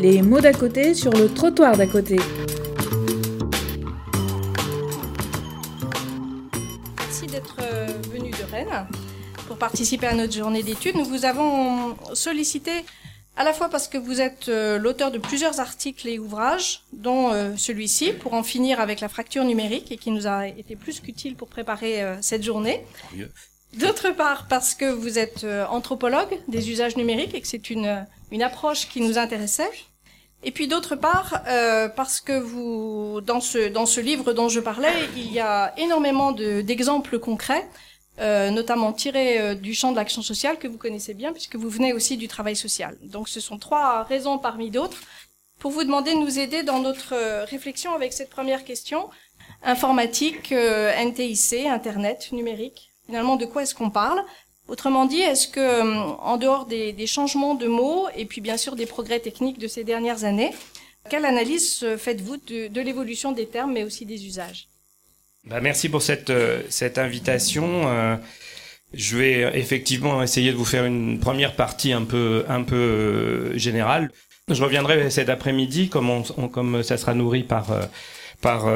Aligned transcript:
Les 0.00 0.22
mots 0.22 0.40
d'à 0.40 0.54
côté 0.54 0.94
sur 0.94 1.12
le 1.12 1.28
trottoir 1.28 1.76
d'à 1.76 1.86
côté. 1.86 2.16
Merci 6.98 7.26
d'être 7.26 7.56
euh, 7.60 7.86
venu 8.10 8.30
de 8.30 8.50
Rennes 8.50 8.86
pour 9.46 9.58
participer 9.58 10.06
à 10.06 10.14
notre 10.14 10.32
journée 10.32 10.62
d'études. 10.62 10.96
Nous 10.96 11.04
vous 11.04 11.26
avons 11.26 11.98
sollicité 12.14 12.70
à 13.36 13.44
la 13.44 13.52
fois 13.52 13.68
parce 13.68 13.88
que 13.88 13.98
vous 13.98 14.22
êtes 14.22 14.48
euh, 14.48 14.78
l'auteur 14.78 15.10
de 15.10 15.18
plusieurs 15.18 15.60
articles 15.60 16.08
et 16.08 16.18
ouvrages, 16.18 16.80
dont 16.94 17.34
euh, 17.34 17.52
celui-ci, 17.58 18.14
pour 18.14 18.32
en 18.32 18.42
finir 18.42 18.80
avec 18.80 19.00
la 19.00 19.10
fracture 19.10 19.44
numérique, 19.44 19.92
et 19.92 19.98
qui 19.98 20.12
nous 20.12 20.26
a 20.26 20.48
été 20.48 20.76
plus 20.76 21.00
qu'utile 21.00 21.36
pour 21.36 21.48
préparer 21.48 22.02
cette 22.22 22.42
journée. 22.42 22.86
D'autre 23.74 24.12
part, 24.12 24.46
parce 24.48 24.74
que 24.74 24.86
vous 24.86 25.18
êtes 25.18 25.44
anthropologue 25.68 26.38
des 26.48 26.70
usages 26.70 26.96
numériques 26.96 27.34
et 27.34 27.40
que 27.42 27.46
c'est 27.46 27.68
une, 27.68 28.06
une 28.32 28.42
approche 28.42 28.88
qui 28.88 29.02
nous 29.02 29.18
intéressait. 29.18 29.70
Et 30.42 30.52
puis 30.52 30.68
d'autre 30.68 30.96
part, 30.96 31.42
parce 31.96 32.20
que 32.20 32.38
vous, 32.38 33.20
dans 33.20 33.40
ce, 33.40 33.68
dans 33.68 33.84
ce 33.84 34.00
livre 34.00 34.32
dont 34.32 34.48
je 34.48 34.60
parlais, 34.60 34.94
il 35.14 35.30
y 35.30 35.38
a 35.38 35.74
énormément 35.76 36.32
d'exemples 36.32 37.18
concrets 37.18 37.68
euh, 38.20 38.50
notamment 38.50 38.92
tiré 38.92 39.40
euh, 39.40 39.54
du 39.54 39.72
champ 39.72 39.92
de 39.92 39.96
l'action 39.96 40.20
sociale 40.20 40.58
que 40.58 40.68
vous 40.68 40.76
connaissez 40.76 41.14
bien 41.14 41.32
puisque 41.32 41.56
vous 41.56 41.70
venez 41.70 41.94
aussi 41.94 42.18
du 42.18 42.28
travail 42.28 42.54
social. 42.54 42.98
Donc 43.02 43.30
ce 43.30 43.40
sont 43.40 43.56
trois 43.56 44.02
raisons 44.02 44.36
parmi 44.36 44.70
d'autres 44.70 44.98
pour 45.58 45.70
vous 45.70 45.84
demander 45.84 46.12
de 46.12 46.18
nous 46.18 46.38
aider 46.38 46.62
dans 46.62 46.80
notre 46.80 47.14
euh, 47.14 47.44
réflexion 47.44 47.94
avec 47.94 48.12
cette 48.12 48.28
première 48.28 48.64
question. 48.64 49.08
Informatique, 49.62 50.52
NTIC, 50.52 51.66
Internet, 51.66 52.28
numérique. 52.32 52.92
Finalement, 53.06 53.36
de 53.36 53.46
quoi 53.46 53.62
est-ce 53.62 53.74
qu'on 53.74 53.90
parle? 53.90 54.22
Autrement 54.70 55.04
dit, 55.04 55.18
est-ce 55.18 55.48
que, 55.48 55.82
en 56.20 56.36
dehors 56.36 56.64
des, 56.64 57.06
changements 57.08 57.56
de 57.56 57.66
mots 57.66 58.06
et 58.16 58.24
puis 58.24 58.40
bien 58.40 58.56
sûr 58.56 58.76
des 58.76 58.86
progrès 58.86 59.18
techniques 59.18 59.58
de 59.58 59.66
ces 59.66 59.82
dernières 59.82 60.22
années, 60.22 60.52
quelle 61.10 61.24
analyse 61.24 61.84
faites-vous 61.98 62.36
de, 62.36 62.80
l'évolution 62.80 63.32
des 63.32 63.46
termes 63.46 63.72
mais 63.72 63.82
aussi 63.82 64.06
des 64.06 64.24
usages? 64.24 64.68
Bah, 65.44 65.60
merci 65.60 65.88
pour 65.88 66.02
cette, 66.02 66.30
euh, 66.30 66.62
cette 66.68 66.98
invitation. 66.98 67.88
Euh, 67.88 68.14
je 68.94 69.16
vais 69.16 69.58
effectivement 69.58 70.22
essayer 70.22 70.52
de 70.52 70.56
vous 70.56 70.64
faire 70.64 70.84
une 70.84 71.18
première 71.18 71.56
partie 71.56 71.92
un 71.92 72.04
peu, 72.04 72.44
un 72.48 72.62
peu 72.62 72.76
euh, 72.76 73.58
générale. 73.58 74.12
Je 74.48 74.62
reviendrai 74.62 75.10
cet 75.10 75.30
après-midi, 75.30 75.88
comme, 75.88 76.22
comme 76.52 76.84
ça 76.84 76.96
sera 76.96 77.14
nourri 77.14 77.42
par, 77.42 77.66
par 78.40 78.68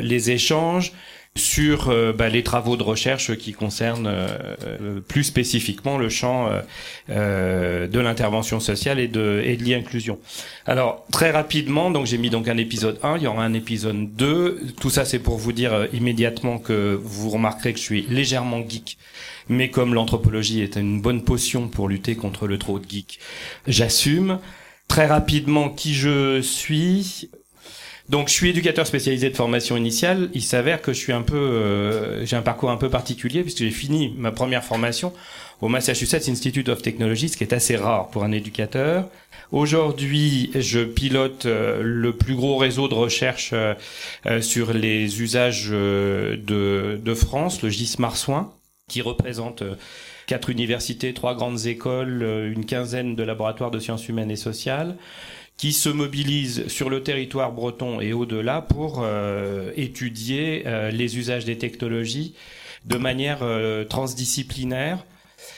les 0.00 0.30
échanges 0.30 0.92
sur 1.36 1.88
euh, 1.88 2.12
bah, 2.12 2.28
les 2.28 2.42
travaux 2.42 2.76
de 2.76 2.82
recherche 2.82 3.36
qui 3.36 3.52
concernent 3.52 4.08
euh, 4.08 5.00
plus 5.00 5.24
spécifiquement 5.24 5.96
le 5.98 6.08
champ 6.08 6.50
euh, 7.10 7.86
de 7.86 8.00
l'intervention 8.00 8.60
sociale 8.60 8.98
et 8.98 9.08
de, 9.08 9.42
et 9.44 9.56
de 9.56 9.64
l'inclusion. 9.64 10.18
Alors 10.66 11.06
très 11.12 11.30
rapidement, 11.30 11.90
donc 11.90 12.06
j'ai 12.06 12.18
mis 12.18 12.30
donc 12.30 12.48
un 12.48 12.56
épisode 12.56 12.98
1, 13.02 13.18
il 13.18 13.22
y 13.22 13.26
aura 13.26 13.44
un 13.44 13.54
épisode 13.54 14.14
2. 14.14 14.60
Tout 14.80 14.90
ça 14.90 15.04
c'est 15.04 15.18
pour 15.18 15.38
vous 15.38 15.52
dire 15.52 15.88
immédiatement 15.92 16.58
que 16.58 16.98
vous 17.02 17.30
remarquerez 17.30 17.72
que 17.72 17.78
je 17.78 17.84
suis 17.84 18.06
légèrement 18.08 18.62
geek, 18.68 18.98
mais 19.48 19.70
comme 19.70 19.94
l'anthropologie 19.94 20.62
est 20.62 20.76
une 20.76 21.00
bonne 21.00 21.22
potion 21.22 21.68
pour 21.68 21.88
lutter 21.88 22.16
contre 22.16 22.46
le 22.46 22.58
trop 22.58 22.78
de 22.78 22.88
geek, 22.88 23.20
j'assume. 23.66 24.38
Très 24.88 25.06
rapidement 25.06 25.68
qui 25.68 25.92
je 25.92 26.40
suis, 26.40 27.28
donc 28.08 28.28
je 28.28 28.32
suis 28.32 28.48
éducateur 28.48 28.86
spécialisé 28.86 29.28
de 29.28 29.36
formation 29.36 29.76
initiale. 29.76 30.30
Il 30.32 30.42
s'avère 30.42 30.80
que 30.80 30.92
je 30.92 30.98
suis 30.98 31.12
un 31.12 31.22
peu, 31.22 31.36
euh, 31.36 32.24
j'ai 32.24 32.36
un 32.36 32.42
parcours 32.42 32.70
un 32.70 32.78
peu 32.78 32.88
particulier 32.88 33.42
puisque 33.42 33.58
j'ai 33.58 33.70
fini 33.70 34.14
ma 34.16 34.32
première 34.32 34.64
formation 34.64 35.12
au 35.60 35.68
Massachusetts 35.68 36.28
Institute 36.28 36.68
of 36.70 36.80
Technology, 36.80 37.28
ce 37.28 37.36
qui 37.36 37.44
est 37.44 37.52
assez 37.52 37.76
rare 37.76 38.08
pour 38.08 38.24
un 38.24 38.32
éducateur. 38.32 39.08
Aujourd'hui, 39.52 40.50
je 40.54 40.80
pilote 40.80 41.44
euh, 41.44 41.82
le 41.82 42.12
plus 42.14 42.34
gros 42.34 42.56
réseau 42.56 42.88
de 42.88 42.94
recherche 42.94 43.50
euh, 43.52 43.74
sur 44.40 44.72
les 44.72 45.20
usages 45.20 45.68
de, 45.68 46.38
de 47.02 47.14
France, 47.14 47.62
le 47.62 47.68
GIS 47.68 47.96
Marsouin, 47.98 48.52
qui 48.88 49.02
représente 49.02 49.62
quatre 50.26 50.48
universités, 50.48 51.12
trois 51.12 51.34
grandes 51.34 51.66
écoles, 51.66 52.22
une 52.54 52.64
quinzaine 52.64 53.16
de 53.16 53.22
laboratoires 53.22 53.70
de 53.70 53.78
sciences 53.78 54.08
humaines 54.08 54.30
et 54.30 54.36
sociales 54.36 54.96
qui 55.58 55.72
se 55.72 55.88
mobilisent 55.88 56.68
sur 56.68 56.88
le 56.88 57.02
territoire 57.02 57.52
breton 57.52 58.00
et 58.00 58.12
au-delà 58.12 58.62
pour 58.62 59.00
euh, 59.02 59.72
étudier 59.76 60.62
euh, 60.66 60.90
les 60.90 61.18
usages 61.18 61.44
des 61.44 61.58
technologies 61.58 62.34
de 62.84 62.96
manière 62.96 63.40
euh, 63.42 63.84
transdisciplinaire. 63.84 65.04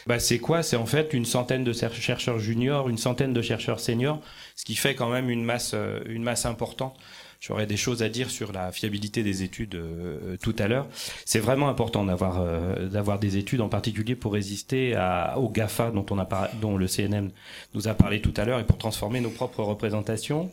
Bah, 0.06 0.18
c'est 0.18 0.38
quoi? 0.38 0.62
C'est 0.62 0.76
en 0.76 0.86
fait 0.86 1.12
une 1.12 1.26
centaine 1.26 1.64
de 1.64 1.72
chercheurs 1.72 2.38
juniors, 2.38 2.88
une 2.88 2.98
centaine 2.98 3.34
de 3.34 3.42
chercheurs 3.42 3.78
seniors, 3.78 4.20
ce 4.56 4.64
qui 4.64 4.74
fait 4.74 4.94
quand 4.94 5.10
même 5.10 5.28
une 5.28 5.44
masse, 5.44 5.74
une 6.06 6.22
masse 6.22 6.46
importante 6.46 6.96
J'aurais 7.40 7.66
des 7.66 7.78
choses 7.78 8.02
à 8.02 8.10
dire 8.10 8.30
sur 8.30 8.52
la 8.52 8.70
fiabilité 8.70 9.22
des 9.22 9.42
études 9.42 9.74
euh, 9.74 10.36
tout 10.42 10.54
à 10.58 10.68
l'heure. 10.68 10.88
C'est 11.24 11.38
vraiment 11.38 11.70
important 11.70 12.04
d'avoir 12.04 12.42
euh, 12.42 12.86
d'avoir 12.86 13.18
des 13.18 13.38
études, 13.38 13.62
en 13.62 13.70
particulier 13.70 14.14
pour 14.14 14.34
résister 14.34 14.94
à, 14.94 15.38
aux 15.38 15.48
Gafa 15.48 15.90
dont 15.90 16.04
on 16.10 16.18
a 16.18 16.50
dont 16.60 16.76
le 16.76 16.86
CNM 16.86 17.30
nous 17.72 17.88
a 17.88 17.94
parlé 17.94 18.20
tout 18.20 18.34
à 18.36 18.44
l'heure 18.44 18.60
et 18.60 18.66
pour 18.66 18.76
transformer 18.76 19.20
nos 19.20 19.30
propres 19.30 19.62
représentations. 19.62 20.52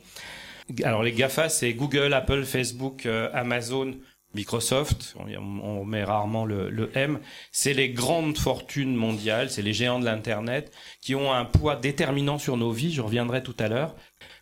Alors 0.84 1.03
les 1.03 1.12
Gafa, 1.12 1.50
c'est 1.50 1.74
Google, 1.74 2.14
Apple, 2.14 2.46
Facebook, 2.46 3.06
euh, 3.06 3.30
Amazon, 3.34 3.94
Microsoft, 4.34 5.16
on, 5.40 5.84
met 5.84 6.04
rarement 6.04 6.46
le, 6.46 6.69
le 6.69 6.92
M, 6.96 7.19
c'est 7.52 7.74
les 7.74 7.90
grandes 7.90 8.38
fortunes 8.38 8.96
mondiales, 8.96 9.50
c'est 9.50 9.62
les 9.62 9.74
géants 9.74 10.00
de 10.00 10.06
l'Internet 10.06 10.72
qui 11.02 11.16
ont 11.16 11.34
un 11.34 11.46
poids 11.46 11.75
déterminant 11.75 12.38
sur 12.38 12.56
nos 12.56 12.72
vies, 12.72 12.94
je 12.94 13.02
reviendrai 13.02 13.42
tout 13.42 13.56
à 13.58 13.68
l'heure, 13.68 13.96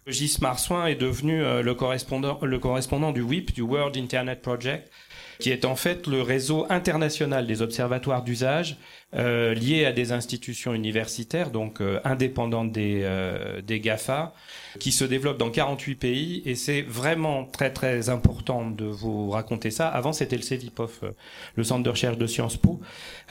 Gis 0.08 0.38
Marsouin 0.40 0.86
est 0.86 0.96
devenu 0.96 1.44
euh, 1.44 1.64
le, 1.64 1.74
correspondant, 1.74 3.12
du 3.12 3.22
WIP, 3.22 3.54
du 3.54 3.62
World 3.62 3.98
Internet 3.98 4.42
Project, 4.42 4.92
qui 5.40 5.50
est 5.50 5.66
en 5.66 5.76
fait 5.76 6.08
le 6.08 6.22
réseau 6.22 6.66
international 6.70 7.48
des 7.48 7.62
observatoires 7.62 8.24
d'usage 8.24 8.78
euh, 9.16 9.54
liés 9.54 9.86
à 9.86 9.92
des 9.92 10.12
institutions 10.12 10.74
universitaires, 10.74 11.50
donc 11.50 11.82
euh, 11.82 12.00
indépendantes 12.04 12.72
des, 12.72 13.02
euh, 13.04 13.62
des 13.62 13.80
GAFA, 13.80 14.34
qui 14.80 14.92
se 14.92 15.04
développent 15.04 15.38
dans 15.38 15.50
48 15.50 15.96
pays. 15.96 16.42
Et 16.46 16.56
c'est 16.56 16.82
vraiment 16.82 17.46
très 17.46 17.72
très 17.72 18.10
important 18.10 18.70
de 18.70 18.86
vous 18.86 19.30
raconter 19.30 19.72
ça. 19.72 19.88
Avant, 19.88 20.14
c'était 20.14 20.36
le 20.36 20.42
CEVIPOF, 20.42 21.04
euh, 21.04 21.12
le 21.56 21.64
centre 21.64 21.84
de 21.84 21.90
recherche 21.90 22.18
de 22.18 22.28
Sciences 22.28 22.58
Po. 22.58 22.80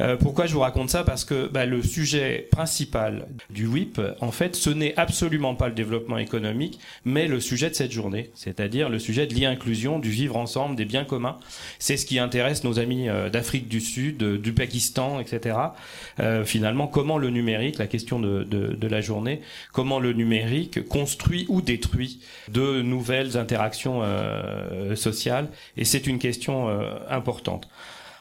Euh, 0.01 0.17
pourquoi 0.17 0.47
je 0.47 0.55
vous 0.55 0.61
raconte 0.61 0.91
ça? 0.91 1.05
Parce 1.05 1.25
que 1.25 1.49
bah, 1.49 1.67
le 1.67 1.83
sujet 1.83 2.49
principal 2.51 3.27
du 3.51 3.67
WIP, 3.67 4.01
en 4.21 4.33
fait, 4.33 4.57
ce 4.57 4.71
n'est 4.71 4.97
absolument 4.97 5.55
pas 5.55 5.69
le 5.69 5.75
développement 5.75 6.19
économique, 6.19 6.79
mais 7.05 7.29
le 7.29 7.41
sujet 7.41 7.71
de 7.71 7.75
cette 7.75 7.93
journée, 7.93 8.31
c'est-à-dire 8.35 8.89
le 8.89 8.99
sujet 8.99 9.27
de 9.27 9.35
l'inclusion, 9.35 9.99
du 9.99 10.11
vivre 10.11 10.37
ensemble, 10.37 10.77
des 10.77 10.85
biens 10.85 11.05
communs. 11.05 11.39
C'est 11.79 11.97
ce 11.97 12.07
qui 12.07 12.19
intéresse 12.19 12.65
nos 12.65 12.79
amis 12.79 13.09
d'Afrique 13.33 13.69
du 13.69 13.81
Sud, 13.81 14.23
du 14.41 14.53
Pakistan, 14.53 15.21
etc. 15.21 15.57
Euh, 16.21 16.45
finalement 16.45 16.87
comment 16.87 17.19
le 17.19 17.31
numérique, 17.31 17.79
la 17.79 17.87
question 17.87 18.21
de, 18.21 18.45
de, 18.45 18.75
de, 18.75 18.89
la 18.89 19.01
journée, 19.01 19.41
comment 19.73 19.99
le 19.99 20.13
numérique 20.13 20.87
construit 20.89 21.34
ou 21.49 21.61
détruit 21.61 22.21
de 22.49 22.83
nouvelles 22.83 23.37
interactions 23.37 24.01
euh, 24.03 24.95
sociales. 24.97 25.49
Et 25.77 25.85
c'est 25.85 26.07
une 26.07 26.19
question 26.19 26.69
euh, 26.69 26.99
importante. 27.09 27.69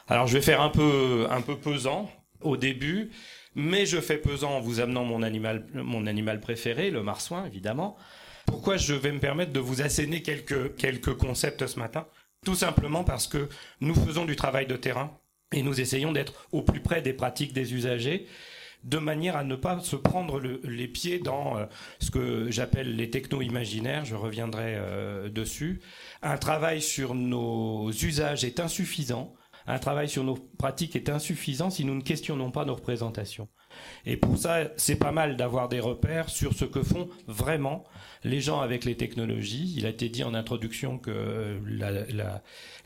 Alors 0.08 0.26
je 0.26 0.34
vais 0.34 0.42
faire 0.42 0.60
un 0.60 0.68
peu 0.68 1.26
un 1.30 1.40
peu 1.40 1.56
pesant 1.56 2.10
au 2.40 2.56
début, 2.56 3.10
mais 3.54 3.86
je 3.86 4.00
fais 4.00 4.18
pesant 4.18 4.56
en 4.56 4.60
vous 4.60 4.80
amenant 4.80 5.04
mon 5.04 5.22
animal 5.22 5.64
mon 5.74 6.06
animal 6.06 6.40
préféré, 6.40 6.90
le 6.90 7.02
marsouin 7.02 7.46
évidemment. 7.46 7.96
Pourquoi 8.46 8.76
je 8.76 8.92
vais 8.92 9.12
me 9.12 9.20
permettre 9.20 9.52
de 9.52 9.60
vous 9.60 9.80
asséner 9.80 10.22
quelques 10.22 10.76
quelques 10.76 11.14
concepts 11.14 11.66
ce 11.66 11.78
matin? 11.78 12.06
Tout 12.44 12.54
simplement 12.54 13.04
parce 13.04 13.26
que 13.26 13.48
nous 13.80 13.94
faisons 13.94 14.26
du 14.26 14.36
travail 14.36 14.66
de 14.66 14.76
terrain 14.76 15.10
et 15.52 15.62
nous 15.62 15.80
essayons 15.80 16.12
d'être 16.12 16.46
au 16.52 16.62
plus 16.62 16.80
près 16.80 17.00
des 17.00 17.14
pratiques 17.14 17.54
des 17.54 17.72
usagers 17.74 18.26
de 18.84 18.98
manière 18.98 19.36
à 19.36 19.44
ne 19.44 19.56
pas 19.56 19.80
se 19.80 19.96
prendre 19.96 20.40
les 20.40 20.88
pieds 20.88 21.18
dans 21.18 21.56
euh, 21.56 21.66
ce 21.98 22.10
que 22.10 22.50
j'appelle 22.50 22.96
les 22.96 23.10
techno-imaginaires, 23.10 24.04
je 24.04 24.14
reviendrai 24.14 24.74
euh, 24.76 25.28
dessus. 25.28 25.80
Un 26.22 26.36
travail 26.36 26.80
sur 26.80 27.14
nos 27.14 27.90
usages 27.90 28.44
est 28.44 28.60
insuffisant, 28.60 29.34
un 29.66 29.78
travail 29.78 30.08
sur 30.08 30.24
nos 30.24 30.34
pratiques 30.34 30.94
est 30.96 31.08
insuffisant 31.08 31.70
si 31.70 31.84
nous 31.84 31.94
ne 31.94 32.02
questionnons 32.02 32.50
pas 32.50 32.64
nos 32.64 32.74
représentations. 32.74 33.48
Et 34.04 34.16
pour 34.16 34.36
ça, 34.36 34.68
c'est 34.76 34.96
pas 34.96 35.12
mal 35.12 35.36
d'avoir 35.36 35.68
des 35.68 35.80
repères 35.80 36.28
sur 36.28 36.52
ce 36.52 36.64
que 36.64 36.82
font 36.82 37.08
vraiment 37.26 37.84
les 38.24 38.40
gens 38.40 38.60
avec 38.60 38.84
les 38.84 38.96
technologies. 38.96 39.74
Il 39.76 39.86
a 39.86 39.90
été 39.90 40.08
dit 40.08 40.24
en 40.24 40.34
introduction 40.34 40.98
que 40.98 41.60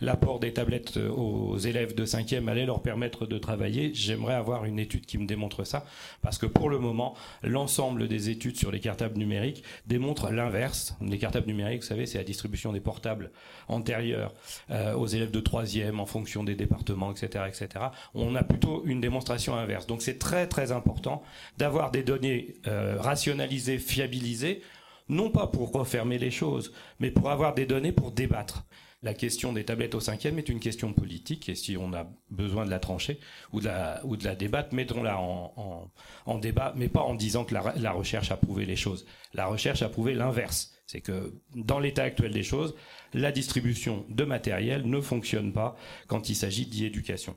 l'apport 0.00 0.34
la, 0.34 0.40
des 0.40 0.52
tablettes 0.52 0.96
aux 0.96 1.56
élèves 1.56 1.94
de 1.94 2.04
cinquième 2.04 2.48
allait 2.48 2.66
leur 2.66 2.82
permettre 2.82 3.26
de 3.26 3.38
travailler. 3.38 3.92
J'aimerais 3.94 4.34
avoir 4.34 4.64
une 4.64 4.78
étude 4.78 5.06
qui 5.06 5.16
me 5.16 5.26
démontre 5.26 5.64
ça, 5.64 5.86
parce 6.22 6.38
que 6.38 6.46
pour 6.46 6.68
le 6.68 6.78
moment, 6.78 7.14
l'ensemble 7.42 8.08
des 8.08 8.30
études 8.30 8.56
sur 8.56 8.72
les 8.72 8.80
cartables 8.80 9.16
numériques 9.16 9.62
démontrent 9.86 10.30
l'inverse. 10.30 10.96
Les 11.00 11.18
cartables 11.18 11.46
numériques, 11.46 11.82
vous 11.82 11.88
savez, 11.88 12.06
c'est 12.06 12.18
la 12.18 12.24
distribution 12.24 12.72
des 12.72 12.80
portables 12.80 13.30
antérieure 13.68 14.34
euh, 14.70 14.94
aux 14.94 15.06
élèves 15.06 15.30
de 15.30 15.40
troisième 15.40 16.00
en 16.00 16.06
fonction 16.06 16.42
des 16.42 16.54
départements, 16.54 17.12
etc., 17.12 17.44
etc. 17.46 17.86
On 18.14 18.34
a 18.34 18.42
plutôt 18.42 18.82
une 18.84 19.00
démonstration 19.00 19.54
inverse. 19.54 19.86
Donc 19.86 20.02
c'est 20.02 20.18
très 20.18 20.46
très 20.48 20.72
important 20.72 21.22
d'avoir 21.58 21.90
des 21.90 22.02
données 22.02 22.54
euh, 22.66 22.96
rationalisées, 22.98 23.78
fiabilisées 23.78 24.62
non 25.08 25.30
pas 25.30 25.46
pour 25.46 25.72
refermer 25.72 26.18
les 26.18 26.30
choses, 26.30 26.72
mais 26.98 27.10
pour 27.10 27.30
avoir 27.30 27.54
des 27.54 27.66
données 27.66 27.92
pour 27.92 28.12
débattre. 28.12 28.64
La 29.02 29.14
question 29.14 29.52
des 29.52 29.64
tablettes 29.64 29.94
au 29.94 30.00
cinquième 30.00 30.40
est 30.40 30.48
une 30.48 30.58
question 30.58 30.92
politique 30.92 31.48
et 31.48 31.54
si 31.54 31.76
on 31.76 31.92
a 31.92 32.08
besoin 32.30 32.64
de 32.64 32.70
la 32.70 32.80
trancher 32.80 33.20
ou 33.52 33.60
de 33.60 33.66
la, 33.66 34.00
ou 34.04 34.16
de 34.16 34.24
la 34.24 34.34
débattre, 34.34 34.74
mettons-la 34.74 35.20
en, 35.20 35.88
en, 36.26 36.38
débat, 36.38 36.72
mais 36.76 36.88
pas 36.88 37.02
en 37.02 37.14
disant 37.14 37.44
que 37.44 37.54
la, 37.54 37.92
recherche 37.92 38.32
a 38.32 38.36
prouvé 38.36 38.66
les 38.66 38.74
choses. 38.74 39.06
La 39.34 39.46
recherche 39.46 39.82
a 39.82 39.88
prouvé 39.88 40.14
l'inverse. 40.14 40.72
C'est 40.86 41.00
que 41.00 41.40
dans 41.54 41.78
l'état 41.78 42.02
actuel 42.02 42.32
des 42.32 42.42
choses, 42.42 42.74
la 43.14 43.30
distribution 43.30 44.04
de 44.08 44.24
matériel 44.24 44.84
ne 44.84 45.00
fonctionne 45.00 45.52
pas 45.52 45.76
quand 46.08 46.28
il 46.28 46.34
s'agit 46.34 46.66
d'e-éducation. 46.66 47.36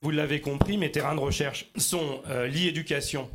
Vous 0.00 0.10
l'avez 0.10 0.40
compris, 0.40 0.76
mes 0.76 0.90
terrains 0.90 1.14
de 1.14 1.20
recherche 1.20 1.70
sont 1.76 2.20
euh, 2.28 2.48
l'e-éducation 2.48 3.30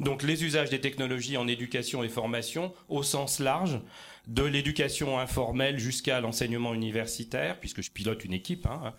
donc 0.00 0.22
les 0.22 0.44
usages 0.44 0.70
des 0.70 0.80
technologies 0.80 1.36
en 1.36 1.46
éducation 1.46 2.02
et 2.02 2.08
formation 2.08 2.72
au 2.88 3.02
sens 3.02 3.38
large, 3.38 3.80
de 4.26 4.42
l'éducation 4.42 5.18
informelle 5.18 5.78
jusqu'à 5.78 6.20
l'enseignement 6.20 6.74
universitaire, 6.74 7.60
puisque 7.60 7.82
je 7.82 7.90
pilote 7.90 8.24
une 8.24 8.32
équipe. 8.32 8.66
Hein. 8.66 8.94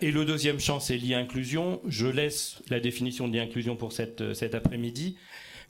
Et 0.00 0.12
le 0.12 0.24
deuxième 0.24 0.60
champ, 0.60 0.78
c'est 0.78 0.96
l'e-inclusion. 0.96 1.80
Je 1.86 2.06
laisse 2.06 2.62
la 2.68 2.78
définition 2.78 3.28
de 3.28 3.36
l'inclusion 3.36 3.76
pour 3.76 3.92
cette, 3.92 4.34
cet 4.34 4.54
après-midi. 4.54 5.16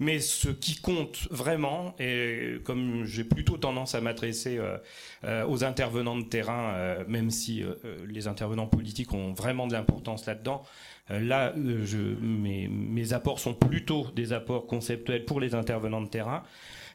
Mais 0.00 0.20
ce 0.20 0.48
qui 0.48 0.76
compte 0.76 1.26
vraiment, 1.30 1.96
et 1.98 2.58
comme 2.62 3.04
j'ai 3.04 3.24
plutôt 3.24 3.56
tendance 3.56 3.96
à 3.96 4.00
m'adresser 4.00 4.58
euh, 4.58 4.78
euh, 5.24 5.44
aux 5.46 5.64
intervenants 5.64 6.16
de 6.16 6.24
terrain, 6.24 6.72
euh, 6.74 7.04
même 7.08 7.30
si 7.30 7.64
les 8.06 8.28
intervenants 8.28 8.68
politiques 8.68 9.12
ont 9.12 9.32
vraiment 9.32 9.66
de 9.66 9.72
l'importance 9.72 10.26
là-dedans, 10.26 10.62
là, 11.08 11.54
je, 11.56 11.98
mes, 12.20 12.68
mes, 12.68 13.12
apports 13.12 13.40
sont 13.40 13.54
plutôt 13.54 14.06
des 14.14 14.32
apports 14.32 14.66
conceptuels 14.66 15.24
pour 15.24 15.40
les 15.40 15.54
intervenants 15.54 16.02
de 16.02 16.08
terrain. 16.08 16.42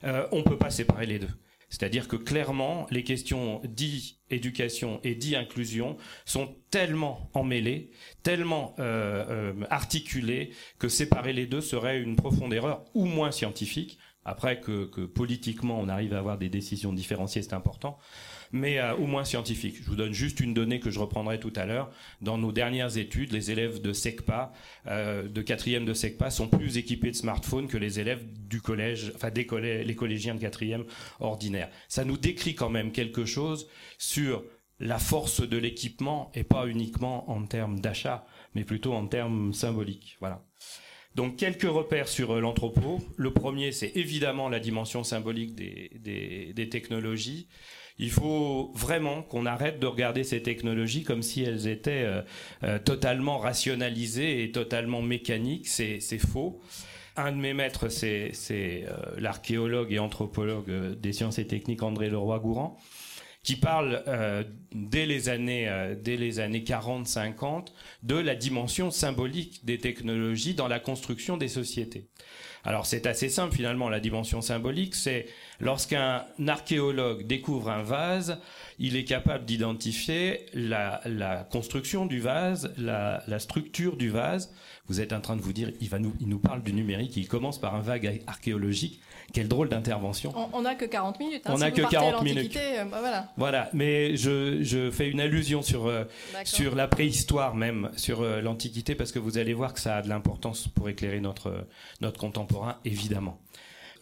on 0.04 0.44
peut 0.44 0.57
pas 0.57 0.69
séparer 0.69 1.06
les 1.06 1.19
deux. 1.19 1.30
C'est-à-dire 1.74 2.07
que 2.07 2.15
clairement, 2.15 2.86
les 2.92 3.04
questions 3.04 3.60
d'éducation 3.63 5.00
et 5.04 5.15
d'inclusion 5.15 5.98
sont 6.24 6.56
tellement 6.69 7.31
emmêlées, 7.33 7.89
tellement 8.21 8.75
euh, 8.77 9.25
euh, 9.27 9.65
articulées, 9.71 10.51
que 10.77 10.88
séparer 10.88 11.33
les 11.33 11.48
deux 11.48 11.62
serait 11.62 12.00
une 12.00 12.15
profonde 12.15 12.54
erreur, 12.54 12.86
ou 12.94 13.06
moins 13.06 13.31
scientifique. 13.31 13.98
Après 14.24 14.60
que, 14.60 14.86
que 14.86 15.01
politiquement 15.01 15.80
on 15.80 15.89
arrive 15.89 16.13
à 16.13 16.19
avoir 16.19 16.38
des 16.38 16.48
décisions 16.48 16.94
différenciées, 16.94 17.42
c'est 17.42 17.54
important 17.54 17.98
mais 18.53 18.79
euh, 18.79 18.95
au 18.95 19.07
moins 19.07 19.25
scientifique. 19.25 19.77
Je 19.81 19.89
vous 19.89 19.95
donne 19.95 20.13
juste 20.13 20.39
une 20.39 20.53
donnée 20.53 20.79
que 20.79 20.91
je 20.91 21.00
reprendrai 21.00 21.39
tout 21.39 21.51
à 21.57 21.65
l'heure. 21.65 21.91
Dans 22.21 22.38
nos 22.38 22.53
dernières 22.53 22.97
études, 22.97 23.33
les 23.33 23.51
élèves 23.51 23.81
de 23.81 23.91
SECPA, 23.91 24.53
euh, 24.88 25.27
de 25.27 25.41
quatrième 25.41 25.83
de 25.83 25.94
SECPA, 25.94 26.29
sont 26.29 26.47
plus 26.47 26.77
équipés 26.77 27.11
de 27.11 27.15
smartphones 27.15 27.67
que 27.67 27.77
les 27.77 28.00
élèves 28.00 28.23
du 28.47 28.61
collège, 28.61 29.11
enfin 29.15 29.31
des 29.31 29.45
collèges, 29.45 29.85
les 29.85 29.95
collégiens 29.95 30.35
de 30.35 30.39
quatrième 30.39 30.85
ordinaire. 31.19 31.69
Ça 31.89 32.05
nous 32.05 32.17
décrit 32.17 32.53
quand 32.55 32.69
même 32.69 32.91
quelque 32.91 33.25
chose 33.25 33.67
sur 33.97 34.44
la 34.79 35.00
force 35.00 35.47
de 35.47 35.57
l'équipement 35.57 36.31
et 36.35 36.44
pas 36.44 36.67
uniquement 36.67 37.29
en 37.31 37.45
termes 37.45 37.79
d'achat, 37.79 38.25
mais 38.53 38.63
plutôt 38.63 38.94
en 38.94 39.07
termes 39.07 39.53
symboliques. 39.53 40.17
Voilà. 40.19 40.45
Donc 41.15 41.38
quelques 41.38 41.63
repères 41.63 42.07
sur 42.07 42.31
euh, 42.31 42.39
l'anthropo. 42.39 43.00
Le 43.17 43.33
premier, 43.33 43.71
c'est 43.71 43.95
évidemment 43.95 44.50
la 44.50 44.59
dimension 44.59 45.03
symbolique 45.03 45.55
des, 45.55 45.91
des, 46.00 46.53
des 46.53 46.69
technologies. 46.69 47.47
Il 47.99 48.11
faut 48.11 48.71
vraiment 48.73 49.21
qu'on 49.21 49.45
arrête 49.45 49.79
de 49.79 49.85
regarder 49.85 50.23
ces 50.23 50.41
technologies 50.41 51.03
comme 51.03 51.21
si 51.21 51.43
elles 51.43 51.67
étaient 51.67 52.03
euh, 52.03 52.21
euh, 52.63 52.79
totalement 52.79 53.37
rationalisées 53.37 54.43
et 54.43 54.51
totalement 54.51 55.01
mécaniques. 55.01 55.67
C'est 55.67 55.99
faux. 56.17 56.59
Un 57.15 57.31
de 57.31 57.37
mes 57.37 57.53
maîtres, 57.53 57.89
c'est 57.89 58.31
euh, 58.49 58.95
l'archéologue 59.19 59.93
et 59.93 59.99
anthropologue 59.99 60.99
des 60.99 61.13
sciences 61.13 61.37
et 61.37 61.45
techniques 61.45 61.83
André 61.83 62.09
Leroy-Gourand, 62.09 62.79
qui 63.43 63.55
parle 63.57 64.03
dès 64.73 65.05
les 65.05 65.29
années 65.29 65.95
dès 66.01 66.17
les 66.17 66.39
années 66.39 66.63
40-50 66.63 67.67
de 68.01 68.15
la 68.15 68.35
dimension 68.35 68.89
symbolique 68.89 69.65
des 69.65 69.77
technologies 69.77 70.53
dans 70.53 70.67
la 70.67 70.79
construction 70.79 71.37
des 71.37 71.49
sociétés. 71.49 72.07
Alors 72.65 72.85
c'est 72.85 73.07
assez 73.07 73.27
simple 73.27 73.53
finalement 73.53 73.89
la 73.89 73.99
dimension 73.99 74.41
symbolique, 74.41 74.95
c'est 74.95 75.25
lorsqu'un 75.59 76.25
archéologue 76.47 77.27
découvre 77.27 77.69
un 77.69 77.83
vase, 77.83 78.39
il 78.79 78.95
est 78.95 79.03
capable 79.03 79.43
d'identifier 79.43 80.45
la, 80.53 81.01
la, 81.05 81.43
construction 81.43 82.05
du 82.05 82.21
vase, 82.21 82.73
la, 82.77 83.21
la, 83.27 83.39
structure 83.39 83.97
du 83.97 84.09
vase. 84.09 84.53
Vous 84.87 85.01
êtes 85.01 85.11
en 85.11 85.19
train 85.19 85.35
de 85.35 85.41
vous 85.41 85.51
dire, 85.51 85.71
il 85.81 85.89
va 85.89 85.99
nous, 85.99 86.13
il 86.21 86.29
nous 86.29 86.39
parle 86.39 86.63
du 86.63 86.71
numérique, 86.71 87.17
il 87.17 87.27
commence 87.27 87.59
par 87.59 87.75
un 87.75 87.81
vague 87.81 88.23
archéologique. 88.27 89.01
Quelle 89.31 89.47
drôle 89.47 89.69
d'intervention. 89.69 90.33
On 90.53 90.61
n'a 90.61 90.75
que 90.75 90.85
40 90.85 91.19
minutes. 91.19 91.43
Hein, 91.45 91.53
on 91.55 91.57
n'a 91.57 91.71
que 91.71 91.81
40 91.81 92.23
minutes. 92.23 92.55
Euh, 92.57 92.85
bah 92.85 92.97
voilà. 92.99 93.27
Voilà, 93.37 93.69
mais 93.73 94.15
je, 94.15 94.61
je 94.63 94.91
fais 94.91 95.09
une 95.09 95.19
allusion 95.19 95.61
sur 95.61 95.87
euh, 95.87 96.03
sur 96.43 96.75
la 96.75 96.87
préhistoire 96.87 97.55
même, 97.55 97.89
sur 97.95 98.21
euh, 98.21 98.41
l'Antiquité, 98.41 98.95
parce 98.95 99.11
que 99.11 99.19
vous 99.19 99.37
allez 99.37 99.53
voir 99.53 99.73
que 99.73 99.79
ça 99.79 99.97
a 99.97 100.01
de 100.01 100.09
l'importance 100.09 100.67
pour 100.67 100.89
éclairer 100.89 101.19
notre 101.19 101.65
notre 102.01 102.19
contemporain, 102.19 102.77
évidemment 102.85 103.39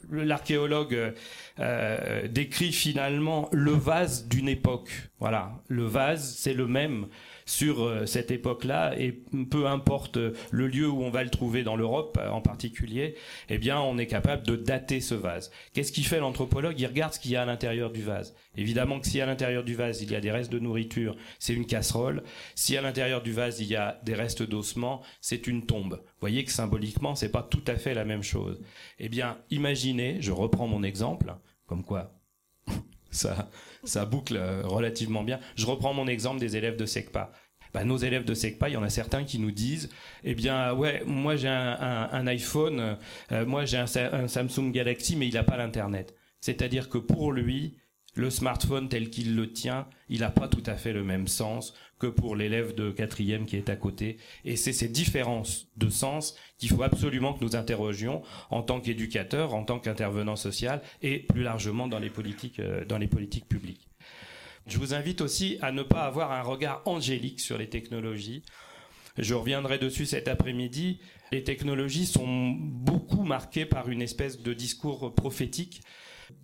l'archéologue 0.10 1.14
euh, 1.60 2.28
décrit 2.28 2.72
finalement 2.72 3.50
le 3.52 3.72
vase 3.72 4.28
d'une 4.28 4.50
époque. 4.50 4.92
Voilà, 5.20 5.52
le 5.68 5.86
vase, 5.86 6.36
c'est 6.38 6.54
le 6.54 6.68
même 6.68 7.08
sur 7.52 7.84
euh, 7.84 8.06
cette 8.06 8.32
époque-là 8.32 8.96
et 8.98 9.12
peu 9.12 9.68
importe 9.68 10.18
le 10.52 10.68
lieu 10.68 10.90
où 10.90 11.04
on 11.04 11.10
va 11.10 11.24
le 11.24 11.30
trouver 11.30 11.64
dans 11.64 11.76
l'Europe 11.76 12.18
en 12.32 12.42
particulier, 12.42 13.16
eh 13.50 13.58
bien 13.58 13.80
on 13.80 13.98
est 13.98 14.08
capable 14.08 14.46
de 14.48 14.56
dater 14.56 15.02
ce 15.02 15.16
vase. 15.16 15.52
Qu'est-ce 15.74 15.92
qu'il 15.92 16.06
fait 16.06 16.20
l'anthropologue? 16.20 16.80
Il 16.80 16.88
regarde 16.88 17.14
ce 17.14 17.20
qu'il 17.20 17.32
y 17.32 17.36
a 17.36 17.42
à 17.42 17.46
l'intérieur 17.46 17.92
du 17.92 18.02
vase. 18.02 18.34
Évidemment 18.56 19.00
que 19.00 19.08
si 19.08 19.20
à 19.20 19.26
l'intérieur 19.26 19.66
du 19.66 19.76
vase 19.76 20.02
il 20.02 20.12
y 20.12 20.16
a 20.16 20.22
des 20.22 20.32
restes 20.32 20.52
de 20.52 20.60
nourriture, 20.60 21.18
c'est 21.40 21.54
une 21.54 21.66
casserole. 21.66 22.24
Si 22.56 22.78
à 22.78 22.82
l'intérieur 22.82 23.22
du 23.22 23.34
vase 23.34 23.60
il 23.60 23.68
y 23.68 23.76
a 23.76 24.00
des 24.04 24.16
restes 24.16 24.44
d'ossements, 24.44 25.02
c'est 25.20 25.46
une 25.46 25.66
tombe. 25.66 25.96
Vous 25.96 26.22
voyez 26.22 26.46
que 26.46 26.52
symboliquement 26.52 27.16
c'est 27.16 27.32
pas 27.32 27.44
tout 27.44 27.64
à 27.68 27.76
fait 27.76 27.94
la 27.94 28.06
même 28.06 28.24
chose. 28.24 28.62
Eh 29.00 29.10
bien, 29.10 29.38
imaginez, 29.50 30.18
je 30.22 30.32
reprends 30.32 30.68
mon 30.68 30.84
exemple, 30.84 31.36
comme 31.66 31.84
quoi 31.84 32.14
ça, 33.12 33.50
ça 33.84 34.06
boucle 34.06 34.38
euh, 34.38 34.62
relativement 34.64 35.24
bien. 35.24 35.40
Je 35.56 35.66
reprends 35.66 35.94
mon 35.94 36.08
exemple 36.08 36.40
des 36.40 36.56
élèves 36.56 36.78
de 36.78 36.86
SECPA. 36.86 37.32
Bah, 37.74 37.84
nos 37.84 37.98
élèves 37.98 38.26
de 38.26 38.34
SECPA, 38.34 38.70
il 38.70 38.74
y 38.74 38.78
en 38.78 38.84
a 38.84 38.90
certains 38.90 39.24
qui 39.24 39.40
nous 39.40 39.52
disent, 39.52 39.90
eh 40.24 40.36
bien, 40.36 40.74
ouais, 40.74 41.04
moi 41.06 41.36
j'ai 41.36 41.48
un, 41.48 42.28
iPhone, 42.28 42.98
euh, 43.32 43.46
moi 43.46 43.66
j'ai 43.66 43.78
un, 43.78 43.86
un, 43.96 44.28
Samsung 44.28 44.72
Galaxy, 44.72 45.16
mais 45.16 45.28
il 45.28 45.34
n'a 45.34 45.44
pas 45.44 45.58
l'internet. 45.58 46.16
C'est-à-dire 46.42 46.90
que 46.90 46.98
pour 46.98 47.32
lui, 47.32 47.78
le 48.14 48.30
smartphone 48.30 48.90
tel 48.90 49.10
qu'il 49.10 49.36
le 49.36 49.54
tient, 49.54 49.88
il 50.10 50.20
n'a 50.20 50.32
pas 50.32 50.48
tout 50.48 50.64
à 50.66 50.76
fait 50.76 50.92
le 50.92 51.04
même 51.04 51.28
sens 51.28 51.74
que 51.98 52.08
pour 52.08 52.36
l'élève 52.36 52.76
de 52.76 52.92
quatrième 52.92 53.46
qui 53.46 53.56
est 53.56 53.70
à 53.70 53.76
côté. 53.76 54.18
Et 54.44 54.56
c'est 54.56 54.74
ces 54.74 54.90
différences 54.90 55.68
de 55.78 55.90
sens 55.90 56.36
qu'il 56.58 56.70
faut 56.70 56.84
absolument 56.84 57.34
que 57.34 57.44
nous 57.44 57.56
interrogions 57.56 58.22
en 58.50 58.64
tant 58.64 58.82
qu'éducateurs, 58.82 59.54
en 59.54 59.64
tant 59.64 59.80
qu'intervenants 59.80 60.36
social 60.36 60.82
et 61.02 61.20
plus 61.20 61.44
largement 61.44 61.88
dans 61.88 62.00
les 62.00 62.10
politiques, 62.10 62.60
euh, 62.60 62.84
dans 62.86 62.98
les 62.98 63.08
politiques 63.08 63.48
publiques. 63.48 63.91
Je 64.68 64.78
vous 64.78 64.94
invite 64.94 65.22
aussi 65.22 65.58
à 65.62 65.72
ne 65.72 65.84
pas 65.84 66.04
avoir 66.04 66.32
un 66.32 66.42
regard 66.42 66.82
angélique 66.86 67.40
sur 67.40 67.58
les 67.58 67.70
technologies. 67.70 68.44
Je 69.18 69.34
reviendrai 69.34 69.78
dessus 69.78 70.06
cet 70.06 70.28
après-midi. 70.28 71.00
Les 71.32 71.44
technologies 71.44 72.06
sont 72.06 72.52
beaucoup 72.52 73.24
marquées 73.24 73.66
par 73.66 73.90
une 73.90 74.02
espèce 74.02 74.42
de 74.42 74.54
discours 74.54 75.14
prophétique 75.14 75.82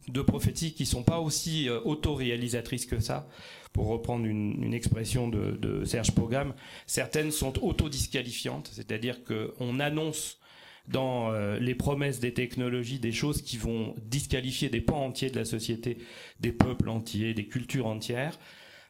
de 0.08 0.22
prophéties 0.22 0.74
qui 0.74 0.86
sont 0.86 1.04
pas 1.04 1.20
aussi 1.20 1.70
euh, 1.70 1.80
autoréalisatrices 1.82 2.86
que 2.86 3.00
ça. 3.00 3.28
Pour 3.74 3.88
reprendre 3.88 4.26
une, 4.26 4.74
expression 4.74 5.28
de, 5.28 5.86
Serge 5.86 6.12
Pogam, 6.12 6.56
certaines 6.88 7.32
sont 7.32 7.64
autodisqualifiantes, 7.64 8.72
c'est-à-dire 8.74 9.24
qu'on 9.24 9.80
annonce 9.80 10.40
dans 10.88 11.32
euh, 11.32 11.60
les 11.60 11.76
promesses 11.76 12.20
des 12.20 12.34
technologies 12.34 13.00
des 13.00 13.12
choses 13.12 13.42
qui 13.42 13.58
vont 13.58 13.96
disqualifier 14.06 14.70
des 14.70 14.82
pans 14.82 15.06
entiers 15.06 15.30
de 15.30 15.38
la 15.38 15.46
société, 15.46 15.98
des 16.40 16.52
peuples 16.52 16.90
entiers, 16.90 17.34
des 17.34 17.48
cultures 17.48 17.88
entières. 17.88 18.40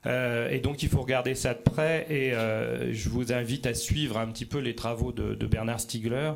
Euh, 0.05 0.49
et 0.49 0.59
donc 0.59 0.83
il 0.83 0.89
faut 0.89 1.01
regarder 1.01 1.35
ça 1.35 1.53
de 1.53 1.61
près 1.61 2.05
et 2.09 2.31
je 2.93 3.09
vous 3.09 3.33
invite 3.33 3.65
à 3.65 3.73
suivre 3.73 4.17
un 4.17 4.27
petit 4.27 4.45
peu 4.45 4.59
les 4.59 4.75
travaux 4.75 5.11
de 5.11 5.45
Bernard 5.47 5.79
Stiegler 5.79 6.33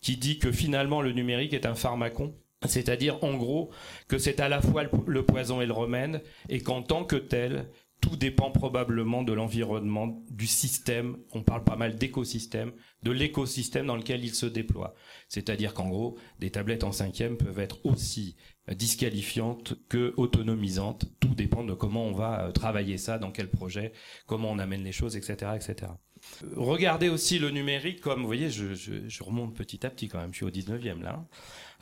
qui 0.00 0.16
dit 0.16 0.38
que 0.38 0.52
finalement 0.52 1.00
le 1.02 1.12
numérique 1.12 1.54
est 1.54 1.66
un 1.66 1.74
pharmacon 1.74 2.34
c'est-à-dire, 2.66 3.22
en 3.22 3.34
gros, 3.34 3.70
que 4.08 4.18
c'est 4.18 4.40
à 4.40 4.48
la 4.48 4.60
fois 4.60 4.84
le 5.06 5.24
poison 5.24 5.60
et 5.60 5.66
le 5.66 5.72
remède, 5.72 6.22
et 6.48 6.60
qu'en 6.60 6.82
tant 6.82 7.04
que 7.04 7.16
tel, 7.16 7.66
tout 8.00 8.16
dépend 8.16 8.50
probablement 8.50 9.22
de 9.22 9.32
l'environnement, 9.32 10.22
du 10.30 10.46
système, 10.46 11.16
on 11.32 11.42
parle 11.42 11.64
pas 11.64 11.76
mal 11.76 11.96
d'écosystème, 11.96 12.72
de 13.02 13.10
l'écosystème 13.10 13.86
dans 13.86 13.96
lequel 13.96 14.24
il 14.24 14.34
se 14.34 14.46
déploie. 14.46 14.94
C'est-à-dire 15.28 15.74
qu'en 15.74 15.88
gros, 15.88 16.16
des 16.38 16.50
tablettes 16.50 16.84
en 16.84 16.92
cinquième 16.92 17.36
peuvent 17.36 17.58
être 17.58 17.84
aussi 17.84 18.36
disqualifiantes 18.74 19.74
que 19.88 20.14
autonomisantes. 20.16 21.06
Tout 21.20 21.34
dépend 21.34 21.64
de 21.64 21.74
comment 21.74 22.04
on 22.04 22.12
va 22.12 22.46
euh, 22.46 22.52
travailler 22.52 22.98
ça, 22.98 23.18
dans 23.18 23.30
quel 23.30 23.48
projet, 23.48 23.92
comment 24.26 24.50
on 24.50 24.58
amène 24.58 24.84
les 24.84 24.92
choses, 24.92 25.16
etc., 25.16 25.52
etc. 25.56 25.92
Regardez 26.56 27.08
aussi 27.08 27.38
le 27.38 27.50
numérique 27.50 28.00
comme, 28.00 28.20
vous 28.20 28.26
voyez, 28.26 28.50
je, 28.50 28.74
je, 28.74 29.08
je, 29.08 29.22
remonte 29.22 29.54
petit 29.54 29.86
à 29.86 29.90
petit 29.90 30.08
quand 30.08 30.18
même, 30.18 30.32
je 30.32 30.38
suis 30.38 30.44
au 30.44 30.50
19e 30.50 31.00
là. 31.00 31.14
Hein. 31.14 31.26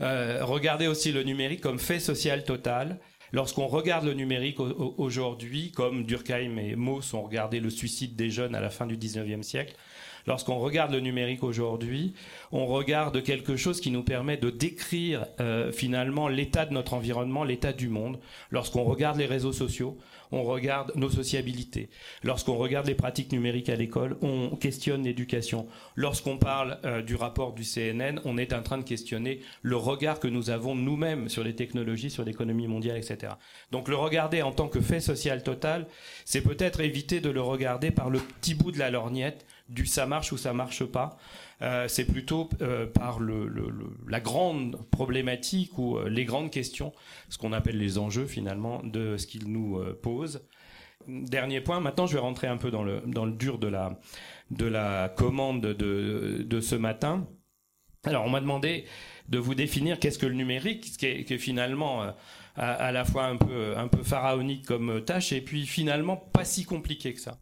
Euh, 0.02 0.44
regardez 0.44 0.86
aussi 0.86 1.10
le 1.10 1.22
numérique 1.22 1.62
comme 1.62 1.78
fait 1.78 2.00
social 2.00 2.44
total. 2.44 3.00
Lorsqu'on 3.32 3.66
regarde 3.66 4.04
le 4.04 4.14
numérique 4.14 4.58
aujourd'hui, 4.60 5.72
comme 5.72 6.04
Durkheim 6.04 6.58
et 6.58 6.76
Mauss 6.76 7.12
ont 7.14 7.22
regardé 7.22 7.60
le 7.60 7.70
suicide 7.70 8.14
des 8.16 8.30
jeunes 8.30 8.54
à 8.54 8.60
la 8.60 8.70
fin 8.70 8.86
du 8.86 8.96
19e 8.96 9.42
siècle, 9.42 9.74
lorsqu'on 10.26 10.58
regarde 10.58 10.92
le 10.92 11.00
numérique 11.00 11.42
aujourd'hui, 11.42 12.14
on 12.52 12.66
regarde 12.66 13.22
quelque 13.22 13.56
chose 13.56 13.80
qui 13.80 13.90
nous 13.90 14.02
permet 14.02 14.36
de 14.36 14.50
décrire 14.50 15.26
euh, 15.40 15.72
finalement 15.72 16.28
l'état 16.28 16.66
de 16.66 16.72
notre 16.72 16.94
environnement, 16.94 17.44
l'état 17.44 17.72
du 17.72 17.88
monde. 17.88 18.18
Lorsqu'on 18.50 18.84
regarde 18.84 19.18
les 19.18 19.26
réseaux 19.26 19.52
sociaux, 19.52 19.98
on 20.32 20.42
regarde 20.42 20.92
nos 20.96 21.10
sociabilités. 21.10 21.88
Lorsqu'on 22.22 22.56
regarde 22.56 22.86
les 22.86 22.94
pratiques 22.94 23.32
numériques 23.32 23.68
à 23.68 23.76
l'école, 23.76 24.16
on 24.22 24.56
questionne 24.56 25.04
l'éducation. 25.04 25.66
Lorsqu'on 25.94 26.38
parle 26.38 26.78
euh, 26.84 27.02
du 27.02 27.14
rapport 27.14 27.52
du 27.52 27.64
CNN, 27.64 28.20
on 28.24 28.38
est 28.38 28.52
en 28.52 28.62
train 28.62 28.78
de 28.78 28.84
questionner 28.84 29.40
le 29.62 29.76
regard 29.76 30.20
que 30.20 30.28
nous 30.28 30.50
avons 30.50 30.74
nous-mêmes 30.74 31.28
sur 31.28 31.44
les 31.44 31.54
technologies, 31.54 32.10
sur 32.10 32.24
l'économie 32.24 32.66
mondiale, 32.66 32.96
etc. 32.96 33.34
Donc 33.70 33.88
le 33.88 33.96
regarder 33.96 34.42
en 34.42 34.52
tant 34.52 34.68
que 34.68 34.80
fait 34.80 35.00
social 35.00 35.42
total, 35.42 35.86
c'est 36.24 36.42
peut-être 36.42 36.80
éviter 36.80 37.20
de 37.20 37.30
le 37.30 37.40
regarder 37.40 37.90
par 37.90 38.10
le 38.10 38.18
petit 38.18 38.54
bout 38.54 38.72
de 38.72 38.78
la 38.78 38.90
lorgnette 38.90 39.46
du 39.68 39.86
ça 39.86 40.06
marche 40.06 40.32
ou 40.32 40.36
ça 40.36 40.52
marche 40.52 40.84
pas. 40.84 41.16
Euh, 41.62 41.88
c'est 41.88 42.04
plutôt 42.04 42.48
euh, 42.60 42.86
par 42.86 43.18
le, 43.18 43.46
le, 43.48 43.68
la 44.08 44.20
grande 44.20 44.78
problématique 44.90 45.78
ou 45.78 45.96
euh, 45.96 46.08
les 46.08 46.24
grandes 46.24 46.50
questions, 46.50 46.92
ce 47.28 47.38
qu'on 47.38 47.52
appelle 47.52 47.78
les 47.78 47.98
enjeux 47.98 48.26
finalement 48.26 48.82
de 48.82 49.16
ce 49.16 49.26
qu'il 49.26 49.50
nous 49.50 49.82
pose. 50.02 50.46
Dernier 51.08 51.60
point, 51.60 51.80
maintenant 51.80 52.06
je 52.06 52.14
vais 52.14 52.20
rentrer 52.20 52.46
un 52.46 52.56
peu 52.56 52.70
dans 52.70 52.82
le, 52.82 53.00
dans 53.06 53.24
le 53.24 53.32
dur 53.32 53.58
de 53.58 53.68
la, 53.68 53.98
de 54.50 54.66
la 54.66 55.08
commande 55.08 55.60
de, 55.62 56.44
de 56.44 56.60
ce 56.60 56.74
matin. 56.74 57.26
Alors 58.04 58.24
on 58.24 58.30
m'a 58.30 58.40
demandé 58.40 58.84
de 59.28 59.38
vous 59.38 59.54
définir 59.54 59.98
qu'est-ce 59.98 60.18
que 60.18 60.26
le 60.26 60.34
numérique, 60.34 60.84
ce 60.86 60.98
qui 60.98 61.06
est, 61.06 61.24
qui 61.24 61.34
est 61.34 61.38
finalement 61.38 62.02
à, 62.02 62.14
à, 62.54 62.92
la 62.92 63.04
fois 63.04 63.24
un 63.24 63.36
peu, 63.36 63.76
un 63.76 63.88
peu 63.88 64.02
pharaonique 64.02 64.66
comme 64.66 65.04
tâche 65.04 65.32
et 65.32 65.40
puis 65.40 65.66
finalement 65.66 66.16
pas 66.16 66.44
si 66.44 66.64
compliqué 66.64 67.14
que 67.14 67.20
ça. 67.20 67.38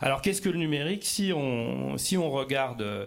Alors 0.00 0.22
qu'est-ce 0.22 0.40
que 0.40 0.48
le 0.48 0.58
numérique 0.58 1.04
Si 1.04 1.32
on 1.34 1.98
si 1.98 2.16
on 2.16 2.30
regarde 2.30 2.82
euh, 2.82 3.06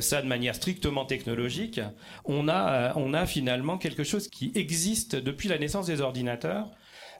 ça 0.00 0.22
de 0.22 0.26
manière 0.26 0.54
strictement 0.54 1.04
technologique, 1.04 1.80
on 2.24 2.48
a 2.48 2.72
euh, 2.72 2.92
on 2.96 3.12
a 3.12 3.26
finalement 3.26 3.76
quelque 3.76 4.04
chose 4.04 4.28
qui 4.28 4.50
existe 4.54 5.16
depuis 5.16 5.48
la 5.48 5.58
naissance 5.58 5.86
des 5.86 6.00
ordinateurs, 6.00 6.70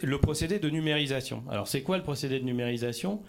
le 0.00 0.18
procédé 0.18 0.58
de 0.58 0.70
numérisation. 0.70 1.44
Alors 1.50 1.68
c'est 1.68 1.82
quoi 1.82 1.98
le 1.98 2.02
procédé 2.02 2.40
de 2.40 2.44
numérisation? 2.44 3.22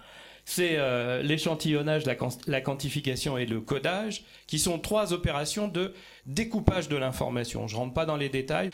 C'est 0.43 0.77
euh, 0.77 1.21
l'échantillonnage, 1.21 2.05
la, 2.05 2.15
la, 2.47 2.61
quantification 2.61 3.37
et 3.37 3.45
le 3.45 3.61
codage, 3.61 4.23
qui 4.47 4.57
sont 4.57 4.79
trois 4.79 5.13
opérations 5.13 5.67
de 5.67 5.93
découpage 6.25 6.89
de 6.89 6.95
l'information. 6.95 7.67
Je 7.67 7.75
rentre 7.75 7.93
pas 7.93 8.07
dans 8.07 8.17
les 8.17 8.29
détails, 8.29 8.71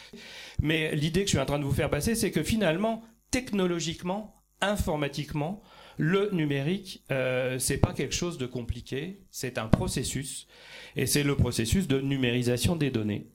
mais 0.62 0.96
l'idée 0.96 1.22
que 1.22 1.28
je 1.28 1.32
suis 1.32 1.40
en 1.40 1.46
train 1.46 1.60
de 1.60 1.66
vous 1.66 1.74
faire 1.74 1.90
passer, 1.90 2.16
c'est 2.16 2.32
que 2.32 2.42
finalement, 2.42 3.04
technologiquement, 3.32 4.34
informatiquement, 4.62 5.62
le 5.98 6.30
numérique, 6.32 7.04
euh, 7.12 7.60
c'est 7.60 7.78
pas 7.78 7.94
quelque 7.94 8.16
chose 8.16 8.38
de 8.38 8.46
compliqué, 8.46 9.22
c'est 9.32 9.58
un 9.58 9.68
processus, 9.68 10.48
et 10.96 11.06
c'est 11.06 11.24
le 11.24 11.36
processus 11.36 11.88
de 11.88 12.00
numérisation 12.00 12.76
des 12.76 12.92
données. 12.92 13.28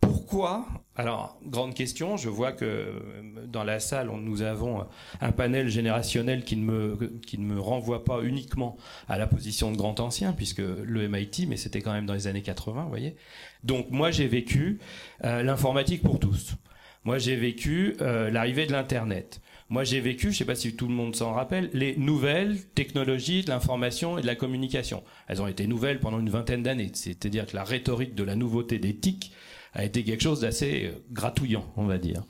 Pourquoi? 0.00 0.66
Alors, 0.94 1.38
grande 1.44 1.74
question, 1.74 2.16
je 2.16 2.28
vois 2.28 2.52
que 2.52 2.64
euh, 2.64 3.46
dans 3.46 3.64
la 3.64 3.80
salle, 3.80 4.08
nous 4.08 4.42
avons 4.42 4.86
un 5.20 5.32
panel 5.32 5.68
générationnel 5.68 6.44
qui 6.44 6.56
ne, 6.56 6.96
me, 7.38 7.60
renvoie 7.60 8.04
pas 8.04 8.22
uniquement 8.22 8.76
à 9.08 9.18
la 9.18 9.26
position 9.26 9.72
de 9.72 9.76
grand 9.76 9.98
ancien, 10.00 10.32
puisque 10.32 10.60
le 10.60 11.08
MIT, 11.08 11.46
mais 11.48 11.56
c'était 11.56 11.80
quand 11.80 11.92
même 11.92 12.06
dans 12.06 12.14
les 12.14 12.26
années 12.26 12.42
80, 12.42 12.84
vous 12.84 12.88
voyez. 12.88 13.16
Donc, 13.64 13.90
moi, 13.90 14.10
j'ai 14.10 14.26
vécu 14.26 14.78
euh, 15.24 15.42
l'informatique 15.42 16.02
pour 16.02 16.18
tous. 16.18 16.56
Moi, 17.04 17.18
j'ai 17.18 17.36
vécu 17.36 17.96
euh, 18.00 18.30
l'arrivée 18.30 18.66
de 18.66 18.72
l'Internet. 18.72 19.40
Moi, 19.68 19.82
j'ai 19.82 20.00
vécu, 20.00 20.26
je 20.26 20.28
ne 20.28 20.34
sais 20.34 20.44
pas 20.44 20.54
si 20.54 20.76
tout 20.76 20.86
le 20.86 20.94
monde 20.94 21.16
s'en 21.16 21.32
rappelle, 21.32 21.70
les 21.72 21.96
nouvelles 21.96 22.64
technologies 22.74 23.42
de 23.42 23.50
l'information 23.50 24.16
et 24.16 24.22
de 24.22 24.26
la 24.26 24.36
communication. 24.36 25.02
Elles 25.26 25.42
ont 25.42 25.48
été 25.48 25.66
nouvelles 25.66 25.98
pendant 25.98 26.20
une 26.20 26.30
vingtaine 26.30 26.62
d'années. 26.62 26.92
C'est-à-dire 26.94 27.46
que 27.46 27.56
la 27.56 27.64
rhétorique 27.64 28.14
de 28.14 28.22
la 28.22 28.36
nouveauté 28.36 28.78
des 28.78 28.94
TIC 28.94 29.32
a 29.74 29.84
été 29.84 30.04
quelque 30.04 30.22
chose 30.22 30.40
d'assez 30.40 30.84
euh, 30.86 31.04
gratouillant, 31.10 31.64
on 31.76 31.84
va 31.84 31.98
dire. 31.98 32.22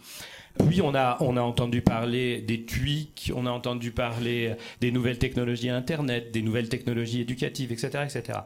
Puis 0.69 0.81
on 0.81 0.95
a 0.95 1.19
on 1.21 1.37
a 1.37 1.43
entendu 1.43 1.83
parler 1.83 2.41
des 2.41 2.65
TUIC, 2.65 3.33
on 3.37 3.45
a 3.45 3.51
entendu 3.51 3.91
parler 3.91 4.55
des 4.81 4.91
nouvelles 4.91 5.19
technologies 5.19 5.69
Internet, 5.69 6.33
des 6.33 6.41
nouvelles 6.41 6.71
technologies 6.71 7.21
éducatives, 7.21 7.73
etc., 7.73 8.05
etc. 8.05 8.39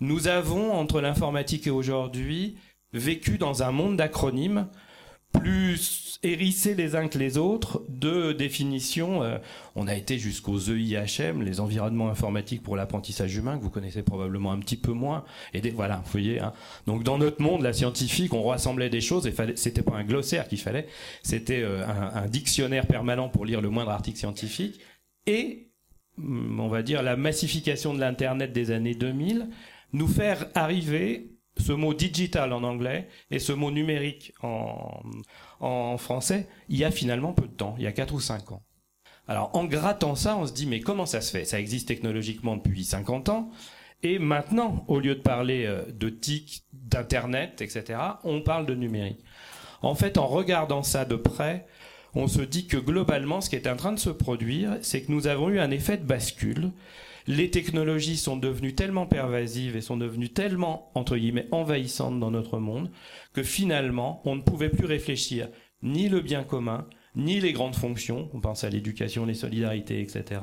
Nous 0.00 0.28
avons 0.28 0.72
entre 0.72 1.00
l'informatique 1.00 1.66
et 1.66 1.70
aujourd'hui 1.70 2.56
vécu 2.92 3.38
dans 3.38 3.64
un 3.64 3.72
monde 3.72 3.96
d'acronymes 3.96 4.68
plus 5.32 6.18
hérissés 6.22 6.74
les 6.74 6.96
uns 6.96 7.08
que 7.08 7.18
les 7.18 7.38
autres 7.38 7.84
de 7.88 8.32
définitions. 8.32 9.22
Euh, 9.22 9.38
on 9.76 9.86
a 9.86 9.94
été 9.94 10.18
jusqu'aux 10.18 10.58
EIHM, 10.58 11.42
les 11.42 11.60
environnements 11.60 12.08
informatiques 12.08 12.62
pour 12.62 12.76
l'apprentissage 12.76 13.36
humain, 13.36 13.58
que 13.58 13.62
vous 13.62 13.70
connaissez 13.70 14.02
probablement 14.02 14.52
un 14.52 14.58
petit 14.58 14.76
peu 14.76 14.92
moins. 14.92 15.24
Et 15.54 15.60
des, 15.60 15.70
voilà, 15.70 15.96
vous 16.04 16.10
voyez. 16.10 16.40
Hein. 16.40 16.52
Donc 16.86 17.04
dans 17.04 17.18
notre 17.18 17.42
monde, 17.42 17.62
la 17.62 17.72
scientifique, 17.72 18.34
on 18.34 18.44
rassemblait 18.44 18.90
des 18.90 19.00
choses 19.00 19.26
et 19.26 19.34
c'était 19.56 19.82
pas 19.82 19.96
un 19.96 20.04
glossaire 20.04 20.48
qu'il 20.48 20.58
fallait, 20.58 20.86
c'était 21.22 21.62
euh, 21.62 21.86
un, 21.86 22.22
un 22.22 22.26
dictionnaire 22.26 22.86
permanent 22.86 23.28
pour 23.28 23.44
lire 23.44 23.60
le 23.60 23.70
moindre 23.70 23.90
article 23.90 24.18
scientifique. 24.18 24.80
Et 25.26 25.70
hum, 26.16 26.58
on 26.60 26.68
va 26.68 26.82
dire 26.82 27.02
la 27.02 27.16
massification 27.16 27.94
de 27.94 28.00
l'internet 28.00 28.52
des 28.52 28.70
années 28.70 28.94
2000 28.94 29.48
nous 29.92 30.08
faire 30.08 30.46
arriver 30.54 31.37
ce 31.58 31.72
mot 31.72 31.94
digital 31.94 32.52
en 32.52 32.62
anglais 32.62 33.08
et 33.30 33.38
ce 33.38 33.52
mot 33.52 33.70
numérique 33.70 34.32
en, 34.42 35.96
français, 35.98 36.46
il 36.68 36.78
y 36.78 36.84
a 36.84 36.90
finalement 36.90 37.32
peu 37.32 37.46
de 37.46 37.52
temps, 37.52 37.74
il 37.78 37.84
y 37.84 37.86
a 37.86 37.92
4 37.92 38.14
ou 38.14 38.20
5 38.20 38.52
ans. 38.52 38.62
Alors 39.26 39.50
en 39.54 39.64
grattant 39.64 40.14
ça, 40.14 40.36
on 40.36 40.46
se 40.46 40.52
dit 40.52 40.66
mais 40.66 40.80
comment 40.80 41.06
ça 41.06 41.20
se 41.20 41.30
fait? 41.30 41.44
Ça 41.44 41.60
existe 41.60 41.88
technologiquement 41.88 42.56
depuis 42.56 42.84
50 42.84 43.28
ans. 43.28 43.50
Et 44.04 44.20
maintenant, 44.20 44.84
au 44.86 45.00
lieu 45.00 45.16
de 45.16 45.20
parler 45.20 45.66
euh, 45.66 45.82
de 45.90 46.08
TIC, 46.08 46.62
d'internet, 46.72 47.60
etc., 47.60 47.98
on 48.22 48.42
parle 48.42 48.64
de 48.64 48.74
numérique. 48.74 49.18
En 49.82 49.96
fait, 49.96 50.18
en 50.18 50.28
regardant 50.28 50.84
ça 50.84 51.04
de 51.04 51.16
près, 51.16 51.66
on 52.14 52.28
se 52.28 52.40
dit 52.40 52.66
que 52.66 52.76
globalement, 52.76 53.40
ce 53.40 53.50
qui 53.50 53.56
est 53.56 53.68
en 53.68 53.76
train 53.76 53.92
de 53.92 53.98
se 53.98 54.10
produire, 54.10 54.78
c'est 54.82 55.02
que 55.02 55.12
nous 55.12 55.26
avons 55.26 55.50
eu 55.50 55.58
un 55.58 55.70
effet 55.70 55.96
de 55.96 56.04
bascule 56.04 56.70
les 57.28 57.50
technologies 57.50 58.16
sont 58.16 58.38
devenues 58.38 58.74
tellement 58.74 59.06
pervasives 59.06 59.76
et 59.76 59.82
sont 59.82 59.98
devenues 59.98 60.30
tellement, 60.30 60.90
entre 60.94 61.18
guillemets, 61.18 61.46
envahissantes 61.52 62.18
dans 62.18 62.30
notre 62.30 62.58
monde, 62.58 62.90
que 63.34 63.42
finalement, 63.42 64.22
on 64.24 64.34
ne 64.34 64.40
pouvait 64.40 64.70
plus 64.70 64.86
réfléchir 64.86 65.48
ni 65.82 66.08
le 66.08 66.20
bien 66.20 66.42
commun, 66.42 66.88
ni 67.14 67.38
les 67.38 67.52
grandes 67.52 67.76
fonctions, 67.76 68.30
on 68.32 68.40
pense 68.40 68.64
à 68.64 68.70
l'éducation, 68.70 69.26
les 69.26 69.34
solidarités, 69.34 70.00
etc., 70.00 70.40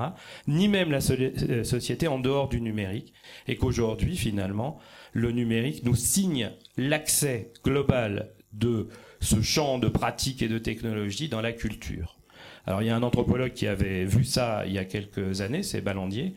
ni 0.48 0.68
même 0.68 0.92
la 0.92 1.00
euh, 1.12 1.64
société 1.64 2.08
en 2.08 2.20
dehors 2.20 2.50
du 2.50 2.62
numérique, 2.62 3.14
et 3.48 3.56
qu'aujourd'hui, 3.56 4.16
finalement, 4.16 4.78
le 5.12 5.32
numérique 5.32 5.84
nous 5.86 5.96
signe 5.96 6.52
l'accès 6.78 7.52
global 7.64 8.32
de 8.54 8.90
ce 9.22 9.42
champ 9.42 9.80
de 9.80 9.88
pratiques 9.88 10.44
et 10.44 10.48
de 10.48 10.60
technologies 10.60 11.30
dans 11.30 11.42
la 11.42 11.52
culture. 11.52 12.20
Alors 12.68 12.82
il 12.82 12.88
y 12.88 12.90
a 12.90 12.96
un 12.96 13.04
anthropologue 13.04 13.54
qui 13.54 13.68
avait 13.68 14.06
vu 14.06 14.24
ça 14.24 14.64
il 14.66 14.74
y 14.74 14.78
a 14.78 14.86
quelques 14.86 15.42
années, 15.42 15.64
c'est 15.64 15.82
Ballandier, 15.82 16.34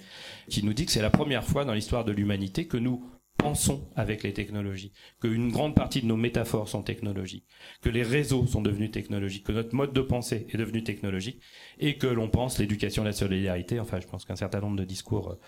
qui 0.49 0.65
nous 0.65 0.75
dit 0.75 0.87
que 0.87 0.93
c'est 0.93 1.03
la 1.03 1.11
première 1.11 1.45
fois 1.45 1.65
dans 1.65 1.73
l'histoire 1.73 2.05
de 2.05 2.13
l'humanité 2.13 2.67
que 2.67 2.77
nous 2.77 3.05
pensons 3.39 3.89
avec 3.95 4.25
les 4.25 4.33
technologies, 4.33 4.93
qu'une 5.23 5.51
grande 5.51 5.75
partie 5.75 6.03
de 6.03 6.07
nos 6.07 6.17
métaphores 6.17 6.69
sont 6.69 6.83
technologiques, 6.83 7.47
que 7.81 7.89
les 7.89 8.03
réseaux 8.03 8.45
sont 8.47 8.61
devenus 8.61 8.91
technologiques, 8.91 9.45
que 9.45 9.53
notre 9.53 9.75
mode 9.77 9.93
de 9.93 10.01
pensée 10.01 10.47
est 10.53 10.57
devenu 10.57 10.83
technologique, 10.83 11.41
et 11.79 11.97
que 11.97 12.09
l'on 12.09 12.29
pense 12.29 12.59
l'éducation, 12.59 13.05
la 13.05 13.13
solidarité, 13.13 13.79
enfin 13.79 14.01
je 14.01 14.09
pense 14.09 14.25
qu'un 14.25 14.37
certain 14.37 14.61
nombre 14.61 14.77
de 14.77 14.85
discours 14.85 15.31
euh, 15.31 15.41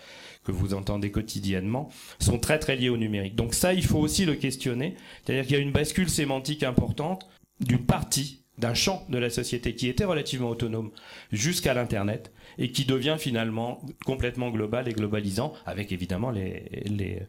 que 0.45 0.53
vous 0.53 0.73
entendez 0.73 1.11
quotidiennement 1.11 1.89
sont 2.19 2.39
très 2.39 2.59
très 2.59 2.77
liés 2.77 2.89
au 2.89 2.97
numérique. 2.97 3.35
Donc 3.35 3.53
ça, 3.53 3.73
il 3.73 3.85
faut 3.85 3.99
aussi 3.99 4.25
le 4.25 4.35
questionner, 4.35 4.95
c'est-à-dire 5.23 5.43
qu'il 5.43 5.57
y 5.57 5.59
a 5.59 5.61
une 5.61 5.73
bascule 5.73 6.09
sémantique 6.09 6.63
importante 6.63 7.27
d'une 7.59 7.85
partie 7.85 8.40
d'un 8.57 8.73
champ 8.73 9.05
de 9.09 9.17
la 9.17 9.29
société 9.29 9.75
qui 9.75 9.87
était 9.87 10.05
relativement 10.05 10.49
autonome 10.49 10.91
jusqu'à 11.31 11.73
l'internet 11.73 12.31
et 12.57 12.71
qui 12.71 12.85
devient 12.85 13.15
finalement 13.17 13.81
complètement 14.05 14.49
global 14.49 14.87
et 14.87 14.93
globalisant 14.93 15.53
avec 15.65 15.91
évidemment 15.91 16.31
les, 16.31 17.27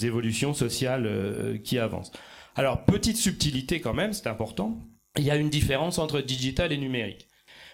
évolutions 0.00 0.54
sociales 0.54 1.06
euh, 1.06 1.56
qui 1.56 1.78
avancent. 1.78 2.10
Alors 2.56 2.84
petite 2.84 3.16
subtilité 3.16 3.80
quand 3.80 3.94
même, 3.94 4.12
c'est 4.12 4.26
important. 4.26 4.80
Il 5.16 5.24
y 5.24 5.30
a 5.30 5.36
une 5.36 5.50
différence 5.50 5.98
entre 5.98 6.20
digital 6.20 6.72
et 6.72 6.78
numérique. 6.78 7.28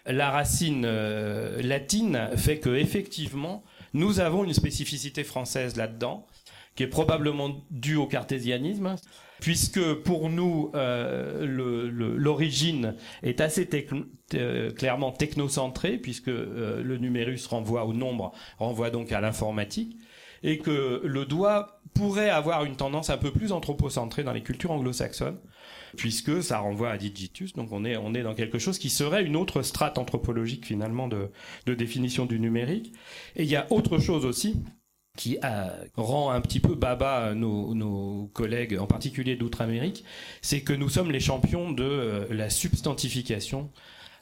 La 0.04 0.30
racine 0.30 0.84
euh, 0.84 1.62
latine 1.62 2.28
fait 2.36 2.58
que 2.58 2.70
effectivement 2.70 3.64
nous 3.94 4.20
avons 4.20 4.44
une 4.44 4.52
spécificité 4.52 5.24
française 5.24 5.76
là-dedans 5.76 6.26
qui 6.76 6.84
est 6.84 6.88
probablement 6.88 7.64
due 7.70 7.96
au 7.96 8.06
cartésianisme 8.06 8.96
puisque 9.40 9.94
pour 9.94 10.30
nous 10.30 10.70
euh, 10.74 11.46
l'origine 12.16 12.94
est 13.22 13.40
assez 13.40 13.68
clairement 14.76 15.12
technocentrée, 15.12 15.96
puisque 15.96 16.28
euh, 16.28 16.82
le 16.82 16.98
numérus 16.98 17.46
renvoie 17.46 17.84
au 17.84 17.92
nombre, 17.92 18.32
renvoie 18.58 18.90
donc 18.90 19.12
à 19.12 19.20
l'informatique, 19.20 19.96
et 20.42 20.58
que 20.58 21.02
le 21.04 21.24
doigt 21.24 21.80
pourrait 21.94 22.30
avoir 22.30 22.64
une 22.64 22.76
tendance 22.76 23.10
un 23.10 23.18
peu 23.18 23.30
plus 23.30 23.52
anthropocentrée 23.52 24.22
dans 24.22 24.32
les 24.32 24.42
cultures 24.42 24.70
anglo-saxonnes, 24.70 25.38
puisque 25.96 26.42
ça 26.42 26.58
renvoie 26.58 26.90
à 26.90 26.98
Digitus, 26.98 27.54
donc 27.54 27.72
on 27.72 27.84
est, 27.84 28.22
dans 28.22 28.34
quelque 28.34 28.58
chose 28.58 28.78
qui 28.78 28.90
serait 28.90 29.24
une 29.24 29.36
autre 29.36 29.62
strate 29.62 29.98
anthropologique 29.98 30.64
finalement 30.66 31.08
de 31.08 31.74
définition 31.74 32.26
du 32.26 32.38
numérique. 32.38 32.92
Et 33.36 33.42
il 33.42 33.48
y 33.50 33.56
a 33.56 33.66
autre 33.70 33.98
chose 33.98 34.24
aussi, 34.24 34.62
qui 35.16 35.38
rend 35.96 36.30
un 36.30 36.40
petit 36.40 36.60
peu 36.60 36.74
baba 36.74 37.34
nos, 37.34 37.74
nos 37.74 38.30
collègues, 38.32 38.78
en 38.78 38.86
particulier 38.86 39.36
d'Outre-Amérique, 39.36 40.04
c'est 40.40 40.62
que 40.62 40.72
nous 40.72 40.88
sommes 40.88 41.10
les 41.10 41.20
champions 41.20 41.72
de 41.72 41.82
euh, 41.82 42.26
la 42.30 42.48
substantification, 42.48 43.70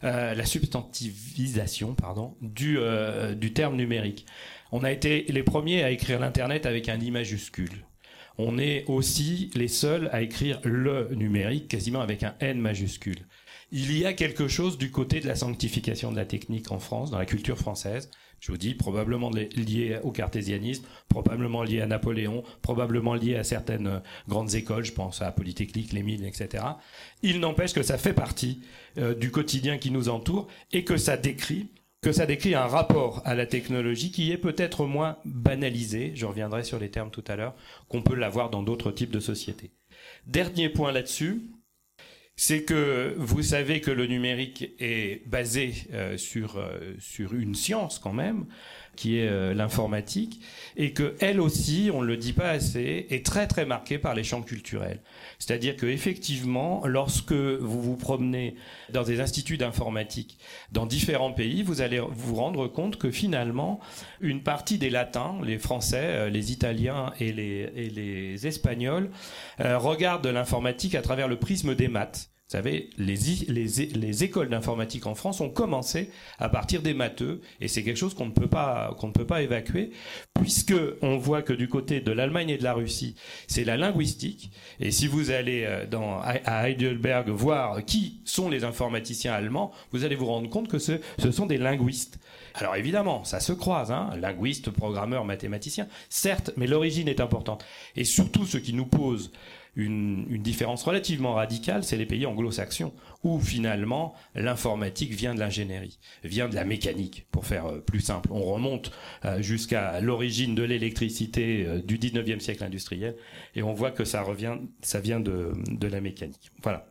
euh, 0.04 0.34
la 0.34 0.44
substantivisation, 0.44 1.94
pardon, 1.94 2.36
du, 2.40 2.78
euh, 2.78 3.34
du 3.34 3.52
terme 3.52 3.76
numérique. 3.76 4.26
On 4.72 4.84
a 4.84 4.92
été 4.92 5.24
les 5.28 5.42
premiers 5.42 5.82
à 5.82 5.90
écrire 5.90 6.20
l'Internet 6.20 6.66
avec 6.66 6.88
un 6.88 6.98
I 6.98 7.10
majuscule. 7.10 7.84
On 8.38 8.58
est 8.58 8.84
aussi 8.86 9.50
les 9.54 9.68
seuls 9.68 10.08
à 10.12 10.22
écrire 10.22 10.60
le 10.62 11.08
numérique 11.14 11.68
quasiment 11.68 12.00
avec 12.00 12.22
un 12.22 12.34
N 12.40 12.60
majuscule. 12.60 13.26
Il 13.72 13.96
y 13.96 14.06
a 14.06 14.12
quelque 14.12 14.48
chose 14.48 14.78
du 14.78 14.90
côté 14.90 15.20
de 15.20 15.26
la 15.26 15.34
sanctification 15.34 16.12
de 16.12 16.16
la 16.16 16.24
technique 16.24 16.70
en 16.70 16.78
France, 16.78 17.10
dans 17.10 17.18
la 17.18 17.26
culture 17.26 17.58
française. 17.58 18.10
Je 18.40 18.52
vous 18.52 18.58
dis, 18.58 18.74
probablement 18.74 19.30
lié 19.30 19.98
au 20.02 20.12
cartésianisme, 20.12 20.84
probablement 21.08 21.62
lié 21.62 21.80
à 21.80 21.86
Napoléon, 21.86 22.44
probablement 22.62 23.14
lié 23.14 23.36
à 23.36 23.44
certaines 23.44 23.86
euh, 23.86 23.98
grandes 24.28 24.54
écoles, 24.54 24.84
je 24.84 24.92
pense 24.92 25.22
à 25.22 25.32
Polytechnique, 25.32 25.92
les 25.92 26.02
mines, 26.02 26.24
etc. 26.24 26.64
Il 27.22 27.40
n'empêche 27.40 27.72
que 27.72 27.82
ça 27.82 27.98
fait 27.98 28.12
partie 28.12 28.60
euh, 28.98 29.14
du 29.14 29.30
quotidien 29.30 29.78
qui 29.78 29.90
nous 29.90 30.08
entoure 30.08 30.48
et 30.72 30.84
que 30.84 30.96
ça 30.96 31.16
décrit 31.16 31.68
que 32.00 32.12
ça 32.12 32.26
décrit 32.26 32.54
un 32.54 32.66
rapport 32.66 33.22
à 33.24 33.34
la 33.34 33.44
technologie 33.44 34.12
qui 34.12 34.30
est 34.30 34.38
peut-être 34.38 34.86
moins 34.86 35.16
banalisé, 35.24 36.12
je 36.14 36.26
reviendrai 36.26 36.62
sur 36.62 36.78
les 36.78 36.90
termes 36.90 37.10
tout 37.10 37.24
à 37.26 37.34
l'heure, 37.34 37.56
qu'on 37.88 38.02
peut 38.02 38.14
l'avoir 38.14 38.50
dans 38.50 38.62
d'autres 38.62 38.92
types 38.92 39.10
de 39.10 39.18
sociétés. 39.18 39.72
Dernier 40.26 40.68
point 40.68 40.92
là-dessus, 40.92 41.42
c'est 42.40 42.62
que 42.62 43.16
vous 43.18 43.42
savez 43.42 43.80
que 43.80 43.90
le 43.90 44.06
numérique 44.06 44.70
est 44.78 45.26
basé 45.26 45.74
euh, 45.92 46.16
sur 46.16 46.56
euh, 46.56 46.94
sur 47.00 47.34
une 47.34 47.56
science 47.56 47.98
quand 47.98 48.12
même 48.12 48.46
qui 48.98 49.18
est 49.18 49.28
euh, 49.28 49.54
l'informatique 49.54 50.40
et 50.76 50.92
que 50.92 51.14
elle 51.20 51.40
aussi 51.40 51.88
on 51.94 52.02
le 52.02 52.16
dit 52.16 52.32
pas 52.32 52.50
assez 52.50 53.06
est 53.10 53.24
très 53.24 53.46
très 53.46 53.64
marquée 53.64 53.96
par 53.96 54.12
les 54.12 54.24
champs 54.24 54.42
culturels. 54.42 55.00
C'est-à-dire 55.38 55.76
que 55.76 55.86
effectivement 55.86 56.84
lorsque 56.84 57.32
vous 57.32 57.80
vous 57.80 57.96
promenez 57.96 58.56
dans 58.92 59.04
des 59.04 59.20
instituts 59.20 59.56
d'informatique 59.56 60.36
dans 60.72 60.84
différents 60.84 61.32
pays 61.32 61.62
vous 61.62 61.80
allez 61.80 62.00
vous 62.00 62.34
rendre 62.34 62.66
compte 62.66 62.96
que 62.96 63.12
finalement 63.12 63.78
une 64.20 64.42
partie 64.42 64.78
des 64.78 64.90
latins 64.90 65.36
les 65.44 65.58
français 65.58 66.28
les 66.28 66.50
italiens 66.50 67.12
et 67.20 67.32
les 67.32 67.70
et 67.76 67.90
les 67.90 68.48
espagnols 68.48 69.10
regardent 69.58 70.26
l'informatique 70.26 70.96
à 70.96 71.02
travers 71.02 71.28
le 71.28 71.36
prisme 71.36 71.76
des 71.76 71.86
maths 71.86 72.30
vous 72.48 72.52
savez, 72.52 72.88
les, 72.96 73.16
les, 73.48 73.66
les 73.66 74.24
écoles 74.24 74.48
d'informatique 74.48 75.04
en 75.04 75.14
France 75.14 75.42
ont 75.42 75.50
commencé 75.50 76.10
à 76.38 76.48
partir 76.48 76.80
des 76.80 76.94
matheux, 76.94 77.42
et 77.60 77.68
c'est 77.68 77.82
quelque 77.84 77.98
chose 77.98 78.14
qu'on 78.14 78.24
ne 78.24 78.30
peut 78.30 78.46
pas 78.48 79.42
évacuer, 79.42 79.90
puisque 80.32 80.72
on 81.02 81.18
voit 81.18 81.42
que 81.42 81.52
du 81.52 81.68
côté 81.68 82.00
de 82.00 82.10
l'Allemagne 82.10 82.48
et 82.48 82.56
de 82.56 82.64
la 82.64 82.72
Russie, 82.72 83.16
c'est 83.48 83.64
la 83.64 83.76
linguistique. 83.76 84.50
Et 84.80 84.90
si 84.90 85.06
vous 85.06 85.30
allez 85.30 85.64
euh, 85.66 85.84
à 86.22 86.70
Heidelberg 86.70 87.28
voir 87.28 87.84
qui 87.84 88.22
sont 88.24 88.48
les 88.48 88.64
informaticiens 88.64 89.34
allemands, 89.34 89.70
vous 89.92 90.04
allez 90.04 90.16
vous 90.16 90.24
rendre 90.24 90.48
compte 90.48 90.68
que 90.68 90.78
ce, 90.78 91.00
sont 91.30 91.44
des 91.44 91.58
linguistes. 91.58 92.18
Alors 92.54 92.76
évidemment, 92.76 93.24
ça 93.24 93.40
se 93.40 93.52
croise, 93.52 93.92
hein, 93.92 94.08
linguistes, 94.18 94.70
programmeurs, 94.70 95.26
mathématiciens, 95.26 95.86
certes, 96.08 96.52
mais 96.56 96.66
l'origine 96.66 97.08
est 97.08 97.20
importante. 97.20 97.66
Et 97.94 98.04
surtout, 98.04 98.46
ce 98.46 98.56
qui 98.56 98.72
nous 98.72 98.86
pose 98.86 99.32
une, 99.78 100.42
différence 100.42 100.82
relativement 100.82 101.34
radicale, 101.34 101.84
c'est 101.84 101.96
les 101.96 102.04
pays 102.04 102.26
anglo-saxons, 102.26 102.92
où 103.22 103.38
finalement 103.38 104.12
l'informatique 104.34 105.12
vient 105.12 105.34
de 105.34 105.40
l'ingénierie, 105.40 106.00
vient 106.24 106.48
de 106.48 106.54
la 106.54 106.64
mécanique, 106.64 107.26
pour 107.30 107.46
faire 107.46 107.66
euh, 107.66 107.78
plus 107.78 108.00
simple. 108.00 108.28
On 108.32 108.42
remonte 108.42 108.90
euh, 109.24 109.40
jusqu'à 109.40 110.00
l'origine 110.00 110.54
de 110.54 110.64
l'électricité 110.64 111.64
euh, 111.64 111.80
du 111.80 111.96
19e 111.96 112.40
siècle 112.40 112.64
industriel, 112.64 113.16
et 113.54 113.62
on 113.62 113.72
voit 113.72 113.92
que 113.92 114.04
ça 114.04 114.22
revient, 114.22 114.56
ça 114.82 115.00
vient 115.00 115.20
de, 115.20 115.52
de 115.70 115.86
la 115.86 116.00
mécanique. 116.00 116.50
Voilà 116.62 116.86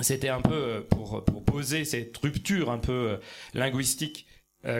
c'était 0.00 0.28
un 0.28 0.40
peu 0.40 0.86
pour, 0.88 1.24
pour 1.24 1.44
poser 1.44 1.84
cette 1.84 2.16
rupture 2.16 2.70
un 2.70 2.78
peu 2.78 3.18
linguistique 3.54 4.24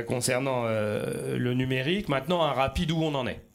concernant 0.07 0.66
le 0.66 1.53
numérique. 1.53 2.09
Maintenant, 2.09 2.42
un 2.42 2.53
rapide 2.53 2.92
où 2.92 3.03
on 3.03 3.14
en 3.16 3.27
est. 3.27 3.50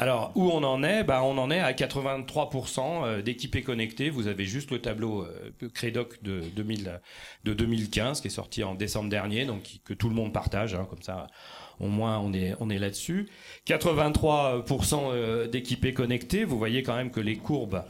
Alors, 0.00 0.30
où 0.36 0.48
on 0.52 0.62
en 0.62 0.84
est? 0.84 1.02
Bah, 1.02 1.24
On 1.24 1.36
en 1.38 1.50
est 1.50 1.58
à 1.58 1.72
83% 1.72 3.04
euh, 3.04 3.20
d'équipés 3.20 3.62
connectés. 3.62 4.10
Vous 4.10 4.28
avez 4.28 4.44
juste 4.44 4.70
le 4.70 4.80
tableau 4.80 5.24
euh, 5.24 5.50
Credoc 5.74 6.22
de, 6.22 6.40
2000, 6.54 7.00
de 7.42 7.52
2015 7.52 8.20
qui 8.20 8.28
est 8.28 8.30
sorti 8.30 8.62
en 8.62 8.76
décembre 8.76 9.10
dernier, 9.10 9.44
donc 9.44 9.80
que 9.84 9.94
tout 9.94 10.08
le 10.08 10.14
monde 10.14 10.32
partage, 10.32 10.76
hein, 10.76 10.86
comme 10.88 11.02
ça 11.02 11.26
au 11.80 11.88
moins 11.88 12.20
on 12.20 12.32
est, 12.32 12.54
on 12.60 12.70
est 12.70 12.78
là-dessus. 12.78 13.28
83% 13.66 15.10
euh, 15.10 15.48
d'équipés 15.48 15.92
connectés. 15.92 16.44
Vous 16.44 16.58
voyez 16.58 16.84
quand 16.84 16.94
même 16.94 17.10
que 17.10 17.18
les 17.18 17.36
courbes 17.36 17.82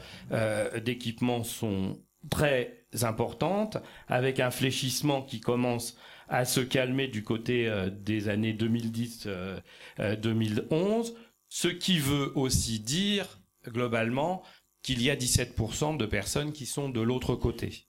d'équipement 0.82 1.44
sont 1.44 1.98
très 2.30 2.86
importantes, 3.02 3.76
avec 4.08 4.40
un 4.40 4.50
fléchissement 4.50 5.20
qui 5.20 5.40
commence 5.40 5.98
à 6.30 6.46
se 6.46 6.60
calmer 6.60 7.08
du 7.08 7.22
côté 7.22 7.70
des 7.90 8.30
années 8.30 8.54
2010-2011 8.54 11.12
ce 11.48 11.68
qui 11.68 11.98
veut 11.98 12.32
aussi 12.36 12.80
dire, 12.80 13.40
globalement, 13.66 14.42
qu'il 14.82 15.02
y 15.02 15.10
a 15.10 15.16
17% 15.16 15.96
de 15.96 16.06
personnes 16.06 16.52
qui 16.52 16.66
sont 16.66 16.88
de 16.88 17.00
l'autre 17.00 17.34
côté. 17.34 17.86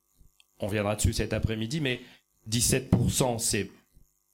On 0.59 0.67
viendra 0.67 0.95
dessus 0.95 1.13
cet 1.13 1.33
après-midi, 1.33 1.79
mais 1.79 2.01
17%, 2.49 3.39
c'est 3.39 3.69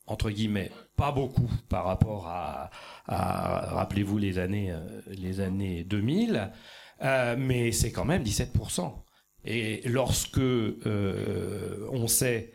entre 0.08 0.30
guillemets 0.30 0.72
pas 0.96 1.12
beaucoup 1.12 1.50
par 1.70 1.86
rapport 1.86 2.28
à, 2.28 2.70
rappelez-vous 3.08 4.18
les 4.18 4.38
années 4.40 4.72
euh, 4.72 5.02
les 5.08 5.40
années 5.40 5.84
2000 5.84 6.52
euh, 7.04 7.36
mais 7.38 7.72
c'est 7.72 7.92
quand 7.92 8.06
même 8.06 8.24
17% 8.24 8.94
et 9.46 9.82
lorsque 9.86 10.38
euh, 10.38 11.88
on 11.92 12.08
sait 12.08 12.54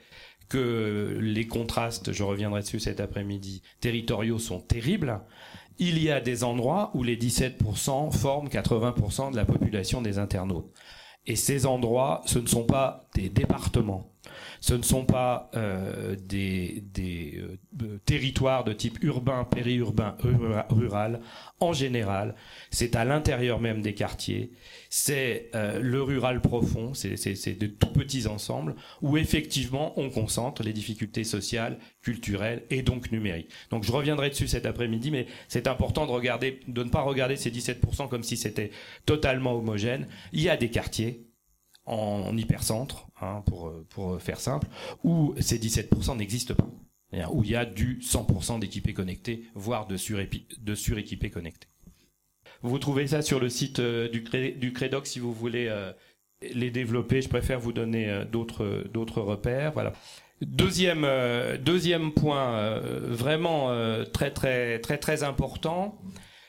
que 0.48 1.18
les 1.20 1.46
contrastes 1.46 2.12
je 2.12 2.22
reviendrai 2.22 2.60
dessus 2.60 2.80
cet 2.80 3.00
après-midi 3.00 3.62
territoriaux 3.80 4.38
sont 4.38 4.60
terribles 4.60 5.20
il 5.78 6.02
y 6.02 6.10
a 6.10 6.20
des 6.20 6.44
endroits 6.44 6.90
où 6.94 7.02
les 7.02 7.16
17% 7.16 8.12
forment 8.12 8.48
80% 8.48 9.32
de 9.32 9.36
la 9.36 9.44
population 9.44 10.02
des 10.02 10.18
internautes. 10.18 10.70
Et 11.26 11.36
ces 11.36 11.66
endroits, 11.66 12.22
ce 12.26 12.38
ne 12.38 12.46
sont 12.46 12.64
pas 12.64 13.08
des 13.14 13.28
départements, 13.28 14.14
ce 14.60 14.74
ne 14.74 14.82
sont 14.82 15.04
pas 15.04 15.50
euh, 15.54 16.16
des, 16.16 16.82
des 16.92 17.40
euh, 17.82 17.98
territoires 18.04 18.64
de 18.64 18.72
type 18.72 19.02
urbain, 19.02 19.44
périurbain, 19.44 20.16
rural. 20.68 21.20
En 21.60 21.72
général, 21.72 22.34
c'est 22.70 22.96
à 22.96 23.04
l'intérieur 23.04 23.60
même 23.60 23.82
des 23.82 23.94
quartiers, 23.94 24.52
c'est 24.88 25.50
euh, 25.54 25.78
le 25.80 26.02
rural 26.02 26.40
profond, 26.40 26.94
c'est 26.94 27.58
de 27.58 27.66
tout 27.66 27.92
petits 27.92 28.26
ensembles 28.26 28.74
où 29.02 29.16
effectivement 29.16 29.98
on 29.98 30.10
concentre 30.10 30.62
les 30.62 30.72
difficultés 30.72 31.24
sociales, 31.24 31.78
culturelles 32.02 32.64
et 32.70 32.82
donc 32.82 33.12
numériques. 33.12 33.50
Donc 33.70 33.84
je 33.84 33.92
reviendrai 33.92 34.30
dessus 34.30 34.48
cet 34.48 34.66
après-midi, 34.66 35.10
mais 35.10 35.26
c'est 35.48 35.66
important 35.66 36.06
de 36.06 36.10
regarder, 36.10 36.60
de 36.66 36.82
ne 36.82 36.90
pas 36.90 37.02
regarder 37.02 37.36
ces 37.36 37.50
17% 37.50 38.08
comme 38.08 38.22
si 38.22 38.36
c'était 38.36 38.70
totalement 39.06 39.54
homogène. 39.54 40.06
Il 40.32 40.40
y 40.40 40.48
a 40.48 40.56
des 40.56 40.70
quartiers 40.70 41.29
en 41.86 42.36
hypercentre, 42.36 43.08
hein, 43.20 43.42
pour, 43.46 43.72
pour 43.88 44.20
faire 44.20 44.40
simple, 44.40 44.68
où 45.02 45.34
ces 45.40 45.58
17% 45.58 46.16
n'existent 46.16 46.54
pas. 46.54 46.68
Où 47.32 47.42
il 47.42 47.50
y 47.50 47.56
a 47.56 47.64
du 47.64 47.98
100% 47.98 48.60
d'équipés 48.60 48.94
connectés, 48.94 49.44
voire 49.54 49.88
de, 49.88 49.96
suréquipés 49.96 51.30
connectés. 51.30 51.66
Vous 52.62 52.78
trouvez 52.78 53.06
ça 53.06 53.22
sur 53.22 53.40
le 53.40 53.48
site 53.48 53.80
euh, 53.80 54.08
du, 54.08 54.72
Credoc 54.72 55.06
si 55.06 55.18
vous 55.18 55.32
voulez 55.32 55.66
euh, 55.68 55.92
les 56.54 56.70
développer. 56.70 57.22
Je 57.22 57.28
préfère 57.28 57.58
vous 57.58 57.72
donner 57.72 58.08
euh, 58.08 58.24
d'autres 58.24 58.84
d'autres 58.92 59.22
repères. 59.22 59.72
Voilà. 59.72 59.92
Deuxième 60.42 61.06
deuxième 61.62 62.12
point 62.12 62.80
vraiment 62.80 63.68
très 64.10 64.30
très 64.30 64.78
très 64.78 64.96
très 64.96 65.22
important. 65.22 66.00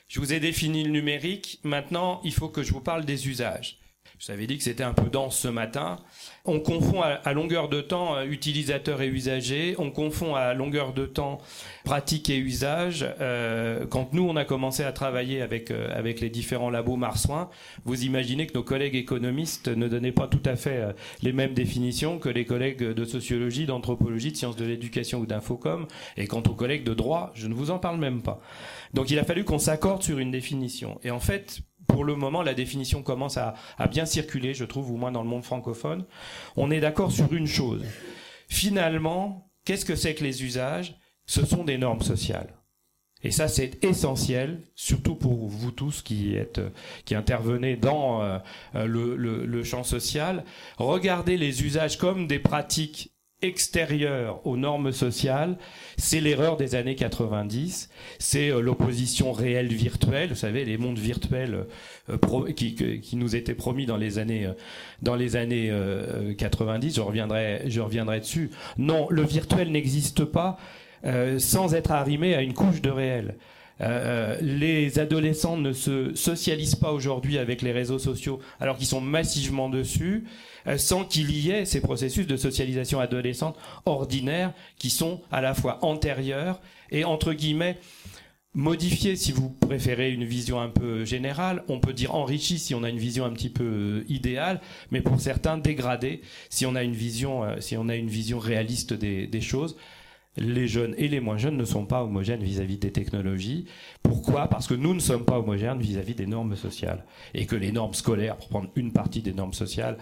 Je 0.07 0.21
vous 0.21 0.31
ai 0.31 0.39
défini 0.39 0.85
le 0.85 0.91
numérique. 0.91 1.59
Maintenant, 1.65 2.21
il 2.23 2.31
faut 2.31 2.47
que 2.47 2.63
je 2.63 2.71
vous 2.71 2.79
parle 2.79 3.03
des 3.03 3.27
usages. 3.27 3.80
Je 4.21 4.27
vous 4.27 4.33
avais 4.33 4.45
dit 4.45 4.59
que 4.59 4.63
c'était 4.63 4.83
un 4.83 4.93
peu 4.93 5.09
dense 5.09 5.35
ce 5.35 5.47
matin. 5.47 5.97
On 6.45 6.59
confond 6.59 7.01
à, 7.01 7.33
longueur 7.33 7.69
de 7.69 7.81
temps 7.81 8.15
euh, 8.15 8.25
utilisateur 8.25 9.01
et 9.01 9.07
usager. 9.07 9.73
On 9.79 9.89
confond 9.89 10.35
à 10.35 10.53
longueur 10.53 10.93
de 10.93 11.07
temps 11.07 11.39
pratique 11.85 12.29
et 12.29 12.37
usage. 12.37 13.03
Euh, 13.19 13.87
quand 13.87 14.13
nous 14.13 14.21
on 14.21 14.35
a 14.35 14.45
commencé 14.45 14.83
à 14.83 14.91
travailler 14.91 15.41
avec 15.41 15.71
euh, 15.71 15.87
avec 15.97 16.19
les 16.19 16.29
différents 16.29 16.69
labos 16.69 16.97
marsouins, 16.97 17.49
vous 17.83 18.03
imaginez 18.03 18.45
que 18.45 18.53
nos 18.53 18.63
collègues 18.63 18.95
économistes 18.95 19.69
ne 19.69 19.87
donnaient 19.87 20.11
pas 20.11 20.27
tout 20.27 20.43
à 20.45 20.55
fait 20.55 20.93
les 21.23 21.33
mêmes 21.33 21.55
définitions 21.55 22.19
que 22.19 22.29
les 22.29 22.45
collègues 22.45 22.83
de 22.83 23.05
sociologie, 23.05 23.65
d'anthropologie, 23.65 24.31
de 24.31 24.37
sciences 24.37 24.55
de 24.55 24.65
l'éducation 24.65 25.17
ou 25.17 25.25
d'infocom. 25.25 25.87
Et 26.15 26.27
quant 26.27 26.43
aux 26.43 26.53
collègues 26.53 26.83
de 26.83 26.93
droit, 26.93 27.31
je 27.33 27.47
ne 27.47 27.55
vous 27.55 27.71
en 27.71 27.79
parle 27.79 27.97
même 27.97 28.21
pas. 28.21 28.39
Donc 28.93 29.09
il 29.09 29.17
a 29.17 29.23
fallu 29.23 29.45
qu'on 29.45 29.57
s'accorde 29.57 30.03
sur 30.03 30.19
une 30.19 30.29
définition. 30.29 30.99
Et 31.03 31.09
en 31.09 31.19
fait, 31.19 31.63
pour 31.91 32.03
le 32.03 32.15
moment, 32.15 32.41
la 32.41 32.53
définition 32.53 33.03
commence 33.03 33.37
à, 33.37 33.55
bien 33.89 34.05
circuler, 34.05 34.53
je 34.53 34.65
trouve, 34.65 34.91
au 34.91 34.95
moins 34.95 35.11
dans 35.11 35.23
le 35.23 35.29
monde 35.29 35.43
francophone. 35.43 36.05
On 36.55 36.71
est 36.71 36.79
d'accord 36.79 37.11
sur 37.11 37.33
une 37.33 37.47
chose. 37.47 37.83
Finalement, 38.47 39.49
qu'est-ce 39.65 39.85
que 39.85 39.95
c'est 39.95 40.15
que 40.15 40.23
les 40.23 40.43
usages? 40.43 40.95
Ce 41.25 41.45
sont 41.45 41.63
des 41.63 41.77
normes 41.77 42.01
sociales. 42.01 42.53
Et 43.23 43.29
ça, 43.29 43.47
c'est 43.47 43.83
essentiel, 43.83 44.61
surtout 44.73 45.15
pour 45.15 45.47
vous 45.47 45.71
tous 45.71 46.01
qui 46.01 46.35
intervenez 47.11 47.75
dans 47.75 48.23
euh, 48.23 48.39
le 48.73 49.63
champ 49.63 49.83
social. 49.83 50.43
Regardez 50.77 51.37
les 51.37 51.63
usages 51.63 51.97
comme 51.97 52.25
des 52.25 52.39
pratiques 52.39 53.10
extérieur 53.41 54.45
aux 54.45 54.57
normes 54.57 54.91
sociales, 54.91 55.57
c'est 55.97 56.19
l'erreur 56.19 56.57
des 56.57 56.75
années 56.75 56.95
90, 56.95 57.89
c'est 58.19 58.49
euh, 58.49 58.61
l'opposition 58.61 59.31
réelle 59.31 59.73
virtuelle, 59.73 60.29
vous 60.29 60.35
savez 60.35 60.65
les 60.65 60.77
mondes 60.77 60.99
virtuels 60.99 61.65
euh, 62.09 62.51
qui, 62.53 62.75
qui, 62.75 63.15
nous 63.15 63.35
étaient 63.35 63.55
promis 63.55 63.85
dans 63.85 63.97
les 63.97 64.19
années 64.19 64.45
euh, 64.45 64.53
dans 65.01 65.15
les 65.15 65.35
années 65.35 65.71
90, 66.37 66.95
je 66.95 67.01
reviendrai 67.01 67.63
je 67.65 67.81
reviendrai 67.81 68.19
dessus. 68.19 68.51
Non, 68.77 69.07
le 69.09 69.23
virtuel 69.23 69.71
n'existe 69.71 70.25
pas 70.25 70.57
sans 71.39 71.73
être 71.73 71.91
arrimé 71.91 72.35
à 72.35 72.41
une 72.41 72.53
couche 72.53 72.81
de 72.81 72.91
réel. 72.91 73.35
Euh, 73.79 74.37
les 74.41 74.99
adolescents 74.99 75.57
ne 75.57 75.73
se 75.73 76.13
socialisent 76.13 76.75
pas 76.75 76.91
aujourd'hui 76.91 77.37
avec 77.37 77.61
les 77.61 77.71
réseaux 77.71 77.99
sociaux 77.99 78.39
alors 78.59 78.77
qu'ils 78.77 78.87
sont 78.87 79.01
massivement 79.01 79.69
dessus, 79.69 80.25
euh, 80.67 80.77
sans 80.77 81.03
qu'il 81.03 81.31
y 81.31 81.49
ait 81.49 81.65
ces 81.65 81.81
processus 81.81 82.27
de 82.27 82.37
socialisation 82.37 82.99
adolescente 82.99 83.57
ordinaires 83.85 84.53
qui 84.77 84.89
sont 84.89 85.21
à 85.31 85.41
la 85.41 85.53
fois 85.53 85.79
antérieurs 85.83 86.61
et 86.91 87.05
entre 87.05 87.33
guillemets 87.33 87.77
modifiés. 88.53 89.15
Si 89.15 89.31
vous 89.31 89.49
préférez 89.49 90.11
une 90.11 90.25
vision 90.25 90.59
un 90.59 90.69
peu 90.69 91.05
générale, 91.05 91.63
on 91.67 91.79
peut 91.79 91.93
dire 91.93 92.13
enrichi 92.13 92.59
si 92.59 92.75
on 92.75 92.83
a 92.83 92.89
une 92.89 92.99
vision 92.99 93.25
un 93.25 93.31
petit 93.31 93.49
peu 93.49 93.63
euh, 93.63 94.03
idéale, 94.09 94.61
mais 94.91 95.01
pour 95.01 95.19
certains 95.19 95.57
dégradés 95.57 96.21
si 96.49 96.65
on 96.65 96.75
a 96.75 96.83
une 96.83 96.95
vision 96.95 97.43
si 97.59 97.77
on 97.77 97.89
a 97.89 97.95
une 97.95 98.09
vision 98.09 98.37
réaliste 98.37 98.93
des 98.93 99.41
choses 99.41 99.75
les 100.37 100.67
jeunes 100.67 100.95
et 100.97 101.07
les 101.07 101.19
moins 101.19 101.37
jeunes 101.37 101.57
ne 101.57 101.65
sont 101.65 101.85
pas 101.85 102.03
homogènes 102.03 102.43
vis-à-vis 102.43 102.77
des 102.77 102.91
technologies. 102.91 103.65
Pourquoi? 104.01 104.47
Parce 104.47 104.67
que 104.67 104.73
nous 104.73 104.93
ne 104.93 104.99
sommes 104.99 105.25
pas 105.25 105.39
homogènes 105.39 105.79
vis-à-vis 105.79 106.15
des 106.15 106.25
normes 106.25 106.55
sociales. 106.55 107.03
Et 107.33 107.45
que 107.45 107.55
les 107.55 107.71
normes 107.71 107.93
scolaires, 107.93 108.37
pour 108.37 108.47
prendre 108.47 108.69
une 108.75 108.93
partie 108.93 109.21
des 109.21 109.33
normes 109.33 109.53
sociales, 109.53 109.97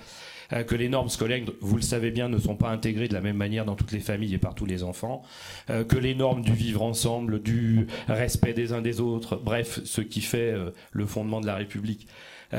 euh, 0.53 0.63
que 0.63 0.75
les 0.75 0.89
normes 0.89 1.09
scolaires, 1.09 1.41
vous 1.61 1.75
le 1.75 1.81
savez 1.81 2.11
bien, 2.11 2.29
ne 2.29 2.37
sont 2.37 2.55
pas 2.55 2.69
intégrées 2.69 3.07
de 3.07 3.13
la 3.13 3.21
même 3.21 3.37
manière 3.37 3.65
dans 3.65 3.75
toutes 3.75 3.91
les 3.91 3.99
familles 3.99 4.33
et 4.33 4.39
par 4.39 4.55
tous 4.55 4.65
les 4.65 4.83
enfants, 4.83 5.23
euh, 5.69 5.83
que 5.83 5.97
les 5.97 6.15
normes 6.15 6.41
du 6.41 6.53
vivre 6.53 6.83
ensemble, 6.83 7.41
du 7.41 7.87
respect 8.07 8.53
des 8.53 8.73
uns 8.73 8.81
des 8.81 9.01
autres, 9.01 9.35
bref, 9.35 9.79
ce 9.83 10.01
qui 10.01 10.21
fait 10.21 10.51
euh, 10.51 10.71
le 10.91 11.05
fondement 11.05 11.41
de 11.41 11.47
la 11.47 11.55
République, 11.55 12.07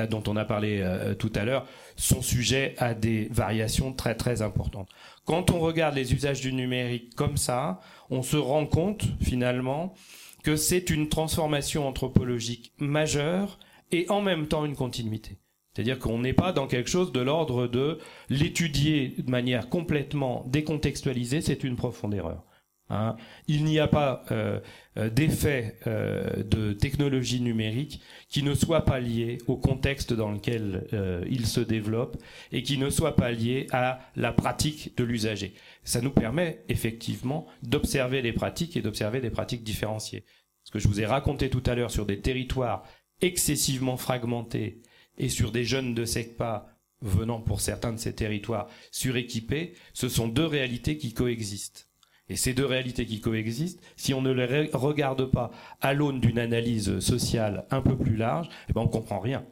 dont 0.09 0.23
on 0.27 0.37
a 0.37 0.45
parlé 0.45 0.85
tout 1.19 1.33
à 1.35 1.45
l'heure, 1.45 1.67
sont 1.97 2.23
sujets 2.23 2.75
à 2.79 2.95
des 2.95 3.29
variations 3.31 3.93
très 3.93 4.15
très 4.15 4.43
importantes. 4.43 4.89
Quand 5.25 5.51
on 5.51 5.61
regarde 5.61 5.95
les 5.95 6.15
usages 6.15 6.41
du 6.41 6.53
numérique 6.53 7.15
comme 7.15 7.37
ça, 7.37 7.81
on 8.11 8.23
se 8.23 8.37
rend 8.37 8.67
compte 8.67 9.05
finalement 9.21 9.95
que 10.43 10.57
c'est 10.57 10.91
une 10.91 11.09
transformation 11.09 11.87
anthropologique 11.87 12.73
majeure 12.79 13.59
et 13.93 14.09
en 14.09 14.23
même 14.23 14.47
temps 14.47 14.65
une 14.65 14.77
continuité. 14.77 15.39
C'est-à-dire 15.73 15.99
qu'on 15.99 16.19
n'est 16.19 16.33
pas 16.33 16.53
dans 16.53 16.67
quelque 16.67 16.91
chose 16.91 17.13
de 17.13 17.21
l'ordre 17.21 17.67
de 17.69 17.99
l'étudier 18.29 19.15
de 19.19 19.31
manière 19.31 19.69
complètement 19.69 20.45
décontextualisée, 20.49 21.41
c'est 21.41 21.63
une 21.63 21.77
profonde 21.77 22.15
erreur. 22.15 22.45
Hein. 22.91 23.17
Il 23.47 23.65
n'y 23.65 23.79
a 23.79 23.87
pas 23.87 24.25
euh, 24.33 24.59
euh, 24.97 25.09
d'effet 25.09 25.77
euh, 25.87 26.43
de 26.43 26.73
technologie 26.73 27.41
numérique 27.41 28.03
qui 28.29 28.43
ne 28.43 28.55
soit 28.55 28.85
pas 28.85 28.99
lié 28.99 29.39
au 29.47 29.57
contexte 29.57 30.13
dans 30.13 30.33
lequel 30.33 30.87
il 31.29 31.47
se 31.47 31.61
développe 31.61 32.17
et 32.53 32.63
qui 32.63 32.79
ne 32.79 32.91
soit 32.91 33.17
pas 33.17 33.31
lié 33.31 33.67
à 33.73 34.01
la 34.17 34.33
pratique 34.33 34.97
de 34.97 35.05
l'usager. 35.05 35.55
Ça 35.85 36.01
nous 36.01 36.11
permet 36.11 36.65
effectivement 36.69 37.47
d'observer 37.63 38.23
les 38.23 38.33
pratiques 38.33 38.77
et 38.77 38.83
d'observer 38.83 39.21
des 39.21 39.31
pratiques 39.31 39.63
différenciées. 39.63 40.25
Ce 40.65 40.71
que 40.71 40.79
je 40.79 40.89
vous 40.89 41.01
ai 41.01 41.07
raconté 41.07 41.49
tout 41.49 41.63
à 41.67 41.75
l'heure 41.75 41.91
sur 41.91 42.07
des 42.07 42.21
territoires 42.21 42.85
excessivement 43.21 43.97
fragmentés 43.97 44.83
et 45.19 45.29
sur 45.29 45.53
des 45.53 45.65
jeunes 45.65 45.95
de 45.95 46.05
SECPA 46.05 46.67
venant 47.03 47.41
pour 47.41 47.61
certains 47.61 47.93
de 47.93 47.99
ces 47.99 48.15
territoires 48.15 48.69
suréquipés, 48.91 49.75
ce 49.93 50.09
sont 50.09 50.29
deux 50.29 50.47
réalités 50.47 50.99
qui 50.99 51.15
coexistent. 51.15 51.90
Et 52.31 52.37
ces 52.37 52.55
deux 52.55 52.65
réalités 52.65 53.07
qui 53.07 53.21
coexistent, 53.21 53.83
si 53.97 54.15
on 54.15 54.23
ne 54.23 54.31
les 54.31 54.71
regarde 54.73 55.27
pas 55.27 55.51
à 55.81 55.93
l'aune 55.93 56.21
d'une 56.21 56.39
analyse 56.39 57.01
sociale 57.01 57.67
un 57.71 57.83
peu 57.83 57.99
plus 57.99 58.15
large, 58.17 58.49
eh 58.69 58.73
ben 58.73 58.83
on 58.83 58.89
comprend 58.89 59.19
rien. 59.19 59.45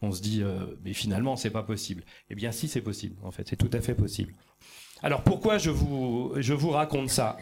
On 0.00 0.12
se 0.12 0.22
dit, 0.22 0.40
euh, 0.42 0.76
mais 0.84 0.92
finalement, 0.92 1.34
c'est 1.34 1.50
pas 1.50 1.64
possible. 1.64 2.04
Eh 2.30 2.36
bien, 2.36 2.52
si, 2.52 2.68
c'est 2.68 2.80
possible. 2.80 3.16
En 3.24 3.32
fait, 3.32 3.48
c'est 3.48 3.56
tout 3.56 3.68
à 3.72 3.80
fait 3.80 3.96
possible. 3.96 4.32
Alors, 5.02 5.22
pourquoi 5.24 5.58
je 5.58 5.70
vous 5.70 6.32
je 6.36 6.54
vous 6.54 6.70
raconte 6.70 7.10
ça? 7.10 7.36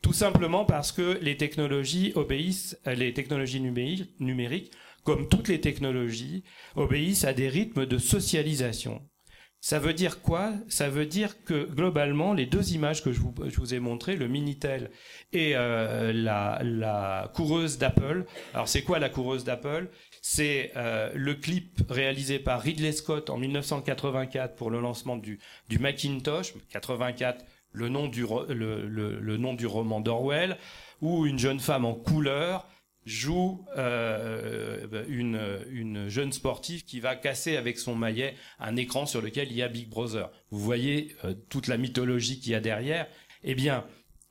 Tout 0.00 0.14
simplement 0.14 0.64
parce 0.64 0.92
que 0.92 1.18
les 1.20 1.36
technologies 1.36 2.12
obéissent, 2.14 2.80
les 2.86 3.12
technologies 3.12 3.60
numériques, 3.60 4.72
comme 5.04 5.28
toutes 5.28 5.48
les 5.48 5.60
technologies, 5.60 6.42
obéissent 6.74 7.24
à 7.24 7.34
des 7.34 7.50
rythmes 7.50 7.84
de 7.84 7.98
socialisation. 7.98 9.02
Ça 9.64 9.78
veut 9.78 9.94
dire 9.94 10.22
quoi? 10.22 10.54
Ça 10.66 10.88
veut 10.88 11.06
dire 11.06 11.44
que 11.44 11.66
globalement, 11.70 12.34
les 12.34 12.46
deux 12.46 12.72
images 12.72 13.00
que 13.00 13.12
je 13.12 13.20
vous, 13.20 13.74
ai 13.74 13.78
montrées, 13.78 14.16
le 14.16 14.26
Minitel 14.26 14.90
et 15.32 15.52
euh, 15.54 16.12
la, 16.12 16.60
la, 16.64 17.30
coureuse 17.32 17.78
d'Apple. 17.78 18.24
Alors 18.54 18.66
c'est 18.66 18.82
quoi 18.82 18.98
la 18.98 19.08
coureuse 19.08 19.44
d'Apple? 19.44 19.88
C'est 20.20 20.72
euh, 20.76 21.12
le 21.14 21.34
clip 21.34 21.80
réalisé 21.88 22.40
par 22.40 22.60
Ridley 22.60 22.90
Scott 22.90 23.30
en 23.30 23.38
1984 23.38 24.56
pour 24.56 24.68
le 24.68 24.80
lancement 24.80 25.16
du, 25.16 25.38
du 25.68 25.78
Macintosh, 25.78 26.54
84, 26.70 27.44
le 27.70 27.88
nom 27.88 28.08
du, 28.08 28.26
le, 28.48 28.88
le, 28.88 29.20
le 29.20 29.36
nom 29.36 29.54
du 29.54 29.66
roman 29.66 30.00
d'Orwell, 30.00 30.58
où 31.02 31.24
une 31.24 31.38
jeune 31.38 31.60
femme 31.60 31.84
en 31.84 31.94
couleur 31.94 32.66
joue 33.04 33.64
euh, 33.76 35.04
une, 35.08 35.40
une 35.70 36.08
jeune 36.08 36.32
sportive 36.32 36.84
qui 36.84 37.00
va 37.00 37.16
casser 37.16 37.56
avec 37.56 37.78
son 37.78 37.94
maillet 37.94 38.34
un 38.58 38.76
écran 38.76 39.06
sur 39.06 39.20
lequel 39.20 39.50
il 39.50 39.56
y 39.56 39.62
a 39.62 39.68
Big 39.68 39.88
Brother. 39.88 40.30
Vous 40.50 40.60
voyez 40.60 41.16
euh, 41.24 41.34
toute 41.48 41.66
la 41.66 41.76
mythologie 41.76 42.40
qu'il 42.40 42.52
y 42.52 42.54
a 42.54 42.60
derrière. 42.60 43.06
Eh 43.42 43.54
bien, 43.54 43.84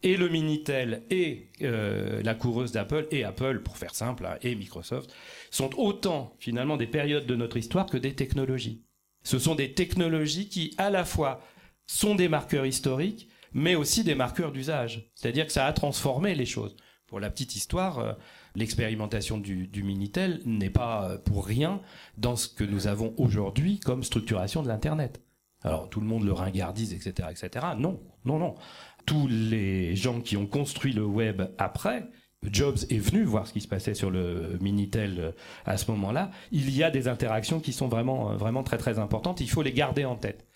et 0.04 0.18
le 0.18 0.30
Minitel 0.30 1.04
et 1.10 1.50
euh, 1.62 2.22
la 2.24 2.34
coureuse 2.34 2.72
d'Apple 2.72 3.08
et 3.12 3.24
Apple, 3.24 3.62
pour 3.62 3.78
faire 3.78 3.94
simple, 3.94 4.26
hein, 4.26 4.38
et 4.42 4.56
Microsoft, 4.56 5.14
sont 5.52 5.70
autant 5.78 6.36
finalement 6.40 6.78
des 6.78 6.88
périodes 6.88 7.28
de 7.28 7.36
notre 7.36 7.58
histoire 7.58 7.86
que 7.86 7.98
des 7.98 8.16
technologies. 8.16 8.84
Ce 9.24 9.38
sont 9.38 9.54
des 9.54 9.74
technologies 9.74 10.50
qui, 10.50 10.74
à 10.78 10.90
la 10.90 11.06
fois, 11.06 11.42
sont 11.86 12.16
des 12.16 12.30
marqueurs 12.30 12.66
historiques, 12.66 13.30
mais 13.54 13.76
aussi 13.76 14.04
des 14.04 14.16
marqueurs 14.16 14.52
d'usage. 14.52 15.12
C'est-à-dire 15.14 15.46
que 15.46 15.52
ça 15.52 15.68
a 15.68 15.74
transformé 15.74 16.34
les 16.34 16.46
choses. 16.46 16.76
Pour 17.06 17.20
la 17.20 17.30
petite 17.30 17.56
histoire, 17.56 18.00
euh, 18.00 18.14
l'expérimentation 18.56 19.38
du, 19.38 19.70
Minitel 19.84 20.42
n'est 20.46 20.70
pas 20.70 21.10
euh, 21.10 21.18
pour 21.18 21.46
rien 21.46 21.82
dans 22.18 22.36
ce 22.36 22.48
que 22.48 22.64
nous 22.64 22.88
avons 22.88 23.14
aujourd'hui 23.18 23.80
comme 23.80 24.04
structuration 24.04 24.64
de 24.64 24.68
l'Internet. 24.68 25.22
Alors 25.64 25.90
tout 25.90 26.00
le 26.00 26.08
monde 26.08 26.26
le 26.26 26.34
ringardise, 26.34 26.94
etc., 26.94 27.30
etc. 27.32 27.66
Non, 27.78 28.00
non, 28.26 28.40
non. 28.40 28.56
Tous 29.06 29.28
les 29.28 29.96
gens 29.96 30.22
qui 30.22 30.38
ont 30.38 30.48
construit 30.48 30.94
le 30.94 31.06
web 31.06 31.42
après, 31.58 32.08
Jobs 32.44 32.78
est 32.90 32.98
venu 32.98 33.24
voir 33.24 33.46
ce 33.46 33.54
qui 33.54 33.62
se 33.62 33.68
passait 33.68 33.94
sur 33.94 34.10
le 34.10 34.58
Minitel 34.62 35.20
euh, 35.20 35.32
à 35.66 35.78
ce 35.78 35.90
moment-là. 35.92 36.32
Il 36.52 36.76
y 36.76 36.84
a 36.84 36.90
des 36.90 37.08
interactions 37.08 37.60
qui 37.60 37.74
sont 37.74 37.88
vraiment, 37.88 38.36
vraiment 38.36 38.64
très, 38.64 38.78
très 38.78 38.98
importantes. 38.98 39.42
Il 39.42 39.50
faut 39.50 39.62
les 39.62 39.74
garder 39.74 40.06
en 40.06 40.16
tête. 40.16 40.48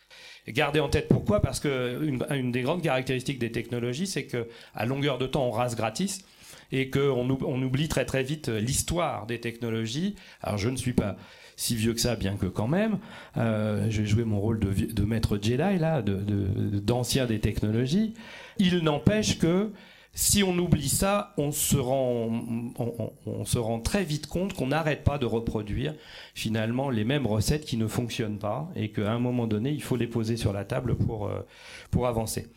Garder 0.48 0.80
en 0.80 0.90
tête 0.90 1.08
pourquoi? 1.08 1.42
Parce 1.42 1.60
que 1.60 2.04
une, 2.32 2.52
des 2.52 2.62
grandes 2.62 2.84
caractéristiques 2.84 3.40
des 3.40 3.52
technologies, 3.52 4.06
c'est 4.06 4.26
que 4.26 4.48
à 4.76 4.86
longueur 4.86 5.18
de 5.18 5.26
temps, 5.26 5.48
on 5.48 5.52
rase 5.52 5.76
gratis 5.76 6.24
et 6.72 6.90
qu'on 6.90 7.30
on 7.30 7.62
oublie 7.62 7.88
très 7.88 8.06
très 8.06 8.24
vite 8.24 8.50
l'histoire 8.50 9.26
des 9.26 9.40
technologies. 9.40 10.16
Alors 10.42 10.58
je 10.58 10.70
ne 10.70 10.76
suis 10.76 10.94
pas 10.94 11.18
si 11.56 11.76
vieux 11.76 11.94
que 11.94 12.02
ça, 12.02 12.16
bien 12.16 12.36
que 12.36 12.48
quand 12.48 12.68
même, 12.68 13.00
euh, 13.38 13.88
j'ai 13.90 14.06
joué 14.06 14.24
mon 14.24 14.40
rôle 14.40 14.60
de, 14.60 15.04
maître 15.04 15.40
Jedi 15.42 15.80
là, 15.80 16.02
d'ancien 16.02 17.26
des 17.26 17.40
technologies. 17.40 18.14
Il 18.58 18.80
n'empêche 18.80 19.40
que 19.40 19.72
Si 20.18 20.44
on 20.44 20.58
oublie 20.58 20.88
ça, 20.88 21.34
on 21.38 21.52
se 21.52 21.76
rend, 21.76 22.42
on, 23.26 23.44
se 23.44 23.58
rend 23.58 23.82
très 23.82 24.06
vite 24.06 24.28
compte 24.28 24.54
qu'on 24.54 24.68
n'arrête 24.68 25.04
pas 25.04 25.18
de 25.18 25.26
reproduire 25.26 25.94
finalement 26.34 26.90
les 26.90 27.04
mêmes 27.04 27.28
recettes 27.28 27.66
qui 27.66 27.76
ne 27.76 27.86
fonctionnent 27.86 28.40
pas 28.40 28.70
et 28.78 28.94
qu'à 28.94 29.12
un 29.12 29.20
moment 29.20 29.46
donné, 29.46 29.72
il 29.72 29.84
faut 29.84 29.98
les 29.98 30.08
poser 30.08 30.38
sur 30.38 30.54
la 30.54 30.64
table 30.64 30.96
pour 30.96 31.28
euh, 31.28 31.46
pour 31.92 32.08
avancer. 32.08 32.48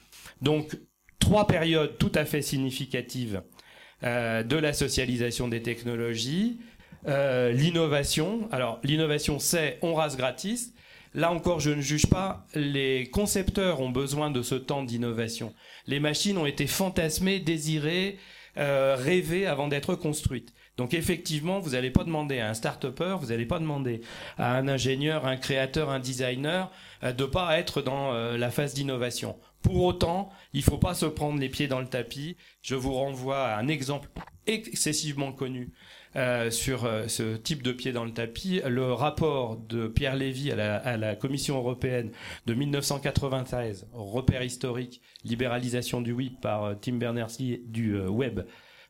Donc 0.40 0.78
trois 1.18 1.48
périodes 1.48 1.98
tout 1.98 2.12
à 2.14 2.24
fait 2.24 2.42
significatives 2.42 3.42
euh, 4.04 4.44
de 4.44 4.56
la 4.56 4.72
socialisation 4.72 5.48
des 5.48 5.60
technologies, 5.60 6.60
euh, 7.08 7.50
l'innovation. 7.50 8.48
Alors 8.52 8.78
l'innovation, 8.84 9.40
c'est 9.40 9.78
on 9.82 9.94
rase 9.94 10.16
gratis. 10.16 10.72
Là 11.14 11.32
encore, 11.32 11.58
je 11.58 11.70
ne 11.70 11.80
juge 11.80 12.06
pas. 12.06 12.46
Les 12.54 13.10
concepteurs 13.10 13.80
ont 13.80 13.90
besoin 13.90 14.30
de 14.30 14.42
ce 14.42 14.54
temps 14.54 14.84
d'innovation. 14.84 15.52
Les 15.88 15.98
machines 15.98 16.38
ont 16.38 16.46
été 16.46 16.68
fantasmées, 16.68 17.40
désirées, 17.40 18.18
euh, 18.56 18.96
rêvées 18.96 19.46
avant 19.46 19.66
d'être 19.66 19.96
construites. 19.96 20.54
Donc 20.76 20.94
effectivement, 20.94 21.58
vous 21.58 21.70
n'allez 21.70 21.90
pas 21.90 22.04
demander 22.04 22.38
à 22.38 22.50
un 22.50 22.54
start-upper, 22.54 23.16
vous 23.20 23.28
n'allez 23.28 23.46
pas 23.46 23.58
demander 23.58 24.00
à 24.36 24.56
un 24.56 24.68
ingénieur, 24.68 25.26
un 25.26 25.36
créateur, 25.36 25.90
un 25.90 25.98
designer 25.98 26.70
de 27.02 27.24
pas 27.24 27.58
être 27.58 27.82
dans 27.82 28.12
la 28.12 28.50
phase 28.52 28.74
d'innovation. 28.74 29.34
Pour 29.68 29.84
autant, 29.84 30.30
il 30.54 30.62
faut 30.62 30.78
pas 30.78 30.94
se 30.94 31.04
prendre 31.04 31.38
les 31.38 31.50
pieds 31.50 31.68
dans 31.68 31.80
le 31.80 31.86
tapis. 31.86 32.38
Je 32.62 32.74
vous 32.74 32.94
renvoie 32.94 33.48
à 33.48 33.58
un 33.58 33.68
exemple 33.68 34.08
excessivement 34.46 35.30
connu 35.30 35.74
euh, 36.16 36.50
sur 36.50 36.86
euh, 36.86 37.06
ce 37.06 37.36
type 37.36 37.62
de 37.62 37.72
pied 37.72 37.92
dans 37.92 38.06
le 38.06 38.14
tapis. 38.14 38.62
Le 38.66 38.94
rapport 38.94 39.58
de 39.58 39.86
Pierre 39.86 40.16
Lévy 40.16 40.52
à 40.52 40.96
la, 40.96 41.16
Commission 41.16 41.58
européenne 41.58 42.12
de 42.46 42.54
1993, 42.54 43.88
repère 43.92 44.42
historique, 44.42 45.02
libéralisation 45.22 46.00
du 46.00 46.12
web 46.12 46.32
par 46.40 46.80
Tim 46.80 46.94
Berners-Lee 46.94 47.60
du 47.66 48.00
web 48.00 48.40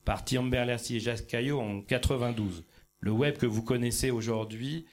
par 0.04 0.24
Tim 0.24 0.44
Berners-Lee 0.44 0.98
et 0.98 1.00
Jacques 1.00 1.26
Caillot 1.26 1.58
en 1.58 1.80
92. 1.80 2.64
Le 3.00 3.10
web 3.10 3.36
que 3.36 3.46
vous 3.46 3.64
connaissez 3.64 4.12
aujourd'hui, 4.12 4.86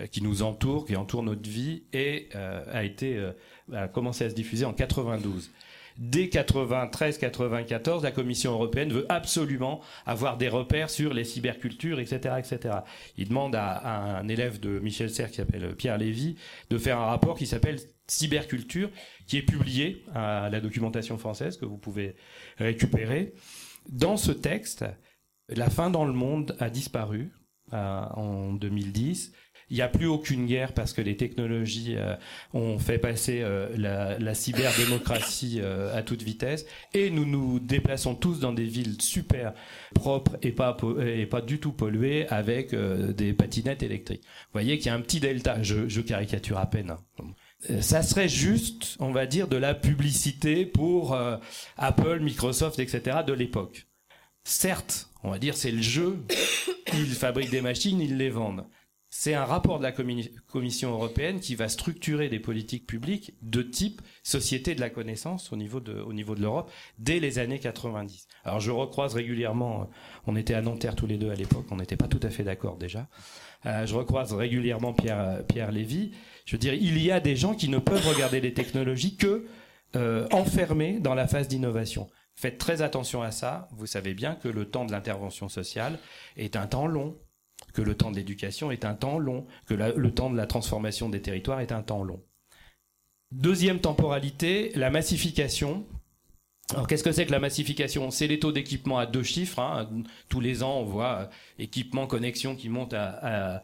euh, 0.00 0.06
qui 0.06 0.22
nous 0.22 0.42
entoure, 0.42 0.86
qui 0.86 0.96
entoure 0.96 1.22
notre 1.22 1.48
vie, 1.48 1.84
et 1.92 2.28
euh, 2.34 2.62
a 2.70 2.84
été 2.84 3.16
euh, 3.16 3.32
a 3.74 3.88
commencé 3.88 4.24
à 4.24 4.30
se 4.30 4.34
diffuser 4.34 4.64
en 4.64 4.72
92. 4.72 5.50
Dès 5.98 6.26
93-94, 6.26 8.02
la 8.02 8.10
Commission 8.10 8.52
européenne 8.52 8.92
veut 8.92 9.06
absolument 9.08 9.80
avoir 10.06 10.38
des 10.38 10.48
repères 10.48 10.88
sur 10.88 11.12
les 11.12 11.24
cybercultures, 11.24 12.00
etc., 12.00 12.36
etc. 12.38 12.78
Il 13.18 13.28
demande 13.28 13.54
à, 13.54 14.18
un 14.18 14.28
élève 14.28 14.60
de 14.60 14.78
Michel 14.78 15.10
Serres 15.10 15.30
qui 15.30 15.36
s'appelle 15.36 15.74
Pierre 15.76 15.98
Lévy 15.98 16.36
de 16.70 16.78
faire 16.78 16.98
un 16.98 17.06
rapport 17.06 17.36
qui 17.36 17.46
s'appelle 17.46 17.78
Cyberculture, 18.06 18.90
qui 19.26 19.36
est 19.36 19.42
publié 19.42 20.04
à 20.14 20.48
la 20.50 20.60
documentation 20.60 21.18
française 21.18 21.58
que 21.58 21.66
vous 21.66 21.78
pouvez 21.78 22.16
récupérer. 22.58 23.34
Dans 23.88 24.16
ce 24.16 24.32
texte, 24.32 24.84
la 25.48 25.68
fin 25.68 25.90
dans 25.90 26.04
le 26.04 26.12
monde 26.12 26.56
a 26.60 26.70
disparu 26.70 27.30
euh, 27.72 28.00
en 28.14 28.52
2010. 28.54 29.32
Il 29.70 29.76
n'y 29.76 29.82
a 29.82 29.88
plus 29.88 30.06
aucune 30.06 30.46
guerre 30.46 30.72
parce 30.72 30.92
que 30.92 31.00
les 31.00 31.16
technologies 31.16 31.94
euh, 31.96 32.16
ont 32.52 32.78
fait 32.78 32.98
passer 32.98 33.40
euh, 33.42 33.68
la, 33.76 34.18
la 34.18 34.34
cyberdémocratie 34.34 35.60
à 35.94 36.02
toute 36.02 36.22
vitesse 36.22 36.66
et 36.94 37.10
nous 37.10 37.24
nous 37.24 37.60
déplaçons 37.60 38.14
tous 38.14 38.40
dans 38.40 38.52
des 38.52 38.64
villes 38.64 39.00
super 39.00 39.54
propres 39.94 40.38
et 40.42 40.52
pas 40.52 40.76
et 41.04 41.26
pas 41.26 41.40
du 41.40 41.58
tout 41.58 41.72
polluées 41.72 42.26
avec 42.28 42.74
des 42.74 43.32
patinettes 43.32 43.82
électriques. 43.82 44.22
Vous 44.22 44.52
voyez 44.52 44.78
qu'il 44.78 44.86
y 44.86 44.90
a 44.90 44.94
un 44.94 45.00
petit 45.00 45.20
delta. 45.20 45.62
Je, 45.62 45.88
je 45.88 46.00
caricature 46.00 46.58
à 46.58 46.66
peine. 46.66 46.90
Hein. 46.90 47.80
Ça 47.80 48.02
serait 48.02 48.28
juste, 48.28 48.96
on 49.00 49.12
va 49.12 49.26
dire, 49.26 49.48
de 49.48 49.56
la 49.56 49.74
publicité 49.74 50.66
pour 50.66 51.16
Apple, 51.76 52.20
Microsoft, 52.20 52.78
etc. 52.78 53.18
de 53.26 53.32
l'époque. 53.32 53.86
Certes, 54.44 55.10
on 55.22 55.30
va 55.30 55.38
dire 55.38 55.56
c'est 55.56 55.70
le 55.70 55.82
jeu, 55.82 56.24
ils 56.94 57.06
fabriquent 57.06 57.50
des 57.50 57.60
machines, 57.60 58.00
ils 58.00 58.16
les 58.16 58.30
vendent. 58.30 58.64
C'est 59.12 59.34
un 59.34 59.44
rapport 59.44 59.78
de 59.78 59.82
la 59.82 59.90
Commission 59.90 60.92
européenne 60.92 61.40
qui 61.40 61.56
va 61.56 61.68
structurer 61.68 62.28
des 62.28 62.38
politiques 62.38 62.86
publiques 62.86 63.34
de 63.42 63.60
type 63.60 64.00
société 64.22 64.76
de 64.76 64.80
la 64.80 64.88
connaissance 64.88 65.52
au 65.52 65.56
niveau 65.56 65.80
de, 65.80 66.40
l'Europe 66.40 66.70
dès 67.00 67.18
les 67.18 67.40
années 67.40 67.58
90. 67.58 68.28
Alors 68.44 68.60
je 68.60 68.70
recroise 68.70 69.14
régulièrement, 69.14 69.90
on 70.28 70.36
était 70.36 70.54
à 70.54 70.62
Nanterre 70.62 70.94
tous 70.94 71.08
les 71.08 71.18
deux 71.18 71.30
à 71.30 71.34
l'époque, 71.34 71.66
on 71.72 71.76
n'était 71.76 71.96
pas 71.96 72.06
tout 72.06 72.20
à 72.22 72.30
fait 72.30 72.44
d'accord 72.44 72.76
déjà. 72.76 73.08
Euh, 73.66 73.84
je 73.84 73.96
recroise 73.96 74.32
régulièrement 74.32 74.92
Pierre, 74.92 75.44
Pierre 75.48 75.72
Lévy. 75.72 76.12
Je 76.46 76.52
veux 76.52 76.60
dire, 76.60 76.74
il 76.74 77.02
y 77.02 77.10
a 77.10 77.18
des 77.18 77.34
gens 77.34 77.54
qui 77.54 77.68
ne 77.68 77.78
peuvent 77.78 78.06
regarder 78.06 78.40
les 78.40 78.54
technologies 78.54 79.16
que 79.16 79.44
euh, 79.96 80.28
enfermés 80.30 81.00
dans 81.00 81.16
la 81.16 81.26
phase 81.26 81.48
d'innovation. 81.48 82.08
Faites 82.36 82.58
très 82.58 82.80
attention 82.80 83.22
à 83.22 83.32
ça. 83.32 83.68
Vous 83.72 83.86
savez 83.86 84.14
bien 84.14 84.36
que 84.36 84.46
le 84.48 84.70
temps 84.70 84.84
de 84.84 84.92
l'intervention 84.92 85.48
sociale 85.48 85.98
est 86.36 86.54
un 86.54 86.68
temps 86.68 86.86
long, 86.86 87.18
que 87.72 87.82
le 87.82 87.96
temps 87.96 88.10
de 88.10 88.16
l'éducation 88.16 88.70
est 88.70 88.84
un 88.84 88.94
temps 88.94 89.18
long, 89.18 89.46
que 89.66 89.74
le 89.74 90.10
temps 90.14 90.30
de 90.30 90.36
la 90.36 90.46
transformation 90.46 91.08
des 91.08 91.22
territoires 91.22 91.60
est 91.60 91.72
un 91.72 91.82
temps 91.82 92.04
long. 92.04 92.22
Deuxième 93.32 93.78
temporalité, 93.78 94.72
la 94.74 94.90
massification. 94.90 95.86
Alors 96.72 96.88
qu'est-ce 96.88 97.04
que 97.04 97.12
c'est 97.12 97.26
que 97.26 97.32
la 97.32 97.38
massification? 97.38 98.10
C'est 98.10 98.26
les 98.26 98.40
taux 98.40 98.50
d'équipement 98.50 98.98
à 98.98 99.06
deux 99.06 99.22
chiffres. 99.22 99.60
Hein. 99.60 99.88
Tous 100.28 100.40
les 100.40 100.64
ans, 100.64 100.80
on 100.80 100.84
voit 100.84 101.14
euh, 101.14 101.26
équipement, 101.58 102.08
connexion 102.08 102.56
qui 102.56 102.68
monte 102.68 102.92
à, 102.92 103.62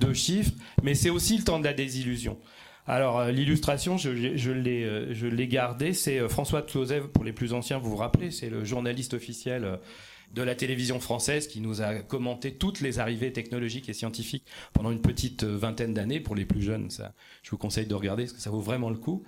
deux 0.00 0.14
chiffres. 0.14 0.50
Mais 0.82 0.96
c'est 0.96 1.10
aussi 1.10 1.38
le 1.38 1.44
temps 1.44 1.60
de 1.60 1.64
la 1.64 1.72
désillusion. 1.72 2.36
Alors 2.88 3.20
euh, 3.20 3.30
l'illustration, 3.30 3.96
je, 3.96 4.36
je 4.36 4.50
l'ai, 4.50 4.82
euh, 4.82 5.14
je 5.14 5.28
l'ai 5.28 5.46
gardée, 5.46 5.92
c'est 5.92 6.28
François 6.28 6.62
Clausev, 6.62 7.08
pour 7.08 7.22
les 7.22 7.32
plus 7.32 7.52
anciens, 7.52 7.78
vous 7.78 7.90
vous 7.90 7.96
rappelez, 7.96 8.32
c'est 8.32 8.50
le 8.50 8.64
journaliste 8.64 9.14
officiel 9.14 9.78
de 10.34 10.42
la 10.42 10.54
télévision 10.54 11.00
française 11.00 11.46
qui 11.46 11.60
nous 11.60 11.82
a 11.82 11.96
commenté 11.96 12.54
toutes 12.54 12.80
les 12.80 12.98
arrivées 12.98 13.32
technologiques 13.32 13.88
et 13.88 13.92
scientifiques 13.92 14.46
pendant 14.72 14.90
une 14.90 15.02
petite 15.02 15.44
vingtaine 15.44 15.94
d'années. 15.94 16.20
Pour 16.20 16.34
les 16.34 16.44
plus 16.44 16.62
jeunes, 16.62 16.90
ça, 16.90 17.12
je 17.42 17.50
vous 17.50 17.58
conseille 17.58 17.86
de 17.86 17.94
regarder 17.94 18.24
parce 18.24 18.32
que 18.34 18.40
ça 18.40 18.50
vaut 18.50 18.60
vraiment 18.60 18.90
le 18.90 18.96
coup. 18.96 19.24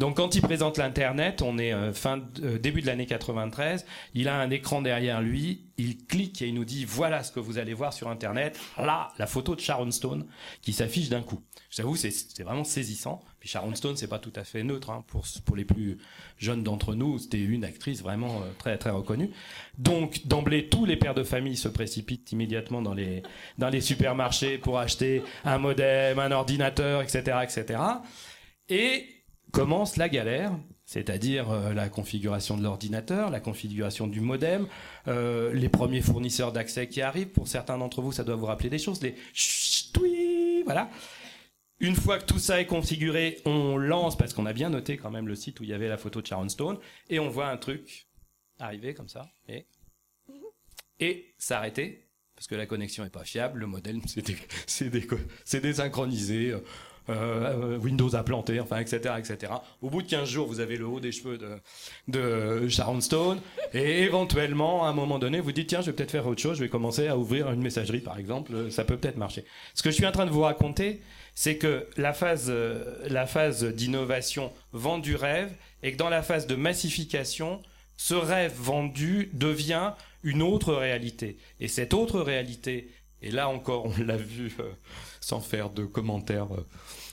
Donc 0.00 0.16
quand 0.16 0.34
il 0.34 0.40
présente 0.40 0.78
l'internet, 0.78 1.42
on 1.42 1.58
est 1.58 1.74
fin 1.92 2.22
début 2.58 2.80
de 2.80 2.86
l'année 2.86 3.04
93, 3.04 3.84
il 4.14 4.28
a 4.28 4.40
un 4.40 4.48
écran 4.48 4.80
derrière 4.80 5.20
lui, 5.20 5.66
il 5.76 6.06
clique 6.06 6.40
et 6.40 6.48
il 6.48 6.54
nous 6.54 6.64
dit 6.64 6.86
voilà 6.86 7.22
ce 7.22 7.30
que 7.30 7.38
vous 7.38 7.58
allez 7.58 7.74
voir 7.74 7.92
sur 7.92 8.08
internet. 8.08 8.58
Là, 8.78 9.12
la 9.18 9.26
photo 9.26 9.54
de 9.54 9.60
Sharon 9.60 9.90
Stone 9.90 10.26
qui 10.62 10.72
s'affiche 10.72 11.10
d'un 11.10 11.20
coup. 11.20 11.42
J'avoue, 11.68 11.96
c'est 11.96 12.42
vraiment 12.42 12.64
saisissant. 12.64 13.22
Puis 13.40 13.50
Sharon 13.50 13.74
Stone, 13.74 13.94
c'est 13.94 14.08
pas 14.08 14.18
tout 14.18 14.32
à 14.36 14.44
fait 14.44 14.64
neutre 14.64 14.88
hein, 14.88 15.04
pour 15.06 15.26
pour 15.44 15.54
les 15.54 15.66
plus 15.66 15.98
jeunes 16.38 16.62
d'entre 16.62 16.94
nous. 16.94 17.18
C'était 17.18 17.38
une 17.38 17.64
actrice 17.64 18.02
vraiment 18.02 18.40
euh, 18.40 18.52
très 18.58 18.78
très 18.78 18.90
reconnue. 18.90 19.30
Donc 19.76 20.26
d'emblée, 20.26 20.70
tous 20.70 20.86
les 20.86 20.96
pères 20.96 21.14
de 21.14 21.24
famille 21.24 21.58
se 21.58 21.68
précipitent 21.68 22.32
immédiatement 22.32 22.80
dans 22.80 22.94
les 22.94 23.22
dans 23.58 23.68
les 23.68 23.82
supermarchés 23.82 24.56
pour 24.56 24.78
acheter 24.78 25.22
un 25.44 25.58
modem, 25.58 26.18
un 26.18 26.32
ordinateur, 26.32 27.02
etc., 27.02 27.36
etc. 27.44 27.78
Et 28.70 29.19
commence 29.50 29.96
la 29.96 30.08
galère 30.08 30.52
c'est-à-dire 30.90 31.48
euh, 31.52 31.72
la 31.72 31.88
configuration 31.88 32.56
de 32.56 32.64
l'ordinateur, 32.64 33.30
la 33.30 33.38
configuration 33.38 34.08
du 34.08 34.20
modem, 34.20 34.66
euh, 35.06 35.52
les 35.52 35.68
premiers 35.68 36.00
fournisseurs 36.00 36.50
d'accès 36.50 36.88
qui 36.88 37.00
arrivent. 37.00 37.28
Pour 37.28 37.46
certains 37.46 37.78
d'entre 37.78 38.02
vous, 38.02 38.10
ça 38.10 38.24
doit 38.24 38.34
vous 38.34 38.46
rappeler 38.46 38.70
des 38.70 38.80
choses. 38.80 39.00
Les 39.00 39.14
oui, 40.00 40.62
voilà. 40.64 40.90
Une 41.78 41.94
fois 41.94 42.18
que 42.18 42.24
tout 42.24 42.40
ça 42.40 42.60
est 42.60 42.66
configuré, 42.66 43.38
on 43.44 43.76
lance 43.76 44.18
parce 44.18 44.34
qu'on 44.34 44.46
a 44.46 44.52
bien 44.52 44.68
noté 44.68 44.96
quand 44.96 45.12
même 45.12 45.28
le 45.28 45.36
site 45.36 45.60
où 45.60 45.62
il 45.62 45.68
y 45.68 45.72
avait 45.72 45.88
la 45.88 45.96
photo 45.96 46.20
de 46.20 46.26
Sharon 46.26 46.48
Stone 46.48 46.78
et 47.08 47.20
on 47.20 47.28
voit 47.28 47.50
un 47.50 47.56
truc 47.56 48.08
arriver 48.58 48.92
comme 48.92 49.08
ça 49.08 49.30
et 49.46 49.66
et 50.98 51.34
s'arrêter 51.38 52.08
parce 52.34 52.48
que 52.48 52.56
la 52.56 52.66
connexion 52.66 53.04
est 53.04 53.10
pas 53.10 53.24
fiable, 53.24 53.60
le 53.60 53.66
modem 53.68 54.00
c'est 54.66 55.60
désynchronisé. 55.60 56.56
Euh, 57.08 57.78
Windows 57.78 58.14
a 58.14 58.22
planté, 58.22 58.60
enfin, 58.60 58.78
etc., 58.78 59.14
etc. 59.18 59.52
Au 59.82 59.90
bout 59.90 60.02
de 60.02 60.08
15 60.08 60.28
jours, 60.28 60.46
vous 60.46 60.60
avez 60.60 60.76
le 60.76 60.86
haut 60.86 61.00
des 61.00 61.12
cheveux 61.12 61.38
de, 61.38 61.48
de 62.08 62.68
Sharon 62.68 63.00
Stone, 63.00 63.40
et 63.74 64.02
éventuellement, 64.02 64.84
à 64.84 64.90
un 64.90 64.92
moment 64.92 65.18
donné, 65.18 65.40
vous 65.40 65.52
dites, 65.52 65.68
tiens, 65.68 65.80
je 65.80 65.86
vais 65.86 65.92
peut-être 65.92 66.10
faire 66.10 66.26
autre 66.26 66.40
chose, 66.40 66.58
je 66.58 66.62
vais 66.62 66.68
commencer 66.68 67.08
à 67.08 67.16
ouvrir 67.16 67.50
une 67.50 67.62
messagerie, 67.62 68.00
par 68.00 68.18
exemple, 68.18 68.70
ça 68.70 68.84
peut 68.84 68.96
peut-être 68.96 69.16
marcher. 69.16 69.44
Ce 69.74 69.82
que 69.82 69.90
je 69.90 69.96
suis 69.96 70.06
en 70.06 70.12
train 70.12 70.26
de 70.26 70.30
vous 70.30 70.42
raconter, 70.42 71.00
c'est 71.34 71.56
que 71.56 71.86
la 71.96 72.12
phase, 72.12 72.46
euh, 72.48 72.96
la 73.08 73.26
phase 73.26 73.64
d'innovation 73.64 74.52
vend 74.72 74.98
du 74.98 75.16
rêve, 75.16 75.52
et 75.82 75.92
que 75.92 75.96
dans 75.96 76.10
la 76.10 76.22
phase 76.22 76.46
de 76.46 76.54
massification, 76.54 77.60
ce 77.96 78.14
rêve 78.14 78.54
vendu 78.56 79.30
devient 79.32 79.92
une 80.22 80.42
autre 80.42 80.74
réalité. 80.74 81.38
Et 81.60 81.68
cette 81.68 81.94
autre 81.94 82.20
réalité, 82.20 82.90
et 83.22 83.30
là 83.30 83.48
encore, 83.48 83.86
on 83.86 84.02
l'a 84.02 84.16
vu 84.16 84.52
euh, 84.60 84.70
sans 85.20 85.40
faire 85.40 85.70
de 85.70 85.84
commentaires 85.84 86.48
euh, 86.52 86.66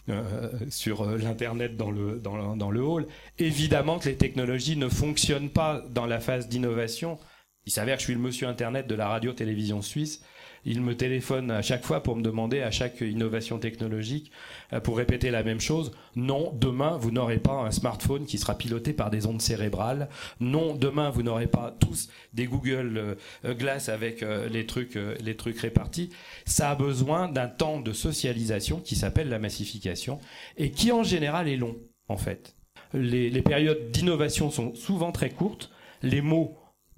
euh, 0.10 0.52
sur 0.70 1.06
l'internet 1.06 1.76
dans 1.78 1.92
le 1.92 2.20
dans, 2.20 2.56
dans 2.56 2.72
le 2.72 2.82
hall. 2.82 3.08
Évidemment 3.38 4.00
que 4.00 4.10
les 4.10 4.16
technologies 4.16 4.78
ne 4.78 4.90
fonctionnent 4.90 5.50
pas 5.50 5.84
dans 5.90 6.06
la 6.06 6.20
phase 6.20 6.48
d'innovation. 6.48 7.20
Il 7.66 7.72
s'avère 7.72 7.96
que 7.96 8.02
je 8.02 8.06
suis 8.06 8.14
le 8.14 8.22
monsieur 8.22 8.48
internet 8.48 8.88
de 8.88 8.96
la 8.96 9.10
radio-télévision 9.10 9.82
suisse. 9.82 10.22
Il 10.68 10.82
me 10.82 10.96
téléphone 10.96 11.50
à 11.50 11.62
chaque 11.62 11.86
fois 11.86 12.04
pour 12.04 12.16
me 12.16 12.22
demander 12.22 12.62
à 12.62 12.72
chaque 12.72 13.02
innovation 13.02 13.58
technologique 13.58 14.32
euh, 14.74 14.80
pour 14.80 14.98
répéter 14.98 15.32
la 15.32 15.42
même 15.42 15.62
chose. 15.62 15.92
Non, 16.16 16.52
demain 16.54 16.98
vous 16.98 17.10
n'aurez 17.10 17.38
pas 17.38 17.54
un 17.54 17.72
smartphone 17.72 18.26
qui 18.26 18.38
sera 18.38 18.56
piloté 18.56 18.94
par 18.94 19.10
des 19.10 19.26
ondes 19.26 19.42
cérébrales. 19.42 20.10
Non, 20.40 20.76
demain 20.76 21.10
vous 21.10 21.24
n'aurez 21.24 21.48
pas 21.48 21.76
tous 21.80 22.10
des 22.34 22.46
Google 22.46 23.18
euh, 23.46 23.54
Glass 23.54 23.90
avec 23.90 24.24
les 24.52 24.66
trucs 24.66 25.00
les 25.22 25.36
trucs 25.36 25.60
répartis. 25.60 26.10
Ça 26.46 26.72
a 26.72 26.76
besoin 26.76 27.30
d'un 27.30 27.48
temps 27.48 27.80
de 27.80 27.94
socialisation 27.94 28.80
qui 28.80 28.96
s'appelle 28.96 29.30
la 29.30 29.40
massification 29.40 30.20
et 30.58 30.72
qui 30.72 30.92
en 30.92 31.04
général 31.04 31.48
est 31.48 31.58
long 31.58 31.78
en 32.10 32.18
fait. 32.18 32.56
Les 32.94 33.42
périodes 33.42 33.92
d'innovation 33.92 34.50
sont 34.52 34.76
souvent 34.76 35.12
très 35.12 35.30
courtes. 35.30 35.72
Les 36.04 36.22
mots 36.22 36.58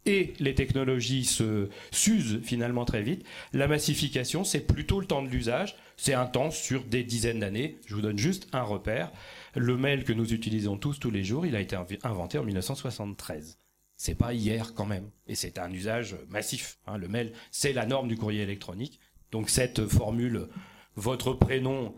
et 0.10 0.34
les 0.40 0.56
technologies 0.56 1.24
se 1.24 1.70
s'usent 1.92 2.42
finalement 2.42 2.84
très 2.84 3.04
vite. 3.04 3.24
La 3.54 3.68
massification, 3.68 4.44
c'est 4.44 4.66
plutôt 4.66 5.00
le 5.00 5.06
temps 5.06 5.22
de 5.22 5.30
l'usage. 5.30 5.76
C'est 5.98 6.16
un 6.16 6.26
temps 6.26 6.50
sur 6.50 6.84
des 6.84 7.04
dizaines 7.04 7.40
d'années. 7.40 7.78
Je 7.86 7.94
vous 7.94 8.02
donne 8.02 8.18
juste 8.18 8.48
un 8.52 8.64
repère. 8.64 9.12
Le 9.56 9.78
mail 9.78 10.04
que 10.04 10.14
nous 10.14 10.34
utilisons 10.34 10.78
tous 10.78 11.00
tous 11.00 11.12
les 11.12 11.24
jours, 11.24 11.46
il 11.46 11.56
a 11.56 11.62
été 11.62 11.76
inventé 12.04 12.40
en 12.40 12.44
1973. 12.44 13.60
C'est 13.98 14.16
pas 14.16 14.34
hier 14.34 14.74
quand 14.74 14.86
même. 14.86 15.10
Et 15.28 15.36
c'est 15.36 15.60
un 15.60 15.72
usage 15.72 16.16
massif. 16.30 16.80
Hein. 16.88 16.98
Le 16.98 17.08
mail, 17.08 17.32
c'est 17.52 17.74
la 17.74 17.86
norme 17.86 18.08
du 18.08 18.18
courrier 18.18 18.42
électronique. 18.42 19.00
Donc 19.32 19.50
cette 19.50 19.86
formule, 19.86 20.48
votre 20.96 21.34
prénom 21.34 21.94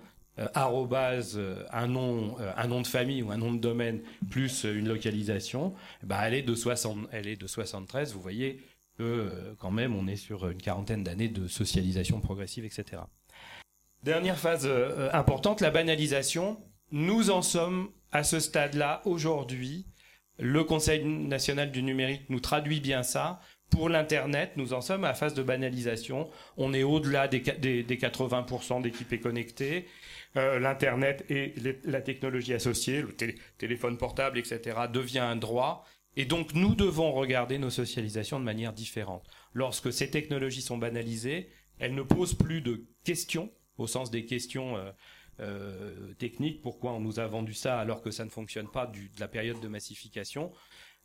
arrobase 0.54 1.36
euh, 1.38 1.64
un 1.72 1.88
nom 1.88 2.38
euh, 2.40 2.52
un 2.58 2.68
nom 2.68 2.82
de 2.82 2.88
famille 2.88 3.22
ou 3.22 3.32
un 3.32 3.38
nom 3.38 3.54
de 3.54 3.60
domaine 3.60 4.02
plus 4.30 4.64
une 4.64 4.88
localisation 4.88 5.74
bah 6.04 6.20
elle 6.24 6.34
est 6.34 6.42
de 6.42 6.56
60 6.56 7.08
elle 7.12 7.28
est 7.28 7.36
de 7.36 7.48
73 7.48 8.14
vous 8.14 8.22
voyez 8.22 8.62
que 8.98 9.56
quand 9.60 9.72
même 9.72 9.96
on 9.96 10.08
est 10.08 10.16
sur 10.16 10.48
une 10.50 10.62
quarantaine 10.62 11.04
d'années 11.04 11.30
de 11.30 11.48
socialisation 11.48 12.20
progressive 12.20 12.66
etc 12.66 13.04
dernière 14.04 14.38
phase 14.38 14.68
importante 15.14 15.62
la 15.62 15.70
banalisation. 15.70 16.58
Nous 16.92 17.30
en 17.30 17.42
sommes 17.42 17.90
à 18.12 18.24
ce 18.24 18.40
stade 18.40 18.74
là 18.74 19.02
aujourd'hui. 19.06 19.86
Le 20.38 20.64
Conseil 20.64 21.06
national 21.06 21.72
du 21.72 21.84
numérique 21.84 22.30
nous 22.30 22.40
traduit 22.40 22.80
bien 22.80 23.04
ça. 23.04 23.40
Pour 23.70 23.88
l'Internet, 23.88 24.52
nous 24.58 24.74
en 24.74 24.82
sommes 24.82 25.06
à 25.06 25.10
la 25.10 25.14
phase 25.14 25.34
de 25.34 25.44
banalisation. 25.44 26.30
On 26.58 26.74
est 26.74 26.84
au-delà 26.84 27.28
des, 27.28 27.40
des, 27.40 27.84
des 27.84 27.98
80% 27.98 28.82
d'équipés 28.82 29.20
connectés. 29.20 29.88
Euh, 30.38 30.60
l'Internet 30.60 31.26
et 31.30 31.54
la 31.84 32.02
technologie 32.02 32.54
associée, 32.54 33.02
le 33.02 33.14
téléphone 33.58 33.98
portable, 33.98 34.38
etc., 34.38 34.80
devient 34.92 35.20
un 35.20 35.36
droit. 35.36 35.86
Et 36.16 36.26
donc 36.26 36.54
nous 36.54 36.76
devons 36.76 37.12
regarder 37.12 37.58
nos 37.58 37.70
socialisations 37.70 38.40
de 38.40 38.46
manière 38.46 38.74
différente. 38.74 39.26
Lorsque 39.54 39.92
ces 39.92 40.10
technologies 40.10 40.62
sont 40.62 40.78
banalisées, 40.78 41.50
elles 41.80 41.96
ne 41.96 42.02
posent 42.02 42.34
plus 42.34 42.62
de 42.62 42.86
questions, 43.04 43.52
au 43.78 43.88
sens 43.88 44.12
des 44.12 44.26
questions 44.26 44.78
euh, 44.78 44.92
euh, 45.40 46.14
techniques, 46.14 46.62
pourquoi 46.62 46.94
on 46.94 47.00
nous 47.00 47.20
a 47.20 47.28
vendu 47.28 47.54
ça 47.54 47.80
alors 47.80 48.02
que 48.02 48.12
ça 48.12 48.24
ne 48.24 48.30
fonctionne 48.30 48.70
pas 48.70 48.88
du, 48.88 49.10
de 49.10 49.20
la 49.20 49.28
période 49.28 49.60
de 49.60 49.68
massification. 49.68 50.52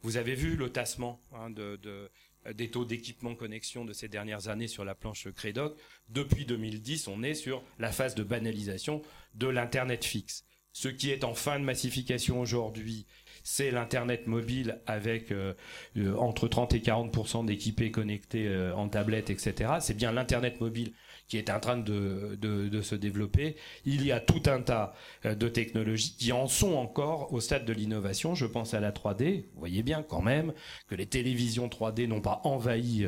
Vous 0.03 0.19
avez 0.19 0.35
vu 0.35 0.57
le 0.57 0.71
tassement 0.71 1.21
hein, 1.33 1.51
de, 1.51 1.77
de, 1.77 2.11
des 2.55 2.71
taux 2.71 2.85
d'équipement 2.85 3.35
connexion 3.35 3.85
de 3.85 3.93
ces 3.93 4.09
dernières 4.09 4.49
années 4.49 4.69
sur 4.69 4.85
la 4.85 4.95
planche 4.95 5.29
Credoc. 5.33 5.77
Depuis 6.09 6.45
2010, 6.45 7.09
on 7.09 7.23
est 7.23 7.35
sur 7.35 7.63
la 7.79 7.93
phase 7.93 8.15
de 8.15 8.23
banalisation 8.23 9.03
de 9.35 9.49
l'Internet 9.49 10.05
fixe. 10.05 10.45
Ce 10.77 10.89
qui 10.89 11.11
est 11.11 11.25
en 11.25 11.33
fin 11.33 11.59
de 11.59 11.65
massification 11.65 12.39
aujourd'hui, 12.39 13.07
c'est 13.43 13.71
l'internet 13.71 14.27
mobile 14.27 14.79
avec 14.87 15.33
euh, 15.33 15.55
euh, 15.97 16.15
entre 16.17 16.49
30 16.49 16.75
et 16.75 16.81
40% 16.81 17.47
d'équipés 17.47 17.91
connectés 17.91 18.47
euh, 18.47 18.75
en 18.75 18.87
tablette, 18.87 19.31
etc. 19.31 19.77
C'est 19.81 19.97
bien 19.97 20.13
l'internet 20.13 20.61
mobile 20.61 20.93
qui 21.29 21.39
est 21.39 21.51
en 21.51 21.61
train 21.61 21.77
de, 21.77 22.81
se 22.83 22.95
développer. 22.95 23.57
Il 23.85 24.05
y 24.05 24.13
a 24.13 24.21
tout 24.21 24.43
un 24.47 24.61
tas 24.61 24.95
de 25.25 25.49
technologies 25.49 26.15
qui 26.17 26.33
en 26.33 26.47
sont 26.47 26.75
encore 26.75 27.33
au 27.33 27.41
stade 27.41 27.65
de 27.65 27.73
l'innovation. 27.73 28.35
Je 28.35 28.47
pense 28.47 28.75
à 28.75 28.81
la 28.81 28.93
3D. 28.93 29.45
Vous 29.55 29.61
voyez 29.61 29.83
bien 29.83 30.03
quand 30.03 30.23
même 30.23 30.53
que 30.89 30.95
les 30.95 31.07
télévisions 31.07 31.69
3D 31.69 32.07
n'ont 32.07 32.21
pas 32.21 32.41
envahi 32.45 33.07